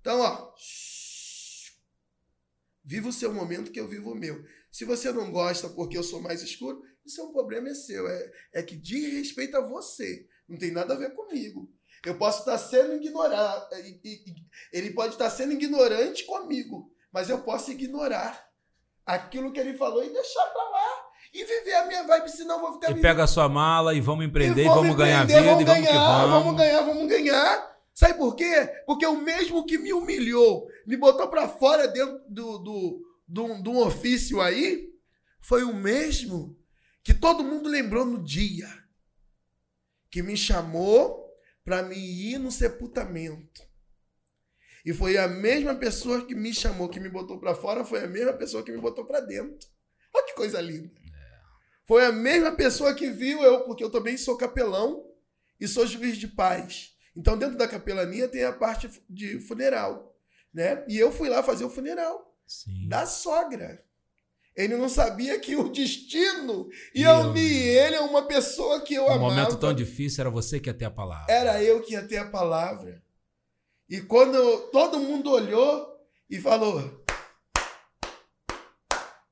Então, 0.00 0.20
ó. 0.20 0.52
Viva 2.84 3.08
o 3.08 3.12
seu 3.12 3.32
momento 3.32 3.70
que 3.70 3.80
eu 3.80 3.88
vivo 3.88 4.12
o 4.12 4.14
meu. 4.14 4.44
Se 4.70 4.84
você 4.84 5.12
não 5.12 5.30
gosta 5.30 5.68
porque 5.68 5.96
eu 5.96 6.02
sou 6.02 6.20
mais 6.20 6.42
escuro, 6.42 6.82
isso 7.04 7.20
é 7.20 7.24
um 7.24 7.32
problema 7.32 7.68
é 7.68 7.74
seu. 7.74 8.06
É, 8.08 8.32
é 8.54 8.62
que 8.62 8.76
diz 8.76 9.12
respeito 9.12 9.56
a 9.56 9.60
você. 9.60 10.26
Não 10.48 10.58
tem 10.58 10.70
nada 10.70 10.94
a 10.94 10.96
ver 10.96 11.14
comigo. 11.14 11.72
Eu 12.04 12.16
posso 12.18 12.40
estar 12.40 12.58
sendo 12.58 12.94
ignorado. 12.94 13.68
e- 14.04 14.34
Ele 14.72 14.90
pode 14.92 15.14
estar 15.14 15.30
sendo 15.30 15.52
ignorante 15.52 16.24
comigo. 16.24 16.92
Mas 17.12 17.28
eu 17.30 17.42
posso 17.42 17.70
ignorar 17.72 18.48
aquilo 19.04 19.52
que 19.52 19.58
ele 19.60 19.76
falou 19.76 20.04
e 20.04 20.12
deixar 20.12 20.46
pra 20.46 20.62
lá. 20.70 21.05
E 21.36 21.44
viver 21.44 21.74
a 21.74 21.84
minha 21.84 22.02
vibe, 22.02 22.30
senão 22.30 22.54
eu 22.54 22.60
vou 22.62 22.72
ficar 22.72 22.92
E 22.92 23.00
pega 23.00 23.24
a 23.24 23.26
sua 23.26 23.46
mala 23.46 23.92
e 23.92 24.00
vamos 24.00 24.24
empreender, 24.24 24.62
e 24.62 24.64
vamos 24.64 24.80
vamos 24.84 24.96
ganhar 24.96 25.26
vida, 25.26 25.38
e 25.38 25.44
vamos 25.44 25.58
que 25.58 25.64
ganhar, 25.64 25.92
vamos. 25.92 26.30
Vamos 26.30 26.56
ganhar, 26.56 26.80
vamos 26.80 27.06
ganhar. 27.06 27.76
Sabe 27.92 28.14
por 28.14 28.34
quê? 28.34 28.82
Porque 28.86 29.04
o 29.04 29.20
mesmo 29.20 29.66
que 29.66 29.76
me 29.76 29.92
humilhou, 29.92 30.66
me 30.86 30.96
botou 30.96 31.28
pra 31.28 31.46
fora 31.46 31.86
dentro 31.88 32.22
do, 32.26 32.58
do, 32.58 33.02
do, 33.28 33.62
do 33.62 33.78
ofício 33.80 34.40
aí, 34.40 34.88
foi 35.38 35.62
o 35.62 35.74
mesmo 35.74 36.56
que 37.04 37.12
todo 37.12 37.44
mundo 37.44 37.68
lembrou 37.68 38.06
no 38.06 38.24
dia. 38.24 38.68
Que 40.10 40.22
me 40.22 40.38
chamou 40.38 41.30
pra 41.62 41.82
me 41.82 41.96
ir 41.96 42.38
no 42.38 42.50
sepultamento. 42.50 43.62
E 44.86 44.94
foi 44.94 45.18
a 45.18 45.28
mesma 45.28 45.74
pessoa 45.74 46.24
que 46.24 46.34
me 46.34 46.54
chamou, 46.54 46.88
que 46.88 46.98
me 46.98 47.10
botou 47.10 47.38
pra 47.38 47.54
fora, 47.54 47.84
foi 47.84 48.04
a 48.04 48.06
mesma 48.06 48.32
pessoa 48.32 48.62
que 48.62 48.72
me 48.72 48.78
botou 48.78 49.04
pra 49.04 49.20
dentro. 49.20 49.68
Olha 50.14 50.24
que 50.24 50.32
coisa 50.32 50.62
linda. 50.62 51.05
Foi 51.86 52.04
a 52.04 52.12
mesma 52.12 52.52
pessoa 52.52 52.94
que 52.94 53.10
viu 53.10 53.42
eu, 53.42 53.60
porque 53.64 53.82
eu 53.84 53.90
também 53.90 54.16
sou 54.16 54.36
capelão 54.36 55.04
e 55.60 55.68
sou 55.68 55.86
juiz 55.86 56.16
de 56.18 56.26
paz. 56.28 56.92
Então, 57.14 57.38
dentro 57.38 57.56
da 57.56 57.66
capelania 57.68 58.28
tem 58.28 58.44
a 58.44 58.52
parte 58.52 58.90
de 59.08 59.40
funeral, 59.40 60.14
né? 60.52 60.84
E 60.88 60.98
eu 60.98 61.10
fui 61.12 61.28
lá 61.28 61.42
fazer 61.42 61.64
o 61.64 61.70
funeral 61.70 62.36
Sim. 62.46 62.88
da 62.88 63.06
sogra. 63.06 63.82
Ele 64.54 64.76
não 64.76 64.88
sabia 64.88 65.38
que 65.38 65.54
o 65.54 65.68
destino 65.68 66.68
ia 66.94 67.14
Meu 67.14 67.30
unir 67.30 67.62
ele 67.68 67.96
a 67.96 68.02
uma 68.02 68.26
pessoa 68.26 68.80
que 68.80 68.94
eu 68.94 69.04
Um 69.04 69.08
amava. 69.10 69.20
momento 69.20 69.56
tão 69.58 69.72
difícil 69.72 70.22
era 70.22 70.30
você 70.30 70.58
que 70.58 70.68
ia 70.68 70.74
ter 70.74 70.86
a 70.86 70.90
palavra. 70.90 71.32
Era 71.32 71.62
eu 71.62 71.82
que 71.82 71.92
ia 71.92 72.06
ter 72.06 72.16
a 72.16 72.30
palavra. 72.30 73.02
E 73.88 74.00
quando 74.00 74.34
eu- 74.34 74.58
todo 74.70 74.98
mundo 74.98 75.30
olhou 75.30 75.94
e 76.28 76.40
falou: 76.40 77.04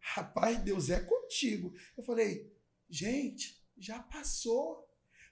Rapaz, 0.01 0.59
Deus 0.59 0.91
é 0.91 1.01
contigo. 1.35 1.75
Eu 1.97 2.05
falei: 2.05 2.51
Gente, 2.89 3.57
já 3.77 3.99
passou. 3.99 4.85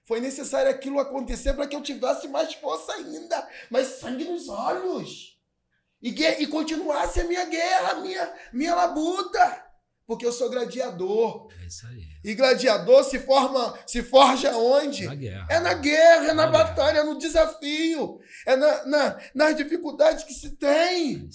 Foi 0.05 0.19
necessário 0.19 0.69
aquilo 0.69 0.99
acontecer 0.99 1.53
para 1.53 1.65
que 1.65 1.75
eu 1.75 1.81
tivesse 1.81 2.27
mais 2.27 2.53
força 2.55 2.91
ainda, 2.93 3.47
mais 3.69 3.87
sangue 3.87 4.25
nos 4.25 4.49
olhos. 4.49 5.39
E, 6.01 6.09
e 6.09 6.47
continuasse 6.47 7.21
a 7.21 7.23
minha 7.23 7.45
guerra, 7.45 7.91
a 7.91 7.95
minha, 8.01 8.33
minha 8.51 8.75
labuta. 8.75 9.63
Porque 10.05 10.25
eu 10.25 10.33
sou 10.33 10.49
gladiador. 10.49 11.47
É 11.61 11.65
isso 11.67 11.87
aí. 11.87 12.03
E 12.25 12.35
gladiador 12.35 13.05
se 13.05 13.17
forma, 13.19 13.79
se 13.87 14.03
forja 14.03 14.53
onde? 14.57 15.05
Na 15.05 15.15
guerra. 15.15 15.47
É 15.49 15.59
na 15.61 15.73
guerra, 15.75 16.25
é 16.25 16.33
na 16.33 16.45
Na 16.45 16.47
batalha, 16.47 16.97
é 16.99 17.03
no 17.03 17.17
desafio, 17.17 18.19
é 18.45 18.57
na, 18.57 18.85
na- 18.85 19.19
nas 19.33 19.55
dificuldades 19.55 20.25
que 20.25 20.33
se 20.33 20.47
É 20.47 20.49
tem. 20.49 20.69
aí. 20.81 21.29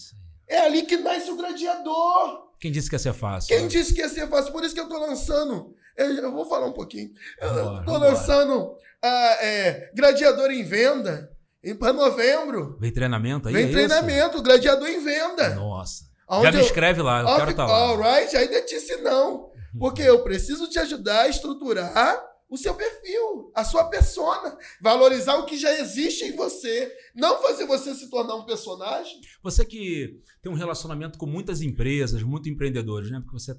É 0.46 0.58
ali 0.60 0.82
que 0.82 0.98
nasce 0.98 1.30
o 1.30 1.36
gladiador. 1.36 2.47
Quem 2.60 2.72
disse 2.72 2.88
que 2.88 2.94
ia 2.94 2.98
ser 2.98 3.12
fácil? 3.12 3.48
Quem 3.56 3.68
disse 3.68 3.94
que 3.94 4.00
ia 4.00 4.08
ser 4.08 4.28
fácil? 4.28 4.52
Por 4.52 4.64
isso 4.64 4.74
que 4.74 4.80
eu 4.80 4.88
tô 4.88 4.98
lançando. 4.98 5.74
Eu, 5.96 6.10
eu 6.16 6.32
vou 6.32 6.46
falar 6.46 6.66
um 6.66 6.72
pouquinho. 6.72 7.10
Eu 7.40 7.54
Vambora, 7.54 7.84
tô 7.84 7.98
lançando 7.98 8.76
ah, 9.02 9.36
é, 9.40 9.90
Gladiador 9.94 10.50
em 10.50 10.64
Venda 10.64 11.30
para 11.78 11.92
novembro. 11.92 12.76
Vem 12.80 12.92
treinamento 12.92 13.48
aí? 13.48 13.54
Vem 13.54 13.64
é 13.66 13.70
treinamento, 13.70 14.42
Gladiador 14.42 14.88
em 14.88 14.96
Isso? 14.96 15.04
Venda. 15.04 15.50
Nossa. 15.54 16.04
Aonde 16.26 16.46
Já 16.46 16.52
me 16.52 16.58
eu- 16.58 16.64
escreve 16.64 17.02
lá, 17.02 17.22
eu 17.22 17.36
quero 17.36 17.50
estar 17.50 17.66
lá. 17.66 17.72
Alright, 17.72 18.36
aí 18.36 18.48
detice 18.48 18.96
não. 18.96 19.50
Porque 19.78 20.02
eu 20.02 20.22
preciso 20.22 20.68
te 20.68 20.78
ajudar 20.78 21.22
a 21.22 21.28
estruturar 21.28 22.27
o 22.48 22.56
seu 22.56 22.74
perfil, 22.74 23.52
a 23.54 23.64
sua 23.64 23.84
persona. 23.90 24.56
Valorizar 24.80 25.36
o 25.36 25.44
que 25.46 25.56
já 25.58 25.72
existe 25.78 26.24
em 26.24 26.34
você. 26.36 26.90
Não 27.14 27.42
fazer 27.42 27.66
você 27.66 27.94
se 27.94 28.08
tornar 28.08 28.36
um 28.36 28.46
personagem. 28.46 29.20
Você 29.42 29.64
que 29.64 30.20
tem 30.42 30.50
um 30.50 30.54
relacionamento 30.56 31.18
com 31.18 31.26
muitas 31.26 31.60
empresas, 31.60 32.22
muitos 32.22 32.50
empreendedores, 32.50 33.10
né? 33.10 33.20
Porque 33.20 33.38
você 33.38 33.54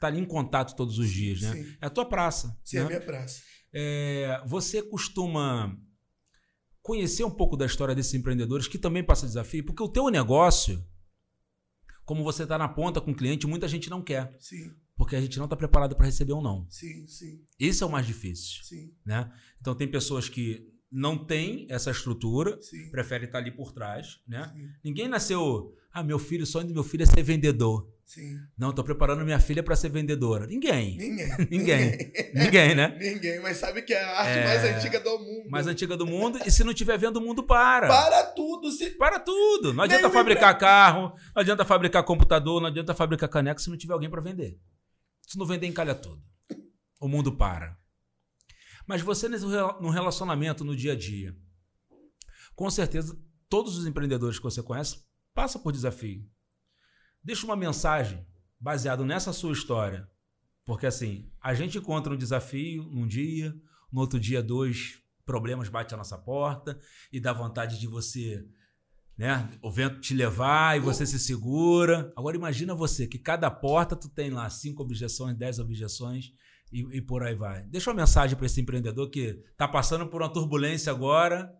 tá 0.00 0.06
ali 0.08 0.18
em 0.20 0.24
contato 0.26 0.74
todos 0.74 0.98
os 0.98 1.10
dias, 1.10 1.40
né? 1.42 1.52
Sim, 1.52 1.76
É 1.82 1.86
a 1.86 1.90
tua 1.90 2.04
praça. 2.06 2.58
sim, 2.64 2.76
né? 2.76 2.82
é 2.82 2.84
a 2.86 2.88
minha 2.88 3.00
praça. 3.00 3.42
É, 3.72 4.42
você 4.46 4.82
costuma 4.82 5.76
conhecer 6.80 7.24
um 7.24 7.30
pouco 7.30 7.56
da 7.56 7.66
história 7.66 7.94
desses 7.94 8.14
empreendedores 8.14 8.68
que 8.68 8.78
também 8.78 9.02
passa 9.04 9.26
desafio? 9.26 9.64
Porque 9.64 9.82
o 9.82 9.88
teu 9.88 10.08
negócio, 10.08 10.84
como 12.04 12.22
você 12.22 12.42
está 12.44 12.56
na 12.58 12.68
ponta 12.68 13.00
com 13.00 13.10
o 13.10 13.14
cliente, 13.16 13.46
muita 13.46 13.66
gente 13.66 13.88
não 13.90 14.02
quer. 14.02 14.34
Sim, 14.38 14.70
Porque 14.96 15.16
a 15.16 15.20
gente 15.20 15.38
não 15.38 15.44
está 15.44 15.56
preparado 15.56 15.96
para 15.96 16.06
receber 16.06 16.32
um 16.32 16.42
não. 16.42 16.66
sim, 16.70 17.06
sim, 17.06 17.40
Esse 17.58 17.82
é 17.82 17.86
o 17.86 17.90
mais 17.90 18.06
difícil, 18.06 18.62
sim, 18.62 18.92
né? 19.04 19.30
Então 19.60 19.74
tem 19.74 19.88
pessoas 19.90 20.28
que 20.28 20.68
não 20.90 21.18
têm 21.18 21.66
essa 21.68 21.90
estrutura, 21.90 22.56
sim. 22.62 22.90
preferem 22.90 23.26
estar 23.26 23.38
ali 23.38 23.50
por 23.50 23.72
trás, 23.72 24.20
né? 24.28 24.52
sim, 24.54 24.68
Ninguém 24.84 25.08
nasceu, 25.08 25.74
ah, 25.92 26.02
meu 26.04 26.18
filho, 26.18 26.44
o 26.44 26.46
sonho 26.46 26.68
do 26.68 26.74
meu 26.74 26.84
filho 26.84 27.02
é 27.02 27.06
ser 27.06 27.22
vendedor. 27.22 27.92
Sim. 28.04 28.36
Não, 28.56 28.70
estou 28.70 28.84
preparando 28.84 29.24
minha 29.24 29.40
filha 29.40 29.62
para 29.62 29.74
ser 29.74 29.88
vendedora. 29.88 30.46
Ninguém. 30.46 30.96
Ninguém. 30.98 31.28
Ninguém. 31.50 32.12
Ninguém, 32.34 32.74
né? 32.74 32.96
Ninguém, 33.00 33.40
mas 33.40 33.56
sabe 33.56 33.82
que 33.82 33.94
é 33.94 34.04
a 34.04 34.20
arte 34.20 34.38
É. 34.38 34.44
mais 34.44 34.64
antiga 34.64 35.00
do 35.00 35.18
mundo. 35.18 35.50
Mais 35.50 35.66
antiga 35.66 35.96
do 35.96 36.06
mundo. 36.06 36.38
E 36.44 36.50
se 36.50 36.62
não 36.62 36.72
estiver 36.72 36.98
vendo, 36.98 37.16
o 37.16 37.20
mundo 37.20 37.42
para. 37.42 37.88
Para 37.88 38.22
tudo. 38.26 38.70
Se... 38.70 38.90
Para 38.90 39.18
tudo. 39.18 39.72
Não 39.72 39.84
adianta 39.84 40.04
Nem 40.04 40.12
fabricar 40.12 40.56
carro, 40.58 41.14
não 41.34 41.40
adianta 41.40 41.64
fabricar 41.64 42.04
computador, 42.04 42.60
não 42.60 42.68
adianta 42.68 42.94
fabricar 42.94 43.28
caneca 43.28 43.58
se 43.58 43.70
não 43.70 43.76
tiver 43.76 43.94
alguém 43.94 44.10
para 44.10 44.20
vender. 44.20 44.58
Se 45.26 45.38
não 45.38 45.46
vender, 45.46 45.66
encalha 45.66 45.94
tudo. 45.94 46.22
O 47.00 47.08
mundo 47.08 47.36
para. 47.36 47.78
Mas 48.86 49.02
você 49.02 49.28
no 49.28 49.90
relacionamento, 49.90 50.64
no 50.64 50.76
dia 50.76 50.92
a 50.92 50.96
dia, 50.96 51.36
com 52.54 52.70
certeza 52.70 53.18
todos 53.48 53.76
os 53.76 53.86
empreendedores 53.86 54.38
que 54.38 54.44
você 54.44 54.62
conhece 54.62 55.04
passam 55.32 55.62
por 55.62 55.72
desafio. 55.72 56.28
Deixa 57.22 57.46
uma 57.46 57.56
mensagem 57.56 58.26
baseada 58.60 59.04
nessa 59.04 59.32
sua 59.32 59.52
história. 59.52 60.08
Porque 60.64 60.86
assim, 60.86 61.30
a 61.40 61.54
gente 61.54 61.78
encontra 61.78 62.12
um 62.12 62.16
desafio 62.16 62.84
num 62.84 63.06
dia, 63.06 63.54
no 63.92 64.00
outro 64.00 64.18
dia 64.18 64.42
dois 64.42 65.02
problemas 65.24 65.68
batem 65.68 65.94
a 65.94 65.98
nossa 65.98 66.18
porta 66.18 66.78
e 67.12 67.18
dá 67.18 67.32
vontade 67.32 67.78
de 67.78 67.86
você, 67.86 68.46
né, 69.16 69.48
o 69.62 69.70
vento 69.70 70.00
te 70.00 70.12
levar 70.12 70.76
e 70.76 70.80
você 70.80 71.06
se 71.06 71.18
segura. 71.18 72.12
Agora 72.16 72.36
imagina 72.36 72.74
você 72.74 73.06
que 73.06 73.18
cada 73.18 73.50
porta 73.50 73.94
tu 73.94 74.08
tem 74.08 74.30
lá 74.30 74.48
cinco 74.50 74.82
objeções, 74.82 75.36
dez 75.36 75.58
objeções 75.58 76.32
e, 76.72 76.80
e 76.96 77.00
por 77.00 77.22
aí 77.22 77.34
vai. 77.34 77.62
Deixa 77.64 77.90
uma 77.90 78.00
mensagem 78.02 78.36
para 78.36 78.46
esse 78.46 78.60
empreendedor 78.60 79.08
que 79.10 79.42
está 79.50 79.68
passando 79.68 80.08
por 80.08 80.20
uma 80.20 80.32
turbulência 80.32 80.90
agora. 80.90 81.56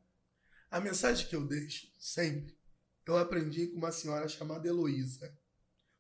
A 0.70 0.80
mensagem 0.80 1.28
que 1.28 1.36
eu 1.36 1.46
deixo 1.46 1.86
sempre, 1.98 2.56
eu 3.06 3.16
aprendi 3.16 3.68
com 3.68 3.78
uma 3.78 3.92
senhora 3.92 4.26
chamada 4.28 4.66
Heloísa. 4.66 5.32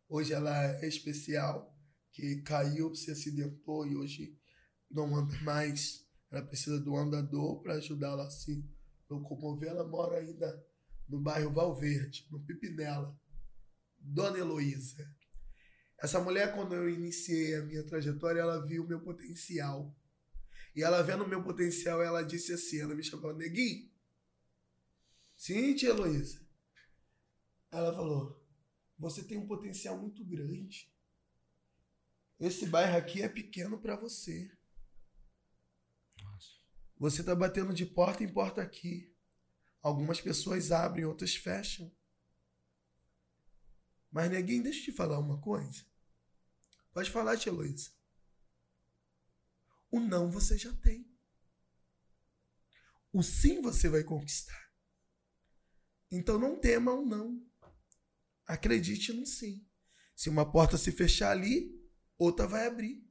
Hoje 0.08 0.32
ela 0.32 0.66
é 0.80 0.88
especial, 0.88 1.72
que 2.12 2.42
caiu, 2.42 2.94
se 2.94 3.10
acidentou 3.10 3.86
e 3.86 3.96
hoje 3.96 4.36
não 4.90 5.14
anda 5.16 5.38
mais. 5.42 6.04
Ela 6.30 6.42
precisa 6.42 6.80
do 6.80 6.96
andador 6.96 7.62
para 7.62 7.74
ajudá-la 7.74 8.24
a 8.24 8.30
se 8.30 8.68
locomover. 9.08 9.68
Ela 9.68 9.86
mora 9.86 10.18
ainda 10.18 10.64
no 11.08 11.20
bairro 11.20 11.52
Valverde, 11.52 12.26
no 12.30 12.40
Pipinela. 12.40 13.18
Dona 13.98 14.38
Heloísa. 14.38 15.08
Essa 15.98 16.20
mulher, 16.20 16.54
quando 16.54 16.74
eu 16.74 16.88
iniciei 16.88 17.56
a 17.56 17.62
minha 17.62 17.82
trajetória, 17.82 18.40
ela 18.40 18.66
viu 18.66 18.84
o 18.84 18.86
meu 18.86 19.00
potencial. 19.00 19.94
E 20.76 20.82
ela 20.82 21.02
vendo 21.02 21.24
o 21.24 21.28
meu 21.28 21.42
potencial, 21.42 22.02
ela 22.02 22.22
disse 22.22 22.52
assim, 22.52 22.80
ela 22.80 22.94
me 22.94 23.02
chamou, 23.02 23.34
Neguinho. 23.34 23.90
Sim, 25.36 25.74
tia 25.74 25.90
Heloísa. 25.90 26.44
Ela 27.70 27.94
falou, 27.94 28.44
você 28.98 29.22
tem 29.22 29.38
um 29.38 29.46
potencial 29.46 29.98
muito 29.98 30.24
grande. 30.24 30.92
Esse 32.38 32.66
bairro 32.66 32.96
aqui 32.96 33.22
é 33.22 33.28
pequeno 33.28 33.80
para 33.80 33.96
você. 33.96 34.50
Nossa. 36.22 36.50
Você 36.98 37.20
está 37.20 37.34
batendo 37.34 37.72
de 37.72 37.86
porta 37.86 38.22
em 38.22 38.32
porta 38.32 38.60
aqui. 38.60 39.13
Algumas 39.84 40.18
pessoas 40.18 40.72
abrem, 40.72 41.04
outras 41.04 41.36
fecham. 41.36 41.94
Mas, 44.10 44.30
neguinho, 44.30 44.62
deixa 44.62 44.80
eu 44.80 44.84
te 44.86 44.92
falar 44.92 45.18
uma 45.18 45.38
coisa. 45.42 45.84
Pode 46.90 47.10
falar, 47.10 47.36
tia 47.36 47.52
Luísa. 47.52 47.90
O 49.90 50.00
não 50.00 50.30
você 50.30 50.56
já 50.56 50.72
tem. 50.72 51.06
O 53.12 53.22
sim 53.22 53.60
você 53.60 53.90
vai 53.90 54.02
conquistar. 54.02 54.72
Então 56.10 56.38
não 56.38 56.58
tema 56.58 56.94
o 56.94 57.02
um 57.02 57.06
não. 57.06 57.46
Acredite 58.46 59.12
no 59.12 59.26
sim. 59.26 59.68
Se 60.16 60.30
uma 60.30 60.50
porta 60.50 60.78
se 60.78 60.92
fechar 60.92 61.30
ali, 61.30 61.78
outra 62.16 62.46
vai 62.46 62.66
abrir. 62.66 63.06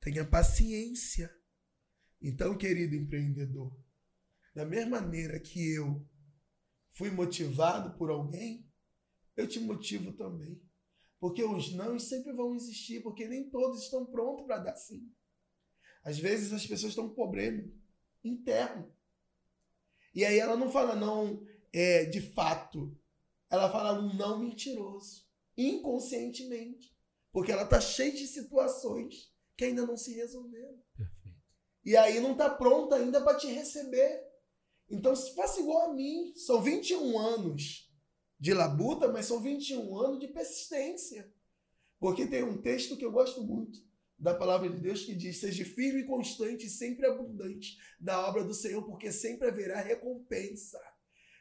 Tenha 0.00 0.22
paciência. 0.22 1.34
Então, 2.20 2.58
querido 2.58 2.94
empreendedor, 2.94 3.83
da 4.54 4.64
mesma 4.64 5.00
maneira 5.00 5.40
que 5.40 5.74
eu 5.74 6.06
fui 6.92 7.10
motivado 7.10 7.98
por 7.98 8.10
alguém, 8.10 8.70
eu 9.36 9.48
te 9.48 9.58
motivo 9.58 10.12
também. 10.12 10.62
Porque 11.18 11.42
os 11.42 11.74
não 11.74 11.98
sempre 11.98 12.32
vão 12.32 12.54
existir, 12.54 13.02
porque 13.02 13.26
nem 13.26 13.48
todos 13.50 13.82
estão 13.82 14.06
prontos 14.06 14.46
para 14.46 14.58
dar 14.58 14.76
sim. 14.76 15.10
Às 16.04 16.18
vezes 16.18 16.52
as 16.52 16.66
pessoas 16.66 16.90
estão 16.90 17.08
com 17.08 17.14
problema 17.14 17.64
interno. 18.22 18.94
E 20.14 20.24
aí 20.24 20.38
ela 20.38 20.56
não 20.56 20.70
fala 20.70 20.94
não 20.94 21.44
é, 21.72 22.04
de 22.04 22.20
fato. 22.20 22.96
Ela 23.50 23.70
fala 23.70 23.98
um 23.98 24.14
não 24.14 24.38
mentiroso, 24.38 25.26
inconscientemente. 25.56 26.94
Porque 27.32 27.50
ela 27.50 27.64
está 27.64 27.80
cheia 27.80 28.12
de 28.12 28.26
situações 28.26 29.34
que 29.56 29.64
ainda 29.64 29.84
não 29.86 29.96
se 29.96 30.14
resolveram. 30.14 30.78
Perfeito. 30.96 31.38
E 31.84 31.96
aí 31.96 32.20
não 32.20 32.32
está 32.32 32.48
pronta 32.48 32.96
ainda 32.96 33.20
para 33.22 33.36
te 33.36 33.48
receber. 33.48 34.33
Então 34.88 35.14
faça 35.16 35.60
igual 35.60 35.90
a 35.90 35.94
mim. 35.94 36.32
São 36.36 36.62
21 36.62 37.18
anos 37.18 37.90
de 38.38 38.52
labuta, 38.52 39.10
mas 39.10 39.26
são 39.26 39.40
21 39.40 39.96
anos 39.98 40.20
de 40.20 40.28
persistência. 40.28 41.32
Porque 41.98 42.26
tem 42.26 42.42
um 42.42 42.60
texto 42.60 42.96
que 42.96 43.04
eu 43.04 43.12
gosto 43.12 43.42
muito 43.42 43.78
da 44.18 44.34
palavra 44.34 44.68
de 44.68 44.80
Deus 44.80 45.04
que 45.04 45.14
diz: 45.14 45.38
Seja 45.38 45.64
firme 45.64 46.00
e 46.00 46.06
constante, 46.06 46.68
sempre 46.68 47.06
abundante 47.06 47.76
da 47.98 48.28
obra 48.28 48.44
do 48.44 48.54
Senhor, 48.54 48.82
porque 48.84 49.10
sempre 49.12 49.48
haverá 49.48 49.80
recompensa. 49.80 50.80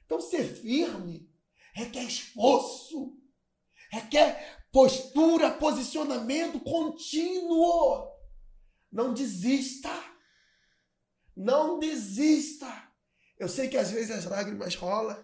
Então, 0.05 0.19
ser 0.21 0.43
firme 0.43 1.29
requer 1.73 2.03
esforço, 2.03 3.17
requer 3.89 4.63
postura, 4.71 5.51
posicionamento 5.51 6.59
contínuo. 6.59 8.11
Não 8.91 9.13
desista. 9.13 9.91
Não 11.35 11.79
desista. 11.79 12.82
Eu 13.43 13.49
sei 13.49 13.67
que 13.67 13.75
às 13.75 13.91
vezes 13.91 14.09
as 14.09 14.23
lágrimas 14.23 14.73
rolam, 14.75 15.21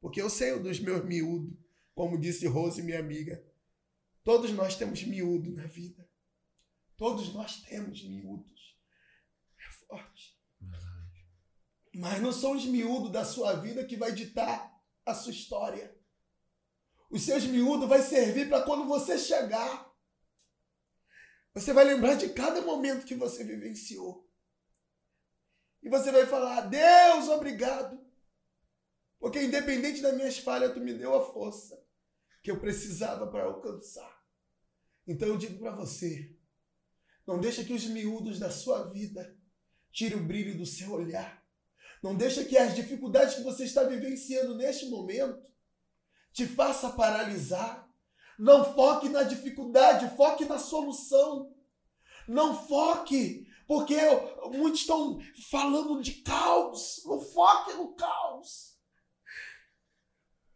porque 0.00 0.20
eu 0.20 0.28
sei 0.28 0.58
dos 0.58 0.80
meus 0.80 1.04
miúdos, 1.04 1.56
como 1.94 2.18
disse 2.18 2.48
Rose, 2.48 2.82
minha 2.82 2.98
amiga. 2.98 3.40
Todos 4.24 4.50
nós 4.50 4.74
temos 4.74 5.04
miúdo 5.04 5.52
na 5.52 5.68
vida. 5.68 6.10
Todos 6.96 7.32
nós 7.32 7.62
temos 7.62 8.02
miúdos. 8.02 8.76
É 9.56 9.72
forte. 9.86 10.36
Mas 11.94 12.20
não 12.20 12.32
são 12.32 12.56
os 12.56 12.64
miúdos 12.64 13.12
da 13.12 13.24
sua 13.24 13.52
vida 13.52 13.86
que 13.86 13.96
vai 13.96 14.10
ditar 14.10 14.76
a 15.06 15.14
sua 15.14 15.30
história. 15.30 15.96
Os 17.08 17.22
seus 17.22 17.44
miúdos 17.44 17.88
vai 17.88 18.02
servir 18.02 18.48
para 18.48 18.64
quando 18.64 18.84
você 18.88 19.16
chegar. 19.16 19.88
Você 21.54 21.72
vai 21.72 21.84
lembrar 21.84 22.16
de 22.16 22.30
cada 22.30 22.62
momento 22.62 23.06
que 23.06 23.14
você 23.14 23.44
vivenciou. 23.44 24.28
E 25.82 25.88
você 25.88 26.10
vai 26.10 26.26
falar: 26.26 26.62
Deus, 26.62 27.28
obrigado. 27.28 28.00
Porque 29.18 29.42
independente 29.42 30.00
das 30.00 30.14
minhas 30.14 30.38
falhas, 30.38 30.72
tu 30.72 30.80
me 30.80 30.94
deu 30.94 31.14
a 31.14 31.32
força 31.32 31.82
que 32.42 32.50
eu 32.50 32.58
precisava 32.58 33.26
para 33.26 33.44
alcançar. 33.44 34.20
Então 35.06 35.28
eu 35.28 35.36
digo 35.36 35.58
para 35.58 35.72
você, 35.72 36.34
não 37.26 37.38
deixa 37.38 37.64
que 37.64 37.72
os 37.72 37.84
miúdos 37.86 38.38
da 38.38 38.50
sua 38.50 38.90
vida 38.90 39.36
tirem 39.92 40.18
o 40.18 40.24
brilho 40.24 40.56
do 40.56 40.64
seu 40.64 40.92
olhar. 40.92 41.44
Não 42.02 42.14
deixa 42.14 42.44
que 42.44 42.56
as 42.56 42.74
dificuldades 42.74 43.34
que 43.34 43.42
você 43.42 43.64
está 43.64 43.82
vivenciando 43.84 44.56
neste 44.56 44.86
momento 44.86 45.44
te 46.32 46.46
faça 46.46 46.90
paralisar. 46.90 47.88
Não 48.38 48.72
foque 48.74 49.08
na 49.08 49.22
dificuldade, 49.22 50.16
foque 50.16 50.46
na 50.46 50.58
solução. 50.58 51.54
Não 52.26 52.66
foque, 52.66 53.46
porque 53.70 53.94
muitos 54.50 54.80
estão 54.80 55.20
falando 55.48 56.02
de 56.02 56.22
caos. 56.22 57.04
Não 57.04 57.20
foque 57.20 57.72
no 57.74 57.94
caos. 57.94 58.76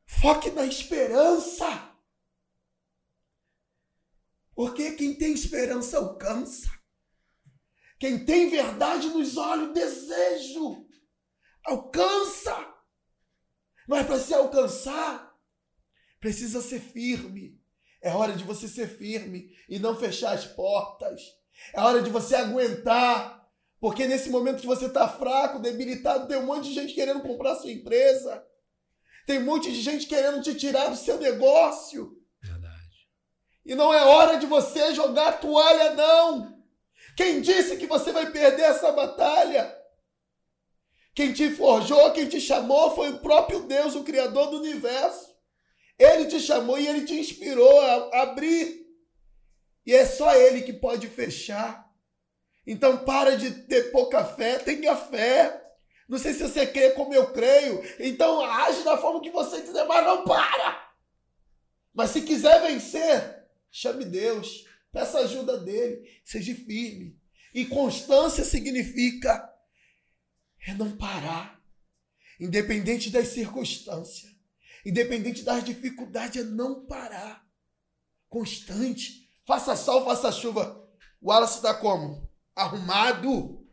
Foque 0.04 0.50
na 0.50 0.66
esperança. 0.66 1.96
Porque 4.52 4.96
quem 4.96 5.14
tem 5.14 5.32
esperança 5.32 5.96
alcança. 5.96 6.68
Quem 8.00 8.24
tem 8.24 8.50
verdade 8.50 9.08
nos 9.10 9.36
olhos, 9.36 9.72
desejo, 9.72 10.84
alcança. 11.64 12.74
Mas 13.86 14.08
para 14.08 14.18
se 14.18 14.34
alcançar, 14.34 15.38
precisa 16.18 16.60
ser 16.60 16.80
firme. 16.80 17.62
É 18.02 18.12
hora 18.12 18.32
de 18.32 18.42
você 18.42 18.66
ser 18.66 18.88
firme 18.88 19.56
e 19.68 19.78
não 19.78 19.96
fechar 19.96 20.32
as 20.32 20.44
portas. 20.44 21.43
É 21.72 21.80
hora 21.80 22.02
de 22.02 22.10
você 22.10 22.34
aguentar. 22.34 23.34
Porque 23.80 24.06
nesse 24.06 24.30
momento 24.30 24.60
que 24.60 24.66
você 24.66 24.86
está 24.86 25.06
fraco, 25.06 25.58
debilitado, 25.58 26.26
tem 26.26 26.38
um 26.38 26.46
monte 26.46 26.68
de 26.68 26.74
gente 26.74 26.94
querendo 26.94 27.20
comprar 27.20 27.54
sua 27.56 27.70
empresa. 27.70 28.42
Tem 29.26 29.38
um 29.38 29.44
monte 29.44 29.70
de 29.70 29.80
gente 29.80 30.06
querendo 30.06 30.42
te 30.42 30.54
tirar 30.54 30.88
do 30.88 30.96
seu 30.96 31.18
negócio. 31.18 32.18
Verdade. 32.42 33.08
E 33.64 33.74
não 33.74 33.92
é 33.92 34.02
hora 34.04 34.38
de 34.38 34.46
você 34.46 34.94
jogar 34.94 35.28
a 35.28 35.32
toalha, 35.32 35.94
não. 35.94 36.62
Quem 37.16 37.40
disse 37.40 37.76
que 37.76 37.86
você 37.86 38.12
vai 38.12 38.30
perder 38.30 38.62
essa 38.62 38.90
batalha? 38.92 39.74
Quem 41.14 41.32
te 41.32 41.50
forjou, 41.50 42.10
quem 42.12 42.26
te 42.26 42.40
chamou 42.40 42.94
foi 42.94 43.10
o 43.10 43.18
próprio 43.20 43.60
Deus, 43.60 43.94
o 43.94 44.02
Criador 44.02 44.50
do 44.50 44.58
universo. 44.58 45.32
Ele 45.98 46.26
te 46.26 46.40
chamou 46.40 46.78
e 46.78 46.86
ele 46.86 47.04
te 47.04 47.14
inspirou 47.14 47.80
a 47.80 48.22
abrir. 48.22 48.83
E 49.86 49.92
é 49.94 50.06
só 50.06 50.34
ele 50.34 50.62
que 50.62 50.72
pode 50.72 51.08
fechar. 51.08 51.90
Então 52.66 53.04
para 53.04 53.36
de 53.36 53.50
ter 53.50 53.90
pouca 53.92 54.24
fé, 54.24 54.58
tenha 54.58 54.96
fé. 54.96 55.62
Não 56.08 56.18
sei 56.18 56.32
se 56.32 56.42
você 56.42 56.66
crê 56.66 56.90
como 56.90 57.14
eu 57.14 57.32
creio. 57.32 57.82
Então 57.98 58.44
age 58.44 58.82
da 58.82 58.96
forma 58.98 59.20
que 59.20 59.30
você 59.30 59.60
quiser, 59.60 59.86
mas 59.86 60.04
não 60.04 60.24
para. 60.24 60.92
Mas 61.92 62.10
se 62.10 62.22
quiser 62.22 62.60
vencer, 62.62 63.46
chame 63.70 64.04
Deus. 64.04 64.66
Peça 64.92 65.18
ajuda 65.18 65.58
dele. 65.58 66.08
Seja 66.24 66.54
firme. 66.54 67.18
E 67.54 67.64
constância 67.64 68.44
significa 68.44 69.52
é 70.66 70.74
não 70.74 70.96
parar. 70.96 71.62
Independente 72.40 73.10
das 73.10 73.28
circunstâncias, 73.28 74.34
independente 74.84 75.42
das 75.42 75.62
dificuldades, 75.62 76.42
é 76.42 76.44
não 76.44 76.84
parar. 76.86 77.46
Constante. 78.28 79.23
Faça 79.46 79.76
sol, 79.76 80.04
faça 80.04 80.32
chuva. 80.32 80.82
O 81.20 81.30
Wallace 81.30 81.56
está 81.56 81.74
como? 81.74 82.30
Arrumado, 82.54 83.66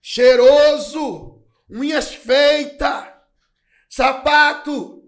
cheiroso, 0.00 1.44
unhas 1.68 2.14
feitas, 2.14 3.08
sapato 3.88 4.98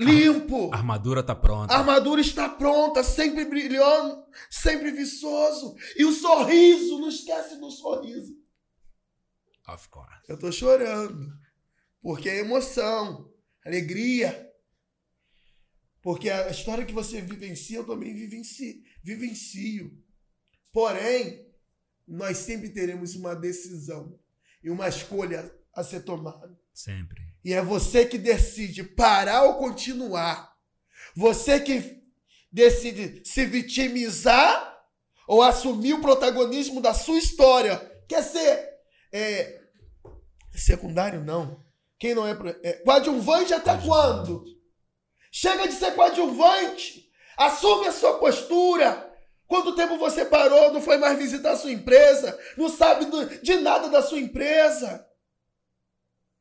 limpo. 0.00 0.70
A 0.72 0.78
armadura 0.78 1.22
tá 1.22 1.34
pronta. 1.34 1.74
A 1.74 1.78
armadura 1.78 2.20
está 2.20 2.48
pronta, 2.48 3.04
sempre 3.04 3.44
brilhando, 3.44 4.24
sempre 4.50 4.90
viçoso. 4.90 5.76
E 5.96 6.04
o 6.04 6.12
sorriso, 6.12 6.98
não 6.98 7.08
esquece 7.08 7.60
do 7.60 7.70
sorriso. 7.70 8.34
Of 9.68 9.88
course. 9.90 10.10
Eu 10.28 10.38
tô 10.38 10.50
chorando. 10.50 11.30
Porque 12.02 12.30
é 12.30 12.38
emoção, 12.38 13.30
alegria. 13.64 14.49
Porque 16.02 16.30
a 16.30 16.48
história 16.50 16.84
que 16.84 16.92
você 16.92 17.20
vivencia, 17.20 17.78
eu 17.78 17.86
também 17.86 18.14
vivencio. 18.14 18.82
vivencio. 19.02 19.98
Porém, 20.72 21.46
nós 22.06 22.38
sempre 22.38 22.70
teremos 22.70 23.14
uma 23.14 23.34
decisão 23.34 24.18
e 24.62 24.70
uma 24.70 24.88
escolha 24.88 25.52
a 25.74 25.84
ser 25.84 26.00
tomada. 26.00 26.58
Sempre. 26.72 27.22
E 27.44 27.52
é 27.52 27.62
você 27.62 28.06
que 28.06 28.18
decide 28.18 28.82
parar 28.82 29.44
ou 29.44 29.54
continuar. 29.54 30.56
Você 31.14 31.60
que 31.60 32.02
decide 32.52 33.22
se 33.24 33.44
vitimizar 33.44 34.70
ou 35.26 35.42
assumir 35.42 35.94
o 35.94 36.00
protagonismo 36.00 36.80
da 36.80 36.92
sua 36.92 37.18
história. 37.18 37.78
Quer 38.08 38.22
ser 38.22 38.68
é, 39.12 39.60
secundário? 40.52 41.24
Não. 41.24 41.64
Quem 41.98 42.14
não 42.14 42.26
é, 42.26 42.36
é 42.62 42.72
coadjuvante 42.84 43.52
até 43.52 43.76
quando? 43.78 44.44
Chega 45.30 45.68
de 45.68 45.74
ser 45.74 45.94
coadjuvante. 45.94 47.10
Assume 47.36 47.88
a 47.88 47.92
sua 47.92 48.18
postura. 48.18 49.08
Quanto 49.46 49.74
tempo 49.74 49.98
você 49.98 50.24
parou, 50.24 50.72
não 50.72 50.80
foi 50.80 50.96
mais 50.96 51.18
visitar 51.18 51.52
a 51.52 51.56
sua 51.56 51.72
empresa, 51.72 52.38
não 52.56 52.68
sabe 52.68 53.06
de 53.42 53.56
nada 53.56 53.88
da 53.88 54.00
sua 54.00 54.20
empresa? 54.20 55.04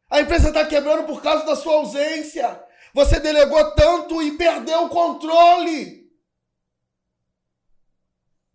A 0.09 0.21
empresa 0.21 0.49
está 0.49 0.63
quebrando 0.65 1.07
por 1.07 1.19
causa 1.19 1.43
da 1.43 1.55
sua 1.55 1.73
ausência. 1.73 2.63
Você 2.93 3.19
delegou 3.19 3.71
tanto 3.71 4.21
e 4.21 4.37
perdeu 4.37 4.85
o 4.85 4.89
controle. 4.89 6.07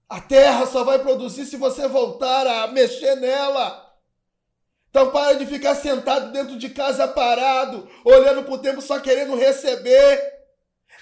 A 0.09 0.21
terra 0.21 0.67
só 0.67 0.85
vai 0.85 1.01
produzir 1.01 1.47
se 1.47 1.57
você 1.57 1.89
voltar 1.89 2.47
a 2.47 2.69
mexer 2.69 3.17
nela. 3.17 3.84
Então 4.95 5.11
para 5.11 5.37
de 5.37 5.45
ficar 5.45 5.75
sentado 5.75 6.31
dentro 6.31 6.57
de 6.57 6.71
casa 6.71 7.09
parado, 7.09 7.89
olhando 8.05 8.45
para 8.45 8.55
o 8.55 8.59
tempo 8.59 8.81
só 8.81 9.01
querendo 9.01 9.35
receber. 9.35 10.23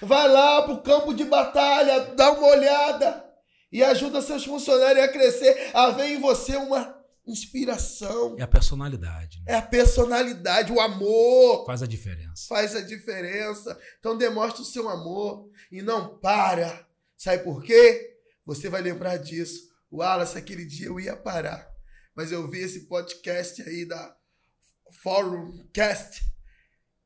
Vai 0.01 0.27
lá 0.27 0.63
para 0.63 0.73
o 0.73 0.81
campo 0.81 1.13
de 1.13 1.23
batalha, 1.23 1.99
dá 2.15 2.31
uma 2.31 2.47
olhada 2.47 3.23
e 3.71 3.83
ajuda 3.83 4.19
seus 4.23 4.43
funcionários 4.45 5.05
a 5.05 5.07
crescer, 5.07 5.69
a 5.75 5.91
ver 5.91 6.07
em 6.07 6.19
você 6.19 6.57
uma 6.57 6.99
inspiração. 7.27 8.35
É 8.39 8.41
a 8.41 8.47
personalidade. 8.47 9.43
Né? 9.45 9.53
É 9.53 9.55
a 9.57 9.61
personalidade, 9.61 10.73
o 10.73 10.81
amor. 10.81 11.63
Faz 11.63 11.83
a 11.83 11.85
diferença. 11.85 12.47
Faz 12.49 12.75
a 12.75 12.81
diferença. 12.81 13.79
Então 13.99 14.17
demonstre 14.17 14.63
o 14.63 14.65
seu 14.65 14.89
amor 14.89 15.51
e 15.71 15.83
não 15.83 16.17
para. 16.17 16.83
Sabe 17.15 17.43
por 17.43 17.61
quê? 17.61 18.17
Você 18.43 18.69
vai 18.69 18.81
lembrar 18.81 19.17
disso. 19.17 19.71
O 19.91 19.97
Wallace, 19.97 20.35
aquele 20.35 20.65
dia 20.65 20.87
eu 20.87 20.99
ia 20.99 21.15
parar. 21.15 21.72
Mas 22.15 22.31
eu 22.31 22.49
vi 22.49 22.59
esse 22.59 22.87
podcast 22.87 23.61
aí 23.61 23.85
da 23.85 24.17
Forumcast 25.01 26.23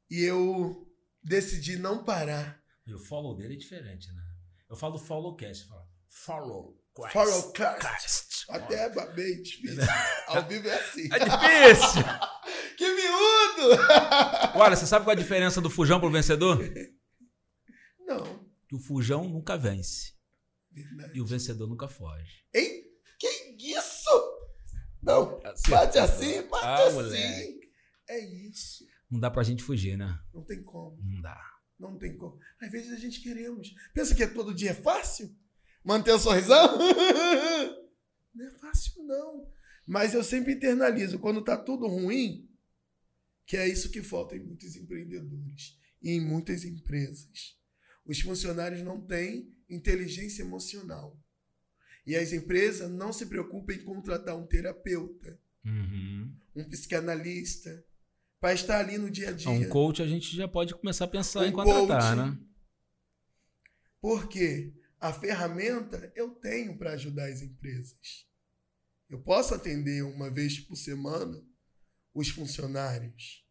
e 0.10 0.22
eu 0.24 0.88
decidi 1.24 1.78
não 1.78 2.03
parar. 2.03 2.62
E 2.86 2.93
o 2.93 2.99
follow 2.99 3.36
dele 3.36 3.55
é 3.55 3.58
diferente, 3.58 4.12
né? 4.12 4.24
Eu 4.70 4.76
falo 4.76 4.97
followcast, 4.97 5.64
eu 5.64 5.70
falo 5.70 5.88
follow 6.10 6.78
Forecast. 6.97 8.45
Até 8.49 8.89
babei, 8.89 9.41
difícil. 9.41 9.84
Ao 10.28 10.47
vivo 10.47 10.68
é 10.68 10.80
assim. 10.80 11.08
É 11.14 11.20
difícil. 11.20 12.03
que 12.78 12.89
miúdo! 12.89 13.82
Olha, 14.55 14.76
você 14.76 14.88
sabe 14.88 15.05
qual 15.05 15.14
é 15.14 15.18
a 15.18 15.22
diferença 15.22 15.62
do 15.62 15.70
fujão 15.70 15.99
pro 15.99 16.10
vencedor? 16.10 16.60
Não. 17.99 18.47
Que 18.68 18.76
o 18.76 18.80
fujão 18.80 19.28
nunca 19.28 19.55
vence. 19.58 20.14
Verdade. 20.72 21.12
E 21.16 21.22
o 21.22 21.26
vencedor 21.26 21.68
nunca 21.68 21.88
foge. 21.88 22.43
Ei, 22.53 22.76
que 22.76 22.76
isso? 22.76 22.76
Não, 25.08 25.39
assim, 25.43 25.72
bate 25.72 25.97
assim, 25.97 26.41
bate 26.43 26.66
ah, 26.66 26.86
assim. 26.86 26.95
Moleque. 26.95 27.72
É 28.10 28.20
isso. 28.20 28.86
Não 29.10 29.20
dá 29.20 29.32
pra 29.32 29.43
gente 29.43 29.64
fugir, 29.64 29.97
né? 29.97 30.20
Não 30.34 30.43
tem 30.43 30.62
como. 30.64 31.01
Não 31.01 31.22
dá. 31.22 31.41
Não 31.80 31.97
tem 31.97 32.16
como. 32.18 32.38
Às 32.62 32.72
vezes 32.72 32.91
a 32.91 32.97
gente 32.97 33.22
queremos. 33.22 33.74
Pensa 33.93 34.14
que 34.14 34.24
é 34.24 34.28
todo 34.28 34.53
dia 34.53 34.72
é 34.72 34.74
fácil? 34.74 35.36
manter 35.88 36.12
o 36.12 36.20
sorrisão? 36.20 36.78
Não 38.36 38.45
é 38.45 38.51
fácil, 38.60 39.03
não. 39.03 39.49
Mas 39.88 40.14
eu 40.14 40.22
sempre 40.22 40.53
internalizo, 40.53 41.18
quando 41.18 41.41
tá 41.41 41.58
tudo 41.58 41.88
ruim, 41.88 42.47
que 43.45 43.55
é 43.55 43.68
isso 43.68 43.89
que 43.89 44.03
falta 44.03 44.36
em 44.36 44.43
muitos 44.43 44.76
empreendedores 44.76 45.80
e 46.01 46.12
em 46.12 46.20
muitas 46.20 46.66
empresas. 46.66 47.58
Os 48.05 48.20
funcionários 48.20 48.84
não 48.84 49.01
têm 49.01 49.51
inteligência 49.70 50.43
emocional. 50.43 51.18
E 52.08 52.16
as 52.16 52.34
empresas 52.34 52.89
não 52.89 53.14
se 53.14 53.28
preocupam 53.28 53.74
em 53.74 53.84
contratar 53.84 54.36
um 54.36 54.47
terapeuta, 54.47 55.39
uhum. 55.64 56.34
um 56.55 56.64
psicanalista, 56.70 57.86
para 58.39 58.53
estar 58.53 58.80
ali 58.80 58.97
no 58.97 59.12
dia 59.12 59.30
a 59.30 59.34
dia. 59.34 59.51
Um 59.51 59.70
coach 59.70 60.01
a 60.01 60.08
gente 60.08 60.36
já 60.36 60.47
pode 60.47 60.74
começar 60.74 61.05
a 61.05 61.10
pensar 61.10 61.41
um 61.41 61.45
em 61.45 61.51
contratar, 61.51 62.16
coach, 62.16 62.32
né? 62.32 62.39
Por 63.99 64.30
quê? 64.30 64.74
a 64.99 65.14
ferramenta 65.14 66.12
eu 66.16 66.32
tenho 66.32 66.78
para 66.78 66.93
ajudar 66.93 67.28
as 67.28 67.41
empresas. 67.41 68.26
Eu 69.10 69.22
posso 69.22 69.53
atender 69.53 70.03
uma 70.03 70.30
vez 70.30 70.60
por 70.60 70.76
semana 70.76 71.41
os 72.14 72.30
funcionários. 72.30 73.45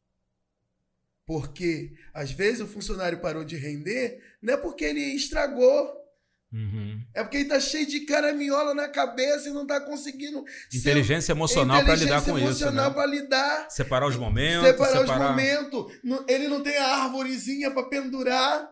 Porque 1.25 1.97
às 2.13 2.31
vezes 2.31 2.61
o 2.61 2.67
funcionário 2.67 3.21
parou 3.21 3.45
de 3.45 3.57
render, 3.57 4.23
não 4.41 4.55
é 4.55 4.57
porque 4.57 4.85
ele 4.85 5.01
estragou. 5.01 6.05
Uhum. 6.53 7.03
É 7.15 7.23
porque 7.23 7.39
ele 7.39 7.45
está 7.45 7.61
cheio 7.61 7.87
de 7.87 8.01
caraminhola 8.01 8.75
na 8.75 8.89
cabeça 8.89 9.49
e 9.49 9.53
não 9.53 9.63
está 9.63 9.81
conseguindo. 9.81 10.45
Inteligência 10.73 11.33
emocional 11.33 11.85
para 11.85 11.95
lidar 11.97 12.23
com 12.23 12.39
isso. 12.39 12.39
Inteligência 12.39 12.65
emocional 12.65 12.95
para 12.95 13.07
lidar. 13.07 13.71
Separar 13.71 14.07
os 14.07 14.17
momentos. 14.17 14.67
Separar, 14.67 15.01
separar... 15.01 15.21
os 15.21 15.31
momentos. 15.31 15.93
Ele 16.29 16.49
não 16.49 16.63
tem 16.63 16.77
a 16.77 16.87
árvorezinha 17.03 17.71
para 17.71 17.89
pendurar, 17.89 18.71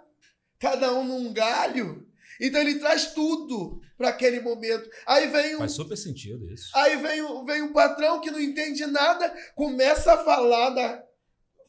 cada 0.59 0.95
um 0.95 1.05
num 1.05 1.33
galho. 1.33 2.07
Então 2.41 2.61
ele 2.61 2.77
traz 2.77 3.12
tudo 3.12 3.81
para 3.97 4.09
aquele 4.09 4.41
momento. 4.41 4.89
Aí 5.07 5.29
vem 5.29 5.57
um, 5.57 5.59
Faz 5.59 5.72
super 5.72 5.97
sentido 5.97 6.51
isso. 6.53 6.70
Aí 6.75 6.97
vem, 6.97 7.22
um, 7.22 7.45
vem 7.45 7.62
um 7.62 7.72
patrão 7.72 8.20
que 8.20 8.31
não 8.31 8.41
entende 8.41 8.85
nada, 8.87 9.33
começa 9.55 10.14
a 10.14 10.25
falar 10.25 10.70
da. 10.70 11.03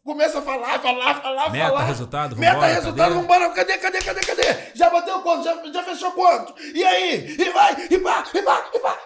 Começa 0.06 0.38
a 0.38 0.42
falar, 0.44 0.80
falar, 0.80 1.20
falar, 1.20 1.50
Meta, 1.52 1.68
falar. 1.70 1.86
resultado, 1.86 2.36
vambora, 2.36 2.54
Meta, 2.54 2.68
resultado, 2.68 3.10
cadê? 3.10 3.22
vambora. 3.22 3.54
Cadê, 3.56 3.78
cadê, 3.80 4.02
cadê, 4.04 4.22
cadê? 4.22 4.76
Já 4.76 4.88
bateu 4.92 5.20
quanto? 5.24 5.44
Já, 5.44 5.72
já 5.72 5.84
fechou 5.84 6.12
quanto? 6.12 6.62
E 6.62 6.84
aí? 6.84 7.26
E 7.32 7.50
vai, 7.50 7.86
e 7.88 8.00
pá, 8.00 8.24
e 8.32 8.42
pá, 8.44 8.72
e 8.72 8.80
pá. 8.80 9.04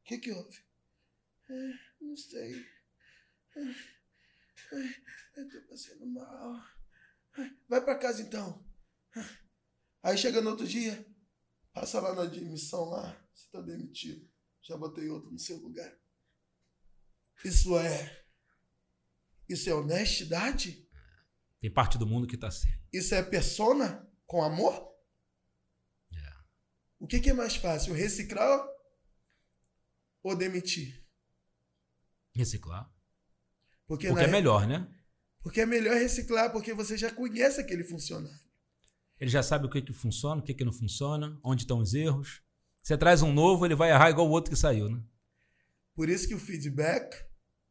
O 0.00 0.04
que 0.04 0.18
que 0.18 0.32
houve? 0.32 0.58
Não 2.00 2.16
sei. 2.16 2.66
Eu 5.36 5.48
tô 5.48 5.68
passando 5.70 6.04
mal. 6.06 6.60
Vai 7.68 7.80
para 7.80 7.96
casa 7.96 8.20
então. 8.20 8.66
Aí 10.02 10.18
chega 10.18 10.40
no 10.40 10.50
outro 10.50 10.66
dia, 10.66 11.06
passa 11.72 12.00
lá 12.00 12.12
na 12.16 12.22
admissão 12.22 12.86
lá, 12.86 13.16
você 13.32 13.44
está 13.46 13.60
demitido. 13.60 14.28
Já 14.60 14.76
botei 14.76 15.08
outro 15.08 15.30
no 15.30 15.38
seu 15.38 15.56
lugar. 15.58 15.96
Isso 17.44 17.78
é. 17.78 18.25
Isso 19.48 19.70
é 19.70 19.74
honestidade? 19.74 20.86
Tem 21.60 21.70
parte 21.70 21.98
do 21.98 22.06
mundo 22.06 22.26
que 22.26 22.34
está 22.34 22.48
assim. 22.48 22.68
Isso 22.92 23.14
é 23.14 23.22
persona 23.22 24.06
com 24.26 24.42
amor? 24.42 24.88
Yeah. 26.12 26.44
O 26.98 27.06
que, 27.06 27.20
que 27.20 27.30
é 27.30 27.34
mais 27.34 27.56
fácil, 27.56 27.94
reciclar 27.94 28.66
ou 30.22 30.36
demitir? 30.36 31.04
Reciclar. 32.34 32.90
Porque, 33.86 34.08
porque 34.08 34.24
é 34.24 34.28
melhor, 34.28 34.66
né? 34.66 34.92
Porque 35.40 35.60
é 35.60 35.66
melhor 35.66 35.94
reciclar, 35.94 36.50
porque 36.50 36.74
você 36.74 36.98
já 36.98 37.10
conhece 37.10 37.60
aquele 37.60 37.84
funcionário. 37.84 38.46
Ele 39.18 39.30
já 39.30 39.42
sabe 39.42 39.66
o 39.66 39.70
que, 39.70 39.80
que 39.80 39.92
funciona, 39.92 40.40
o 40.40 40.44
que, 40.44 40.52
que 40.52 40.64
não 40.64 40.72
funciona, 40.72 41.38
onde 41.42 41.62
estão 41.62 41.78
os 41.78 41.94
erros. 41.94 42.42
Você 42.82 42.98
traz 42.98 43.22
um 43.22 43.32
novo, 43.32 43.64
ele 43.64 43.74
vai 43.74 43.90
errar 43.90 44.10
igual 44.10 44.26
o 44.26 44.30
outro 44.30 44.50
que 44.50 44.58
saiu, 44.58 44.88
né? 44.88 45.02
Por 45.94 46.08
isso 46.08 46.28
que 46.28 46.34
o 46.34 46.38
feedback 46.38 47.16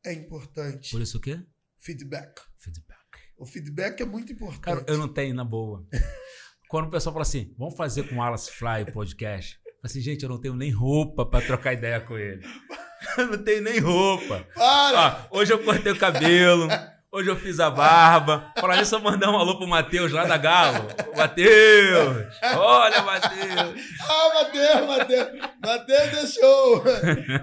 é 0.03 0.13
importante. 0.13 0.89
Por 0.89 1.01
isso 1.01 1.17
o 1.17 1.21
quê? 1.21 1.45
Feedback. 1.80 2.41
Feedback. 2.57 2.99
O 3.38 3.45
feedback 3.45 4.01
é 4.01 4.05
muito 4.05 4.32
importante. 4.32 4.61
Cara, 4.61 4.86
eu 4.88 4.97
não 4.97 5.07
tenho, 5.07 5.36
na 5.36 5.43
boa. 5.43 5.86
Quando 6.69 6.88
o 6.88 6.89
pessoal 6.89 7.13
fala 7.13 7.23
assim, 7.23 7.53
vamos 7.57 7.76
fazer 7.76 8.07
com 8.09 8.15
o 8.15 8.23
Alice 8.23 8.51
Fly 8.51 8.91
podcast. 8.91 9.59
Assim, 9.84 10.01
gente, 10.01 10.23
eu 10.23 10.30
não 10.30 10.41
tenho 10.41 10.55
nem 10.55 10.71
roupa 10.71 11.26
pra 11.26 11.41
trocar 11.41 11.73
ideia 11.73 11.99
com 12.01 12.17
ele. 12.17 12.41
Eu 13.17 13.28
não 13.28 13.38
tenho 13.43 13.61
nem 13.61 13.78
roupa. 13.78 14.47
Para! 14.55 15.28
Ó, 15.30 15.38
hoje 15.38 15.53
eu 15.53 15.63
cortei 15.63 15.91
o 15.91 15.97
cabelo. 15.99 16.67
Hoje 17.16 17.30
eu 17.30 17.36
fiz 17.38 17.61
a 17.61 17.70
barba. 17.72 18.51
Falar 18.59 18.76
nisso, 18.76 18.93
eu 18.93 18.99
mandar 18.99 19.32
um 19.32 19.38
alô 19.38 19.57
pro 19.57 19.66
Matheus 19.66 20.11
lá 20.11 20.26
da 20.26 20.36
Galo. 20.36 20.86
Matheus! 21.16 22.36
Olha, 22.57 23.01
Matheus! 23.03 23.82
Ah, 24.01 24.32
Matheus, 24.34 24.86
Matheus! 24.86 25.30
Matheus 25.63 26.13
é 26.13 26.28
show! 26.28 26.84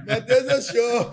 Matheus 0.07 0.47
é 0.47 0.61
show! 0.61 1.11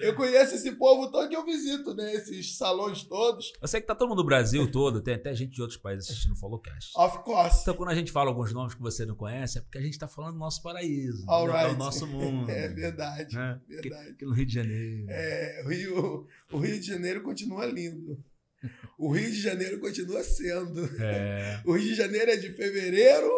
Eu 0.00 0.14
conheço 0.16 0.54
esse 0.56 0.72
povo 0.72 1.10
todo 1.10 1.30
que 1.30 1.34
eu 1.34 1.42
visito, 1.42 1.94
né? 1.94 2.12
Esses 2.12 2.58
salões 2.58 3.04
todos. 3.04 3.54
Eu 3.58 3.66
sei 3.66 3.80
que 3.80 3.86
tá 3.86 3.94
todo 3.94 4.10
mundo 4.10 4.18
do 4.22 4.26
Brasil 4.26 4.70
todo, 4.70 5.00
tem 5.00 5.14
até 5.14 5.34
gente 5.34 5.52
de 5.52 5.62
outros 5.62 5.80
países 5.80 6.10
assistindo 6.10 6.32
o 6.32 6.36
Followcast. 6.36 6.92
Of 6.94 7.20
course. 7.20 7.62
Então, 7.62 7.72
quando 7.72 7.88
a 7.88 7.94
gente 7.94 8.12
fala 8.12 8.28
alguns 8.28 8.52
nomes 8.52 8.74
que 8.74 8.82
você 8.82 9.06
não 9.06 9.14
conhece, 9.14 9.56
é 9.56 9.62
porque 9.62 9.78
a 9.78 9.82
gente 9.82 9.98
tá 9.98 10.06
falando 10.06 10.34
do 10.34 10.38
nosso 10.38 10.62
paraíso. 10.62 11.24
All 11.26 11.44
entendeu? 11.44 11.58
É 11.58 11.62
right. 11.62 11.74
o 11.74 11.78
nosso 11.78 12.04
mundo. 12.06 12.50
É 12.50 12.68
verdade. 12.68 13.34
né? 13.34 13.58
Verdade. 13.66 14.10
Aqui 14.10 14.26
no 14.26 14.34
Rio 14.34 14.44
de 14.44 14.54
Janeiro. 14.54 15.06
É, 15.08 15.62
o 15.64 15.68
Rio, 15.70 16.28
o 16.52 16.58
Rio 16.58 16.78
de 16.78 16.86
Janeiro 16.86 17.29
continua 17.30 17.64
lindo. 17.64 18.22
O 18.98 19.12
Rio 19.12 19.30
de 19.30 19.40
Janeiro 19.40 19.80
continua 19.80 20.22
sendo. 20.22 20.84
É. 21.02 21.62
O 21.64 21.72
Rio 21.72 21.88
de 21.88 21.94
Janeiro 21.94 22.30
é 22.30 22.36
de 22.36 22.52
fevereiro, 22.52 23.30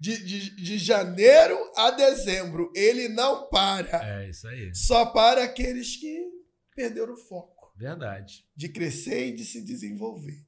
de, 0.00 0.22
de, 0.24 0.56
de 0.56 0.78
janeiro 0.78 1.56
a 1.76 1.90
dezembro. 1.92 2.70
Ele 2.74 3.08
não 3.08 3.48
para. 3.48 4.20
É 4.20 4.28
isso 4.28 4.46
aí. 4.48 4.74
Só 4.74 5.06
para 5.06 5.44
aqueles 5.44 5.96
que 5.96 6.28
perderam 6.74 7.14
o 7.14 7.16
foco 7.16 7.72
Verdade. 7.76 8.44
de 8.54 8.68
crescer 8.68 9.28
e 9.28 9.34
de 9.34 9.44
se 9.44 9.64
desenvolver. 9.64 10.44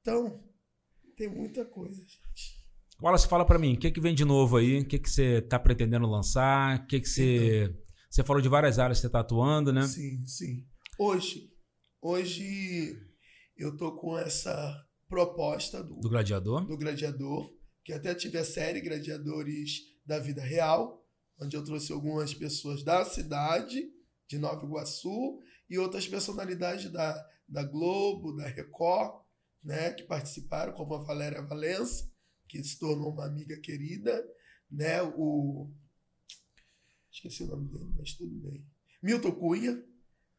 Então, 0.00 0.42
tem 1.16 1.28
muita 1.28 1.64
coisa, 1.64 2.00
gente. 2.00 2.60
Wallace, 3.02 3.26
fala 3.26 3.46
pra 3.46 3.58
mim, 3.58 3.74
o 3.74 3.78
que 3.78 3.90
que 3.90 4.00
vem 4.00 4.14
de 4.14 4.26
novo 4.26 4.58
aí? 4.58 4.80
O 4.80 4.84
que 4.84 4.98
que 4.98 5.10
você 5.10 5.40
tá 5.40 5.58
pretendendo 5.58 6.06
lançar? 6.06 6.80
O 6.80 6.86
que 6.86 7.00
que 7.00 7.08
você... 7.08 7.74
Você 8.10 8.22
falou 8.24 8.42
de 8.42 8.48
várias 8.48 8.78
áreas 8.78 8.98
que 8.98 9.02
você 9.02 9.08
tá 9.08 9.20
atuando, 9.20 9.72
né? 9.72 9.86
Sim, 9.86 10.24
sim. 10.26 10.66
Hoje, 10.98 11.49
hoje 12.00 12.96
eu 13.56 13.76
tô 13.76 13.94
com 13.94 14.18
essa 14.18 14.86
proposta 15.08 15.82
do, 15.82 15.96
Do 15.96 16.08
Gladiador? 16.08 16.66
do 16.66 16.78
Gladiador, 16.78 17.52
que 17.84 17.92
até 17.92 18.14
tive 18.14 18.38
a 18.38 18.44
série 18.44 18.80
Gladiadores 18.80 19.82
da 20.06 20.18
Vida 20.18 20.42
Real, 20.42 21.04
onde 21.40 21.56
eu 21.56 21.64
trouxe 21.64 21.92
algumas 21.92 22.32
pessoas 22.34 22.82
da 22.82 23.04
cidade 23.04 23.90
de 24.26 24.38
Nova 24.38 24.64
Iguaçu 24.64 25.40
e 25.68 25.78
outras 25.78 26.06
personalidades 26.06 26.90
da, 26.90 27.28
da 27.48 27.64
Globo, 27.64 28.36
da 28.36 28.46
Record, 28.46 29.22
né, 29.62 29.92
que 29.92 30.04
participaram, 30.04 30.72
como 30.72 30.94
a 30.94 31.02
Valéria 31.02 31.42
Valença, 31.42 32.10
que 32.48 32.62
se 32.62 32.78
tornou 32.78 33.12
uma 33.12 33.26
amiga 33.26 33.58
querida, 33.60 34.24
né, 34.70 35.02
o 35.02 35.70
esqueci 37.12 37.42
o 37.42 37.46
nome 37.46 37.68
dele, 37.68 37.92
mas 37.96 38.14
tudo 38.14 38.34
bem. 38.36 38.64
Milton 39.02 39.32
Cunha, 39.32 39.82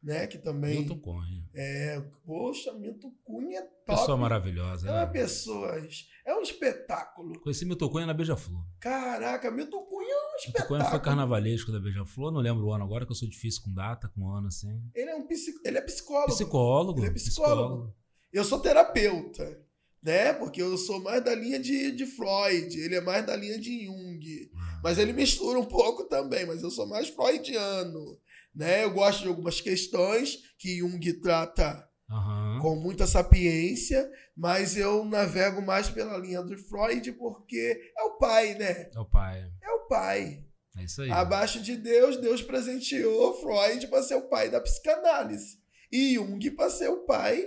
né, 0.01 0.25
que 0.25 0.37
também 0.37 0.79
Milton 0.79 0.99
Cunha. 0.99 1.49
é, 1.53 2.01
poxa, 2.25 2.73
Milton 2.73 3.13
Cunha 3.23 3.59
é 3.59 3.61
top. 3.61 3.99
Pessoa 3.99 4.17
maravilhosa. 4.17 4.87
É 4.87 4.91
uma 4.91 5.05
né? 5.05 5.11
pessoa. 5.11 5.79
É 6.25 6.35
um 6.35 6.41
espetáculo. 6.41 7.39
Conheci 7.41 7.65
Milton 7.65 7.89
Cunha 7.89 8.05
na 8.05 8.13
Beija-Flor. 8.13 8.65
Caraca, 8.79 9.51
Milton 9.51 9.83
Cunha 9.85 10.11
é 10.11 10.17
um 10.17 10.21
Milton 10.21 10.37
espetáculo. 10.37 10.79
Cunha 10.79 10.89
foi 10.89 10.99
carnavalesco 10.99 11.71
da 11.71 11.79
Beija-Flor, 11.79 12.31
não 12.31 12.41
lembro 12.41 12.65
o 12.65 12.73
ano 12.73 12.83
agora, 12.83 13.05
que 13.05 13.11
eu 13.11 13.15
sou 13.15 13.29
difícil 13.29 13.61
com 13.63 13.73
data, 13.73 14.09
com 14.09 14.27
ano, 14.27 14.47
assim. 14.47 14.81
Ele 14.95 15.11
é 15.11 15.15
um 15.15 15.27
psico... 15.27 15.59
ele 15.63 15.77
é 15.77 15.81
psicólogo. 15.81 16.31
Psicólogo. 16.31 16.99
Ele 16.99 17.07
é 17.07 17.13
psicólogo. 17.13 17.95
Eu 18.33 18.43
sou 18.43 18.59
terapeuta, 18.59 19.61
né? 20.01 20.33
Porque 20.33 20.61
eu 20.61 20.77
sou 20.77 20.99
mais 21.01 21.23
da 21.23 21.35
linha 21.35 21.59
de, 21.59 21.91
de 21.91 22.05
Freud, 22.05 22.79
ele 22.79 22.95
é 22.95 23.01
mais 23.01 23.25
da 23.25 23.35
linha 23.35 23.59
de 23.59 23.85
Jung. 23.85 24.49
Mas 24.83 24.97
ele 24.97 25.13
mistura 25.13 25.59
um 25.59 25.65
pouco 25.65 26.05
também, 26.05 26.45
mas 26.45 26.63
eu 26.63 26.71
sou 26.71 26.87
mais 26.87 27.09
freudiano, 27.09 28.17
né? 28.53 28.83
Eu 28.83 28.91
gosto 28.91 29.21
de 29.21 29.27
algumas 29.27 29.61
questões 29.61 30.37
que 30.57 30.77
Jung 30.79 31.13
trata 31.21 31.87
Aham. 32.09 32.59
com 32.61 32.75
muita 32.75 33.07
sapiência, 33.07 34.09
mas 34.35 34.75
eu 34.77 35.05
navego 35.05 35.61
mais 35.61 35.89
pela 35.89 36.17
linha 36.17 36.41
do 36.41 36.57
Freud 36.57 37.11
porque 37.13 37.79
é 37.97 38.03
o 38.03 38.17
pai, 38.17 38.55
né? 38.55 38.89
É 38.93 38.99
o 38.99 39.05
pai. 39.05 39.51
É 39.61 39.71
o 39.71 39.87
pai. 39.87 40.45
É 40.77 40.83
isso 40.83 41.01
aí. 41.01 41.11
Abaixo 41.11 41.61
de 41.61 41.75
Deus, 41.75 42.17
Deus 42.17 42.41
presenteou 42.41 43.39
Freud 43.41 43.87
para 43.87 44.03
ser 44.03 44.15
o 44.15 44.29
pai 44.29 44.49
da 44.49 44.59
psicanálise 44.61 45.59
e 45.91 46.13
Jung 46.15 46.51
para 46.51 46.69
ser 46.69 46.87
o 46.89 47.05
pai 47.05 47.45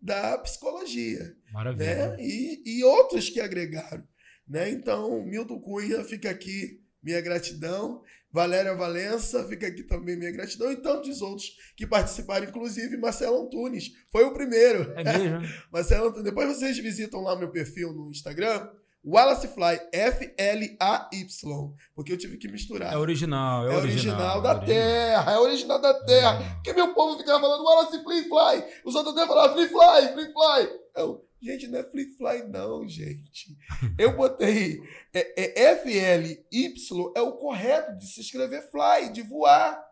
da 0.00 0.38
psicologia, 0.38 1.34
Maravilha. 1.52 2.10
né? 2.10 2.16
E, 2.22 2.62
e 2.78 2.84
outros 2.84 3.30
que 3.30 3.40
agregaram, 3.40 4.06
né? 4.46 4.70
Então, 4.70 5.22
Milton 5.24 5.58
Cunha 5.60 6.04
fica 6.04 6.30
aqui 6.30 6.80
minha 7.02 7.20
gratidão, 7.20 8.02
Valéria 8.30 8.74
Valença 8.74 9.42
fica 9.44 9.66
aqui 9.66 9.82
também 9.82 10.16
minha 10.16 10.30
gratidão 10.30 10.70
e 10.70 10.76
tantos 10.76 11.22
outros 11.22 11.56
que 11.76 11.86
participaram, 11.86 12.46
inclusive 12.46 12.96
Marcelo 12.98 13.42
Antunes 13.42 13.90
foi 14.10 14.24
o 14.24 14.32
primeiro. 14.32 14.92
É 14.96 15.04
mesmo? 15.04 15.40
Marcelo 15.72 16.08
Antunes. 16.08 16.24
Depois 16.24 16.48
vocês 16.56 16.78
visitam 16.78 17.22
lá 17.22 17.34
meu 17.36 17.50
perfil 17.50 17.92
no 17.92 18.10
Instagram, 18.10 18.68
Wallace 19.04 19.48
Fly, 19.48 19.80
F-L-A-Y, 19.92 21.74
porque 21.94 22.12
eu 22.12 22.18
tive 22.18 22.36
que 22.36 22.48
misturar. 22.48 22.92
É 22.92 22.96
original, 22.98 23.66
é, 23.66 23.72
É 23.72 23.76
original, 23.76 24.42
da 24.42 24.50
é 24.50 24.54
original. 24.54 24.66
Terra, 24.66 25.32
é 25.32 25.38
original 25.38 25.80
da 25.80 25.94
Terra. 26.04 26.42
É. 26.42 26.54
Porque 26.54 26.72
meu 26.74 26.92
povo 26.92 27.16
ficava 27.16 27.40
falando 27.40 27.64
Wallace 27.64 28.02
Fly 28.02 28.24
Fly. 28.24 28.64
Os 28.84 28.94
outros 28.94 29.16
até 29.16 29.26
falavam 29.26 29.56
Fly 29.56 29.68
Fly, 29.68 30.12
Fly 30.12 30.32
Fly. 30.32 30.78
Eu, 30.96 31.24
gente, 31.40 31.68
não 31.68 31.78
é 31.78 31.84
Fly 31.84 32.16
Fly, 32.16 32.48
não, 32.48 32.88
gente. 32.88 33.56
Eu 33.98 34.16
botei 34.16 34.80
é, 35.12 35.42
é 35.42 35.62
F-L-Y 35.72 37.12
é 37.14 37.22
o 37.22 37.36
correto 37.36 37.96
de 37.96 38.06
se 38.06 38.20
escrever 38.20 38.70
fly, 38.70 39.12
de 39.12 39.22
voar. 39.22 39.86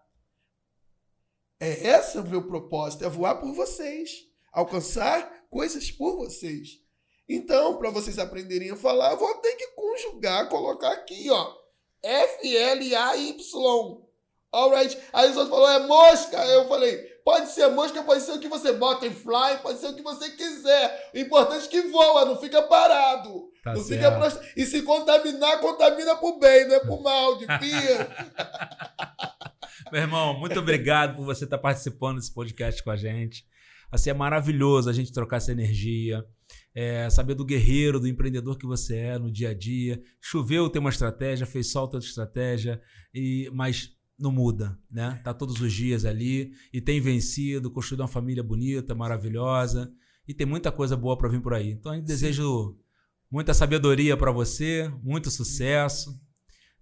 É 1.59 1.89
esse 1.89 2.19
o 2.19 2.25
meu 2.25 2.47
propósito, 2.47 3.05
é 3.05 3.09
voar 3.09 3.37
por 3.37 3.53
vocês. 3.55 4.27
Alcançar 4.53 5.47
coisas 5.51 5.91
por 5.91 6.17
vocês. 6.17 6.81
Então, 7.29 7.77
para 7.77 7.91
vocês 7.91 8.19
aprenderem 8.19 8.71
a 8.71 8.77
falar, 8.77 9.13
eu 9.13 9.19
vou 9.19 9.35
ter 9.39 9.55
que 9.57 9.69
conjugar, 9.69 10.49
colocar 10.49 10.93
aqui, 10.93 11.29
ó. 11.31 11.55
F-L-A-Y. 12.03 14.07
Alright. 14.53 14.99
Aí 15.13 15.31
os 15.31 15.37
outros 15.37 15.57
falaram, 15.57 15.85
é 15.85 15.87
mosca. 15.87 16.45
Eu 16.47 16.69
falei, 16.69 17.16
pode 17.27 17.51
ser 17.51 17.67
mosca, 17.71 18.05
pode 18.05 18.23
ser 18.23 18.31
o 18.35 18.39
que 18.39 18.47
você 18.47 18.73
bota 18.73 19.05
em 19.05 19.11
fly, 19.11 19.59
pode 19.61 19.81
ser 19.81 19.89
o 19.89 19.95
que 19.97 20.03
você 20.03 20.31
quiser. 20.31 21.11
O 21.13 21.19
importante 21.19 21.67
é 21.67 21.69
que 21.69 21.83
voa, 21.89 22.25
não 22.25 22.37
fica 22.41 22.63
parado. 22.63 23.51
Tá 23.65 23.75
não 23.75 23.83
certo. 23.83 23.89
fica 24.05 24.13
prost- 24.13 24.53
E 24.57 24.65
se 24.65 24.83
contaminar, 24.83 25.59
contamina 25.61 26.15
pro 26.15 26.39
bem, 26.39 26.69
não 26.69 26.77
é 26.77 26.81
pro 26.81 27.03
mal, 27.03 27.37
de 27.37 27.47
pia. 27.47 28.09
Meu 29.93 30.03
irmão, 30.03 30.39
muito 30.39 30.59
obrigado 30.61 31.17
por 31.17 31.25
você 31.25 31.45
estar 31.45 31.59
participando 31.59 32.17
desse 32.19 32.33
podcast 32.33 32.83
com 32.83 32.91
a 32.91 32.97
gente. 32.97 33.45
Assim, 33.91 34.11
é 34.11 34.15
maravilhoso 34.15 34.89
a 34.89 34.93
gente 34.93 35.13
trocar 35.13 35.37
essa 35.39 35.51
energia. 35.53 36.25
é, 36.75 37.09
saber 37.11 37.35
do 37.35 37.45
guerreiro, 37.45 37.99
do 37.99 38.07
empreendedor 38.07 38.57
que 38.59 38.67
você 38.67 38.97
é 38.99 39.19
no 39.19 39.33
dia 39.33 39.51
a 39.51 39.55
dia. 39.55 40.01
Choveu, 40.21 40.69
tem 40.69 40.79
uma 40.79 40.91
estratégia, 40.91 41.47
fez 41.47 41.73
sol, 41.73 41.89
tem 41.89 41.97
outra 41.97 42.09
estratégia, 42.09 42.81
e, 43.15 43.51
mas 43.53 43.96
não 44.19 44.33
muda, 44.33 44.79
né? 44.91 45.21
Tá 45.23 45.35
todos 45.35 45.61
os 45.61 45.73
dias 45.73 46.05
ali 46.05 46.53
e 46.73 46.81
tem 46.81 47.01
vencido, 47.01 47.71
construído 47.71 48.01
uma 48.01 48.09
família 48.09 48.43
bonita, 48.43 48.95
maravilhosa 48.95 49.93
e 50.27 50.35
tem 50.35 50.47
muita 50.47 50.73
coisa 50.73 50.97
boa 50.97 51.17
para 51.17 51.29
vir 51.29 51.41
por 51.41 51.55
aí. 51.55 51.71
Então, 51.71 51.95
eu 51.95 52.03
desejo 52.03 52.77
muita 53.31 53.55
sabedoria 53.55 54.17
para 54.17 54.33
você, 54.33 54.91
muito 55.03 55.31
sucesso. 55.31 56.19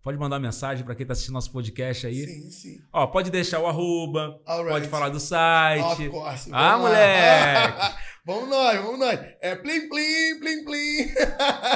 Pode 0.03 0.18
mandar 0.18 0.39
mensagem 0.39 0.85
para 0.85 0.95
quem 0.95 1.05
está 1.05 1.12
assistindo 1.12 1.32
nosso 1.35 1.51
podcast 1.51 2.07
aí. 2.07 2.26
Sim, 2.26 2.51
sim. 2.51 2.76
Ó, 2.93 3.07
pode 3.07 3.30
deixar 3.30 3.61
o 3.61 3.66
arroba, 3.66 4.39
Alright. 4.47 4.72
pode 4.72 4.89
falar 4.89 5.09
do 5.09 5.18
site. 5.18 5.82
Of 5.82 6.09
course. 6.11 6.51
Ah, 6.53 6.76
lá. 6.76 6.78
moleque! 6.78 7.97
vamos 8.26 8.49
nós, 8.51 8.82
vamos 8.82 8.99
nós. 8.99 9.18
É 9.41 9.57
plim, 9.57 9.89
plim, 9.89 10.41
plim, 10.41 10.64
plim. 10.64 11.14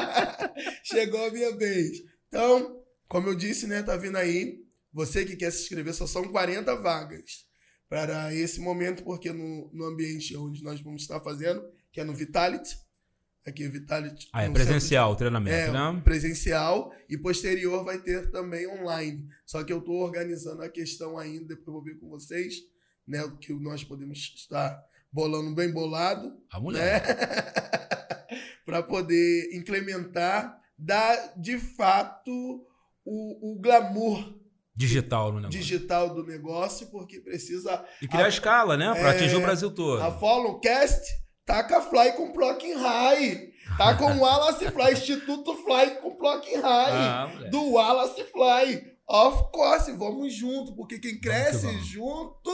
Chegou 0.84 1.26
a 1.26 1.30
minha 1.30 1.56
vez. 1.56 2.02
Então, 2.28 2.76
como 3.08 3.28
eu 3.28 3.34
disse, 3.34 3.66
né, 3.66 3.82
tá 3.82 3.96
vindo 3.96 4.16
aí. 4.16 4.58
Você 4.92 5.24
que 5.24 5.36
quer 5.36 5.50
se 5.50 5.62
inscrever, 5.62 5.94
só 5.94 6.06
são 6.06 6.28
40 6.28 6.74
vagas 6.76 7.46
para 7.88 8.34
esse 8.34 8.60
momento, 8.60 9.02
porque 9.02 9.32
no, 9.32 9.70
no 9.72 9.84
ambiente 9.84 10.36
onde 10.36 10.62
nós 10.62 10.80
vamos 10.80 11.02
estar 11.02 11.20
fazendo, 11.20 11.62
que 11.90 12.00
é 12.00 12.04
no 12.04 12.14
Vitality, 12.14 12.76
aqui 13.46 13.64
é 13.64 13.68
Vitality. 13.68 14.28
Ah, 14.32 14.44
é 14.44 14.50
presencial 14.50 15.12
o 15.12 15.16
treinamento, 15.16 15.56
é, 15.56 15.72
né? 15.72 16.00
presencial 16.04 16.92
e 17.08 17.16
posterior 17.16 17.84
vai 17.84 17.98
ter 17.98 18.30
também 18.30 18.66
online. 18.66 19.26
Só 19.46 19.64
que 19.64 19.72
eu 19.72 19.78
estou 19.78 19.96
organizando 19.96 20.62
a 20.62 20.68
questão 20.68 21.18
ainda, 21.18 21.46
depois 21.46 21.66
eu 21.66 21.72
vou 21.72 21.82
ver 21.82 21.98
com 21.98 22.08
vocês, 22.08 22.56
né, 23.06 23.24
o 23.24 23.36
que 23.38 23.54
nós 23.54 23.82
podemos 23.82 24.18
estar 24.36 24.84
bolando 25.10 25.54
bem 25.54 25.72
bolado, 25.72 26.36
A 26.50 26.60
mulher. 26.60 27.02
né? 27.08 27.78
para 28.64 28.82
poder 28.82 29.48
implementar, 29.54 30.60
dar 30.76 31.32
de 31.40 31.58
fato 31.58 32.30
o, 33.02 33.52
o 33.52 33.58
glamour 33.58 34.38
Digital 34.78 35.32
no 35.32 35.40
negócio. 35.40 35.58
digital 35.60 36.14
do 36.14 36.24
negócio, 36.24 36.86
porque 36.86 37.18
precisa. 37.20 37.84
E 38.00 38.06
criar 38.06 38.26
A- 38.26 38.28
escala, 38.28 38.76
né? 38.76 38.94
Para 38.94 39.08
É, 39.12 39.16
atingir 39.16 39.34
o 39.36 39.40
Brasil 39.40 39.70
todo. 39.72 40.00
A 40.00 40.12
Followcast 40.12 41.02
taca 41.44 41.80
fly 41.82 42.12
com 42.12 42.32
Proc 42.32 42.62
High. 42.62 43.48
Tá 43.76 43.94
com 43.96 44.06
o 44.12 44.20
Wallace 44.20 44.70
Fly, 44.70 44.92
Instituto 44.94 45.54
Fly 45.64 45.96
com 46.00 46.16
Block 46.16 46.48
High. 46.54 46.62
Ah, 46.62 47.28
do 47.50 47.72
Wallace 47.72 48.22
Fly. 48.24 48.82
Of 49.10 49.50
course, 49.52 49.90
vamos 49.92 50.34
junto, 50.34 50.74
porque 50.74 50.98
quem 50.98 51.18
cresce 51.18 51.64
vamos 51.64 51.86
junto 51.86 52.50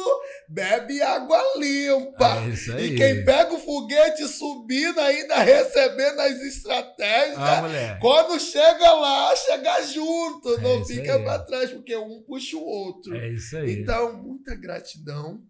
bebe 0.48 1.02
água 1.02 1.42
limpa. 1.57 2.44
É 2.44 2.48
isso 2.48 2.72
aí. 2.72 2.92
E 2.92 2.96
quem 2.96 3.24
pega 3.24 3.52
o 3.52 3.59
foguete 3.59 4.26
subindo, 4.28 5.00
ainda 5.00 5.36
recebendo 5.42 6.20
as 6.20 6.40
estratégias, 6.40 7.38
ah, 7.38 7.98
quando 8.00 8.38
chega 8.38 8.92
lá, 8.92 9.34
chega 9.34 9.82
junto, 9.82 10.55
é 10.55 10.61
não 10.61 10.84
fica 10.84 11.18
para 11.18 11.40
trás, 11.40 11.70
porque 11.70 11.96
um 11.96 12.22
puxa 12.22 12.57
o 12.57 12.64
outro. 12.64 13.16
É 13.16 13.32
isso 13.32 13.57
aí. 13.57 13.80
Então, 13.80 14.12
muita 14.22 14.55
gratidão 14.55 15.42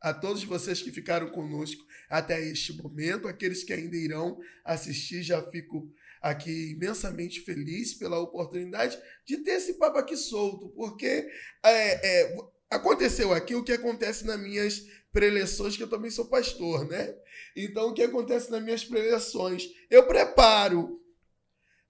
a 0.00 0.14
todos 0.14 0.42
vocês 0.42 0.82
que 0.82 0.90
ficaram 0.90 1.28
conosco 1.28 1.84
até 2.08 2.40
este 2.40 2.72
momento, 2.72 3.28
aqueles 3.28 3.62
que 3.62 3.72
ainda 3.72 3.96
irão 3.96 4.38
assistir, 4.64 5.22
já 5.22 5.40
fico 5.42 5.88
aqui 6.20 6.72
imensamente 6.72 7.40
feliz 7.40 7.94
pela 7.94 8.18
oportunidade 8.18 9.00
de 9.24 9.38
ter 9.38 9.52
esse 9.52 9.74
papo 9.74 9.98
aqui 9.98 10.16
solto, 10.16 10.68
porque 10.70 11.28
é, 11.64 12.22
é, 12.22 12.36
aconteceu 12.68 13.32
aqui 13.32 13.54
o 13.54 13.64
que 13.64 13.72
acontece 13.72 14.24
nas 14.26 14.38
minhas 14.38 14.84
preleções, 15.10 15.76
que 15.76 15.82
eu 15.82 15.90
também 15.90 16.10
sou 16.10 16.26
pastor, 16.26 16.86
né? 16.88 17.14
Então, 17.56 17.88
o 17.88 17.94
que 17.94 18.02
acontece 18.02 18.50
nas 18.50 18.62
minhas 18.62 18.84
preleções? 18.84 19.68
Eu 19.90 20.06
preparo, 20.06 21.00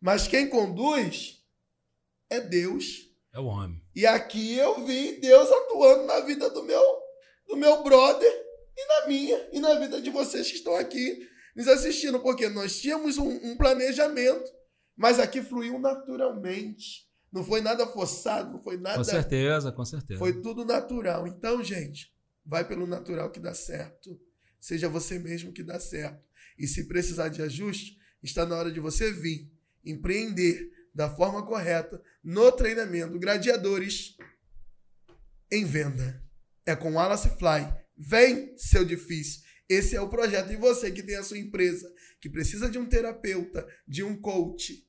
mas 0.00 0.26
quem 0.26 0.48
conduz 0.48 1.44
é 2.30 2.40
Deus. 2.40 3.10
É 3.32 3.38
o 3.38 3.44
homem. 3.44 3.82
E 3.94 4.06
aqui 4.06 4.56
eu 4.56 4.84
vi 4.86 5.20
Deus 5.20 5.50
atuando 5.50 6.04
na 6.04 6.20
vida 6.20 6.48
do 6.48 6.62
meu, 6.62 6.82
do 7.46 7.56
meu 7.56 7.82
brother 7.82 8.32
e 8.76 8.86
na 8.86 9.06
minha, 9.06 9.48
e 9.52 9.60
na 9.60 9.74
vida 9.74 10.00
de 10.00 10.10
vocês 10.10 10.48
que 10.48 10.56
estão 10.56 10.74
aqui 10.76 11.28
nos 11.56 11.68
assistindo, 11.68 12.20
porque 12.20 12.48
nós 12.48 12.80
tínhamos 12.80 13.18
um, 13.18 13.28
um 13.28 13.56
planejamento, 13.56 14.50
mas 14.96 15.18
aqui 15.18 15.42
fluiu 15.42 15.78
naturalmente. 15.78 17.08
Não 17.32 17.44
foi 17.44 17.60
nada 17.60 17.86
forçado, 17.86 18.52
não 18.52 18.62
foi 18.62 18.76
nada. 18.76 18.98
Com 18.98 19.04
certeza, 19.04 19.70
com 19.70 19.84
certeza. 19.84 20.18
Foi 20.18 20.40
tudo 20.40 20.64
natural. 20.64 21.26
Então, 21.26 21.62
gente, 21.62 22.12
vai 22.44 22.66
pelo 22.66 22.86
natural 22.86 23.30
que 23.30 23.38
dá 23.38 23.54
certo. 23.54 24.20
Seja 24.58 24.88
você 24.88 25.18
mesmo 25.18 25.52
que 25.52 25.62
dá 25.62 25.78
certo. 25.78 26.22
E 26.58 26.66
se 26.66 26.86
precisar 26.88 27.28
de 27.28 27.40
ajuste, 27.40 27.98
está 28.22 28.44
na 28.44 28.56
hora 28.56 28.70
de 28.70 28.80
você 28.80 29.12
vir 29.12 29.50
empreender 29.84 30.70
da 30.94 31.08
forma 31.08 31.46
correta 31.46 32.02
no 32.22 32.50
treinamento 32.52 33.18
Gradiadores 33.18 34.16
em 35.50 35.64
venda. 35.64 36.22
É 36.66 36.76
com 36.76 36.94
Wallace 36.94 37.30
Fly. 37.30 37.72
Vem, 37.96 38.56
seu 38.56 38.84
difícil. 38.84 39.42
Esse 39.70 39.94
é 39.94 40.00
o 40.00 40.08
projeto. 40.08 40.52
E 40.52 40.56
você 40.56 40.90
que 40.90 41.00
tem 41.00 41.14
a 41.14 41.22
sua 41.22 41.38
empresa, 41.38 41.88
que 42.20 42.28
precisa 42.28 42.68
de 42.68 42.76
um 42.76 42.84
terapeuta, 42.84 43.64
de 43.86 44.02
um 44.02 44.20
coach, 44.20 44.84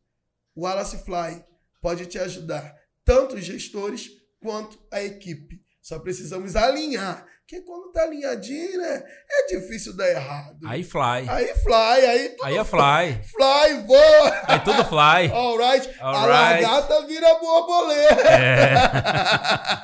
o 0.55 0.63
Wallace 0.63 0.97
Fly 1.05 1.45
pode 1.79 2.07
te 2.07 2.17
ajudar, 2.17 2.75
tanto 3.05 3.35
os 3.35 3.45
gestores 3.45 4.09
quanto 4.39 4.79
a 4.91 5.03
equipe. 5.03 5.61
Só 5.83 5.99
precisamos 5.99 6.55
alinhar. 6.55 7.27
Porque 7.41 7.61
quando 7.65 7.91
tá 7.91 8.03
alinhadinho, 8.03 8.79
né? 8.79 9.03
É 9.29 9.47
difícil 9.47 9.95
dar 9.95 10.09
errado. 10.09 10.57
Aí 10.65 10.83
fly. 10.83 11.27
Aí 11.27 11.53
fly, 11.55 12.05
aí 12.07 12.29
tudo 12.29 12.45
Aí 12.45 12.57
é 12.57 12.63
fly. 12.63 13.21
Fly, 13.23 13.83
voa. 13.85 14.41
Aí 14.47 14.59
tudo 14.61 14.85
fly. 14.85 15.29
Alright. 15.31 15.89
All 15.99 16.15
a 16.15 16.25
right. 16.25 16.63
lagarta 16.63 17.05
vira 17.05 17.35
borboleta. 17.35 18.29
É. 18.29 18.73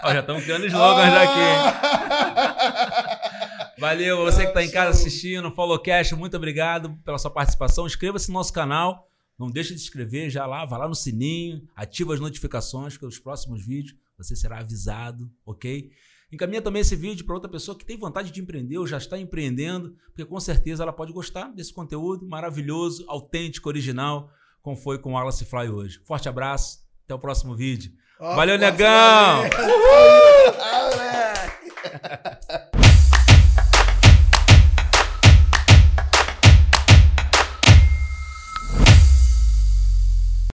Ó, 0.07 0.13
já 0.13 0.21
estamos 0.21 0.43
criando 0.43 0.65
slogans 0.67 1.13
ah. 1.13 1.23
aqui. 3.11 3.47
Valeu, 3.79 4.17
você 4.23 4.41
que 4.41 4.47
está 4.47 4.63
em 4.63 4.71
casa 4.71 4.89
assistindo, 4.89 5.51
Follow 5.51 5.77
Cash, 5.77 6.11
muito 6.13 6.35
obrigado 6.35 6.97
pela 7.05 7.19
sua 7.19 7.29
participação. 7.29 7.85
Inscreva-se 7.85 8.27
no 8.29 8.33
nosso 8.33 8.51
canal. 8.51 9.07
Não 9.37 9.51
deixe 9.51 9.73
de 9.73 9.79
se 9.79 9.85
inscrever 9.85 10.31
já 10.31 10.47
lá, 10.47 10.65
vá 10.65 10.77
lá 10.79 10.87
no 10.87 10.95
sininho, 10.95 11.61
ativa 11.75 12.11
as 12.11 12.19
notificações, 12.19 12.97
que 12.97 13.05
os 13.05 13.19
próximos 13.19 13.63
vídeos 13.63 13.95
você 14.17 14.35
será 14.35 14.61
avisado, 14.61 15.29
ok? 15.45 15.91
Encaminha 16.31 16.59
também 16.59 16.81
esse 16.81 16.95
vídeo 16.95 17.23
para 17.23 17.35
outra 17.35 17.49
pessoa 17.49 17.77
que 17.77 17.85
tem 17.85 17.99
vontade 17.99 18.31
de 18.31 18.41
empreender 18.41 18.79
ou 18.79 18.87
já 18.87 18.97
está 18.97 19.15
empreendendo, 19.17 19.95
porque 20.07 20.25
com 20.25 20.39
certeza 20.39 20.81
ela 20.81 20.91
pode 20.91 21.13
gostar 21.13 21.53
desse 21.53 21.71
conteúdo 21.71 22.27
maravilhoso, 22.27 23.05
autêntico, 23.07 23.69
original, 23.69 24.31
como 24.63 24.75
foi 24.75 24.97
com 24.97 25.11
o 25.11 25.13
Wallace 25.13 25.45
Fly 25.45 25.69
hoje. 25.69 26.01
Forte 26.03 26.27
abraço, 26.27 26.79
até 27.05 27.13
o 27.13 27.19
próximo 27.19 27.55
vídeo. 27.55 27.91
Oh, 28.19 28.35
Valeu, 28.35 28.57
negão! 28.57 29.43
Uhul! 29.43 30.57